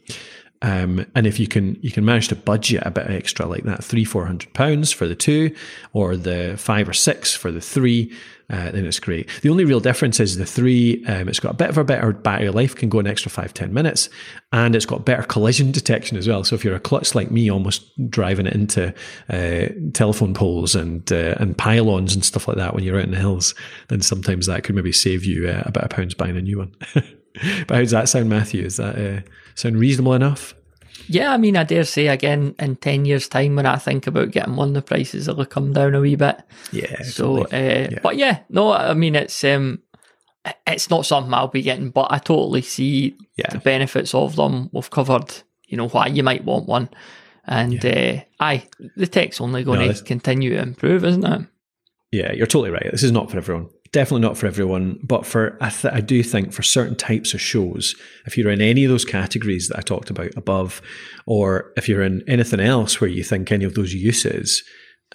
Um, 0.64 1.06
and 1.14 1.28
if 1.28 1.40
you 1.40 1.48
can 1.48 1.78
you 1.82 1.92
can 1.92 2.06
manage 2.06 2.30
to 2.30 2.36
budget 2.36 2.84
a 2.86 2.92
bit 2.92 3.10
extra 3.10 3.46
like 3.46 3.64
that, 3.66 3.84
three 3.84 4.06
four 4.06 4.26
hundred 4.26 4.54
pounds 4.54 4.94
for 4.94 5.08
the 5.08 5.16
two, 5.16 5.54
or 5.92 6.16
the 6.16 6.56
five 6.58 6.88
or 6.88 6.94
six 6.94 7.36
for 7.36 7.52
the 7.52 7.60
three, 7.60 8.14
uh, 8.50 8.72
then 8.72 8.86
it's 8.86 9.00
great. 9.00 9.30
The 9.42 9.50
only 9.50 9.66
real 9.66 9.82
difference 9.82 10.22
is 10.22 10.38
the 10.38 10.46
three. 10.46 11.04
Um, 11.06 11.28
it's 11.28 11.42
got 11.42 11.52
a 11.52 11.56
bit 11.56 11.70
of 11.70 11.78
a 11.78 11.84
better 11.84 12.14
battery 12.14 12.50
life, 12.50 12.76
can 12.76 12.88
go 12.88 13.00
an 13.00 13.08
extra 13.08 13.30
five 13.30 13.54
ten 13.54 13.74
minutes, 13.74 14.10
and 14.54 14.74
it's 14.74 14.86
got 14.86 15.04
better 15.04 15.24
collision 15.24 15.74
detection 15.74 16.16
as 16.16 16.30
well. 16.30 16.46
So 16.46 16.56
if 16.56 16.64
you're 16.64 16.76
a 16.76 16.80
klutz 16.80 17.14
like 17.14 17.30
me, 17.30 17.52
almost 17.52 17.84
driving 18.10 18.48
it 18.48 18.54
into 18.54 18.94
uh, 19.30 19.68
telephone 19.92 20.34
poles 20.34 20.76
and 20.76 21.12
uh, 21.12 21.36
and 21.40 21.58
pylons 21.58 22.16
and 22.16 22.24
stuff 22.24 22.48
like 22.48 22.58
that 22.58 22.74
when 22.74 22.86
you're 22.86 22.98
out 22.98 23.04
in 23.04 23.12
the 23.12 23.18
hills, 23.18 23.54
then 23.90 24.02
sometimes 24.02 24.46
that 24.46 24.64
could 24.64 24.76
maybe 24.76 24.94
save 24.94 25.26
you 25.26 25.50
uh, 25.50 25.64
a 25.66 25.90
pound's 25.90 26.14
buying 26.14 26.38
a 26.38 26.42
new 26.42 26.60
one. 26.60 26.74
but 26.94 27.70
how 27.70 27.80
does 27.80 27.92
that 27.92 28.08
sound, 28.08 28.30
Matthew? 28.30 28.64
Is 28.64 28.78
that 28.78 28.98
uh, 28.98 29.22
sound 29.56 29.78
reasonable 29.78 30.14
enough? 30.14 30.56
Yeah, 31.08 31.34
I 31.34 31.38
mean, 31.38 31.58
I 31.58 31.64
dare 31.64 31.84
say 31.84 32.08
again 32.08 32.56
in 32.60 32.76
ten 32.78 33.06
years' 33.06 33.28
time 33.28 33.56
when 33.56 33.66
I 33.66 33.78
think 33.78 34.08
about 34.08 34.32
getting 34.32 34.56
one, 34.56 34.74
the 34.74 34.82
prices 34.82 35.28
will 35.28 35.46
come 35.46 35.74
down 35.74 35.96
a 35.96 36.00
wee 36.00 36.16
bit. 36.16 36.42
Yeah. 36.72 37.02
So, 37.04 37.44
uh, 37.44 37.48
yeah. 37.52 38.00
but 38.02 38.16
yeah, 38.16 38.40
no, 38.50 38.72
I 38.72 38.94
mean, 38.94 39.16
it's 39.16 39.44
um, 39.44 39.82
it's 40.66 40.90
not 40.90 41.06
something 41.06 41.34
I'll 41.34 41.48
be 41.48 41.62
getting, 41.62 41.90
but 41.90 42.08
I 42.12 42.20
totally 42.20 42.62
see 42.62 43.18
yeah. 43.36 43.50
the 43.50 43.60
benefits 43.60 44.14
of 44.14 44.36
them. 44.36 44.70
We've 44.72 44.90
covered, 44.90 45.34
you 45.68 45.78
know, 45.78 45.90
why 45.90 46.08
you 46.08 46.24
might 46.24 46.46
want 46.46 46.68
one, 46.68 46.90
and 47.46 47.84
yeah. 47.84 48.22
uh, 48.40 48.44
aye, 48.44 48.68
the 48.96 49.08
tech's 49.08 49.42
only 49.42 49.64
going 49.64 49.86
no, 49.86 49.92
to 49.92 50.04
continue 50.04 50.52
to 50.52 50.62
improve, 50.62 51.04
isn't 51.04 51.26
it? 51.26 51.48
Yeah, 52.12 52.32
you're 52.32 52.48
totally 52.48 52.72
right. 52.72 52.90
This 52.92 53.04
is 53.04 53.12
not 53.12 53.30
for 53.30 53.38
everyone 53.38 53.70
definitely 53.94 54.28
not 54.28 54.38
for 54.38 54.48
everyone, 54.48 55.00
but 55.02 55.26
for 55.26 55.58
I, 55.62 55.70
th- 55.70 55.94
I, 55.94 56.02
do 56.02 56.22
think 56.24 56.52
for 56.52 56.64
certain 56.64 56.96
types 56.96 57.34
of 57.34 57.40
shows, 57.40 57.96
if 58.26 58.38
you're 58.38 58.52
in 58.52 58.60
any 58.60 58.84
of 58.84 58.90
those 58.92 59.06
categories 59.06 59.70
that 59.70 59.78
I 59.78 59.82
talked 59.82 60.10
about 60.10 60.36
above, 60.36 60.82
or 61.26 61.72
if 61.78 61.88
you're 61.88 62.02
in 62.02 62.24
anything 62.28 62.60
else 62.60 63.00
where 63.00 63.10
you 63.10 63.24
think 63.24 63.52
any 63.52 63.64
of 63.64 63.76
those 63.76 63.94
uses 63.94 64.64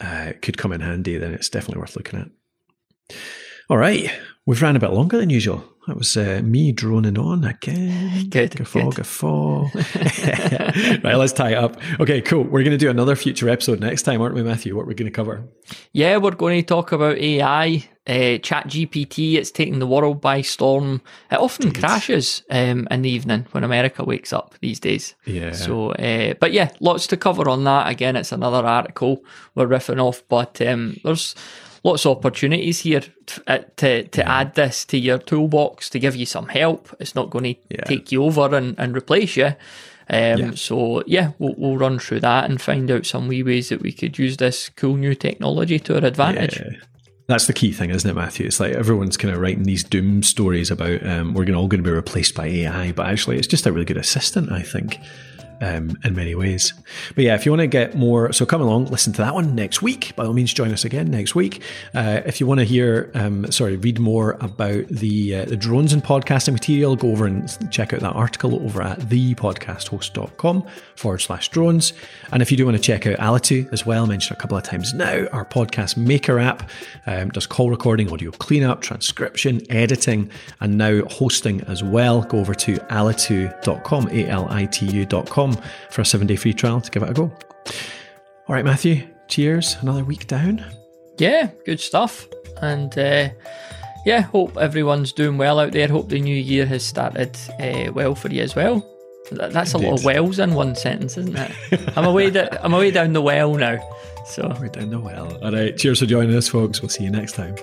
uh, 0.01 0.33
could 0.41 0.57
come 0.57 0.73
in 0.73 0.81
handy, 0.81 1.19
then 1.19 1.35
it's 1.35 1.51
definitely 1.51 1.81
worth 1.81 1.97
looking 1.97 2.21
at. 2.21 3.17
All 3.69 3.77
right, 3.77 4.11
we've 4.47 4.63
ran 4.63 4.77
a 4.77 4.81
bit 4.81 4.93
longer 4.93 5.19
than 5.19 5.29
usual. 5.29 5.65
That 5.89 5.97
was 5.97 6.19
uh, 6.19 6.43
me 6.45 6.71
droning 6.71 7.17
on 7.17 7.45
again. 7.45 8.29
Good. 8.31 8.55
Guffaw, 8.55 8.91
good. 8.91 8.97
guffaw. 8.97 9.71
right, 11.03 11.15
let's 11.15 11.33
tie 11.33 11.53
it 11.53 11.57
up. 11.57 11.79
Okay, 11.99 12.21
cool. 12.21 12.43
We're 12.45 12.63
going 12.63 12.73
to 12.73 12.77
do 12.77 12.91
another 12.91 13.17
future 13.17 13.49
episode 13.49 13.81
next 13.81 14.03
time, 14.03 14.21
aren't 14.21 14.35
we, 14.35 14.43
Matthew? 14.43 14.77
What 14.77 14.85
we're 14.85 14.91
we 14.91 14.95
going 14.97 15.11
to 15.11 15.17
cover? 15.17 15.49
Yeah, 15.93 16.19
we're 16.19 16.33
going 16.33 16.61
to 16.61 16.67
talk 16.67 16.93
about 16.93 17.17
AI. 17.17 17.89
Uh, 18.07 18.37
Chat 18.37 18.67
GPT, 18.67 19.37
it's 19.37 19.51
taking 19.51 19.79
the 19.79 19.87
world 19.87 20.21
by 20.21 20.43
storm. 20.43 21.01
It 21.31 21.37
often 21.37 21.69
Indeed. 21.69 21.81
crashes 21.81 22.43
um, 22.51 22.87
in 22.91 23.01
the 23.01 23.11
evening 23.11 23.47
when 23.53 23.65
America 23.65 24.05
wakes 24.05 24.31
up 24.35 24.57
these 24.61 24.81
days. 24.81 25.15
Yeah. 25.25 25.53
So, 25.53 25.93
uh, 25.93 26.35
but 26.39 26.53
yeah, 26.53 26.71
lots 26.81 27.07
to 27.07 27.17
cover 27.17 27.49
on 27.49 27.65
that. 27.65 27.89
Again, 27.89 28.15
it's 28.15 28.33
another 28.33 28.67
article 28.67 29.25
we're 29.55 29.67
riffing 29.67 30.03
off, 30.03 30.23
but 30.29 30.61
um, 30.61 30.99
there's 31.03 31.35
lots 31.85 32.07
of 32.07 32.17
opportunities 32.17 32.81
here 32.81 33.01
to 33.01 33.43
uh, 33.47 33.59
to, 33.77 34.05
to 34.09 34.21
yeah. 34.21 34.41
add 34.41 34.55
this 34.55 34.85
to 34.87 34.99
your 34.99 35.19
toolbox 35.19 35.91
to 35.91 35.99
give 35.99 36.17
you 36.17 36.27
some 36.27 36.49
help. 36.49 36.95
It's 37.01 37.15
not 37.15 37.31
going 37.31 37.55
to 37.55 37.61
yeah. 37.71 37.85
take 37.85 38.13
you 38.13 38.25
over 38.25 38.55
and, 38.55 38.79
and 38.79 38.97
replace 38.97 39.37
you. 39.37 39.55
Um, 40.11 40.39
yeah. 40.39 40.51
So 40.55 41.03
yeah, 41.07 41.33
we'll, 41.39 41.55
we'll 41.57 41.77
run 41.77 41.99
through 41.99 42.21
that 42.21 42.49
and 42.49 42.61
find 42.61 42.91
out 42.91 43.07
some 43.07 43.29
wee 43.29 43.43
ways 43.43 43.69
that 43.69 43.83
we 43.83 43.93
could 43.93 44.19
use 44.19 44.37
this 44.39 44.71
cool 44.71 44.97
new 44.97 45.15
technology 45.15 45.79
to 45.81 45.97
our 45.97 46.05
advantage. 46.05 46.63
That's 47.27 47.47
the 47.47 47.53
key 47.53 47.73
thing, 47.73 47.91
isn't 47.91 48.09
it, 48.09 48.15
Matthew? 48.15 48.47
It's 48.47 48.59
like 48.59 48.73
everyone's 48.73 49.19
kind 49.19 49.35
of 49.35 49.39
writing 49.39 49.65
these 49.65 49.85
doom 49.85 50.23
stories 50.23 50.71
about 50.71 51.07
um, 51.07 51.35
we're 51.35 51.55
all 51.55 51.69
going 51.69 51.83
to 51.83 51.89
be 51.89 51.95
replaced 51.95 52.35
by 52.35 52.47
AI, 52.47 52.93
but 52.93 53.07
actually, 53.07 53.37
it's 53.37 53.47
just 53.47 53.67
a 53.67 53.73
really 53.73 53.85
good 53.85 53.99
assistant, 53.99 54.51
I 54.51 54.63
think 54.63 54.99
um, 55.61 55.97
in 56.05 56.15
many 56.15 56.35
ways. 56.35 56.73
But 57.15 57.25
yeah, 57.25 57.35
if 57.35 57.45
you 57.45 57.53
want 57.53 57.61
to 57.61 57.67
get 57.67 57.95
more, 57.95 58.33
so 58.33 58.47
come 58.47 58.61
along, 58.61 58.87
listen 58.87 59.13
to 59.15 59.23
that 59.23 59.35
one 59.35 59.55
next 59.55 59.83
week. 59.83 60.15
By 60.17 60.25
all 60.25 60.33
means, 60.33 60.53
join 60.53 60.73
us 60.73 60.85
again 60.85 61.11
next 61.11 61.35
week. 61.35 61.63
Uh, 61.95 62.21
if 62.27 62.41
you 62.41 62.47
want 62.47 62.61
to 62.61 62.65
hear, 62.65 63.11
um, 63.15 63.51
sorry, 63.51 63.77
read 63.77 63.99
more 63.99 64.33
about 64.41 64.87
the 64.89 65.37
uh, 65.37 65.45
the 65.47 65.57
drones 65.57 65.93
and 65.93 66.03
podcasting 66.03 66.53
material, 66.53 66.97
go 66.97 67.11
over 67.11 67.27
and 67.27 67.49
check 67.71 67.93
out 67.93 68.01
that 68.01 68.15
article 68.15 68.55
over 68.63 68.83
at 68.83 68.99
thepodcasthost.com 69.01 70.67
forward 70.97 71.19
slash 71.19 71.49
drones. 71.49 71.93
And 72.33 72.43
if 72.43 72.51
you 72.51 72.57
do 72.57 72.67
want 72.67 72.77
to 72.77 72.83
check 72.83 73.07
out 73.07 73.19
Alitu 73.19 73.73
as 73.73 73.85
well, 73.85 74.07
mentioned 74.07 74.37
a 74.37 74.41
couple 74.41 74.57
of 74.57 74.65
times 74.65 74.95
now, 74.95 75.27
our 75.29 75.45
podcast 75.45 75.97
maker 75.97 76.39
app 76.39 76.71
um, 77.07 77.31
does 77.31 77.47
call 77.47 77.71
recording, 77.71 78.13
audio 78.13 78.31
cleanup, 78.31 78.83
transcription, 78.83 79.61
editing, 79.71 80.31
and 80.61 80.79
now 80.79 81.03
hosting 81.05 81.63
as 81.63 81.83
well. 81.83 82.23
Go 82.23 82.39
over 82.39 82.55
to 82.55 82.77
alitu.com, 82.77 84.09
A 84.09 84.27
L 84.27 84.47
I 84.51 84.67
T 84.67 84.87
U.com 84.87 85.48
for 85.91 86.01
a 86.01 86.05
seven 86.05 86.27
day 86.27 86.37
free 86.37 86.53
trial 86.55 86.81
to 86.81 86.91
give 86.91 87.03
it 87.03 87.11
a 87.11 87.15
go. 87.15 87.25
All 88.49 88.55
right, 88.55 88.65
Matthew, 88.65 89.07
cheers. 89.29 89.77
Another 89.81 90.05
week 90.05 90.27
down. 90.27 90.65
Yeah, 91.19 91.51
good 91.67 91.81
stuff. 91.81 92.27
And 92.63 92.97
uh, 92.99 93.29
yeah, 94.07 94.21
hope 94.23 94.57
everyone's 94.57 95.13
doing 95.13 95.37
well 95.39 95.59
out 95.61 95.73
there. 95.73 95.89
Hope 95.89 96.09
the 96.09 96.21
new 96.21 96.35
year 96.37 96.65
has 96.67 96.85
started 96.85 97.37
uh, 97.61 97.93
well 97.93 98.15
for 98.15 98.29
you 98.29 98.43
as 98.43 98.55
well. 98.57 98.85
That's 99.31 99.75
Indeed. 99.75 99.87
a 99.87 99.91
lot 99.91 99.99
of 99.99 100.05
wells 100.05 100.39
in 100.39 100.55
one 100.55 100.75
sentence, 100.75 101.19
isn't 101.19 101.37
it? 101.37 101.53
I'm 101.99 102.05
away. 102.07 102.31
Da- 102.31 102.49
I'm 102.63 102.73
away 102.73 102.91
down 102.91 103.13
the 103.13 103.21
well 103.21 103.55
now. 103.55 103.79
So 104.25 104.55
we're 104.61 104.69
down 104.69 104.91
the 104.91 104.99
well. 104.99 105.37
All 105.45 105.53
right. 105.53 105.77
Cheers 105.77 106.01
for 106.01 106.07
joining 106.07 106.35
us, 106.35 106.49
folks. 106.49 106.81
We'll 106.81 106.89
see 106.89 107.05
you 107.05 107.11
next 107.11 107.33
time. 107.33 107.55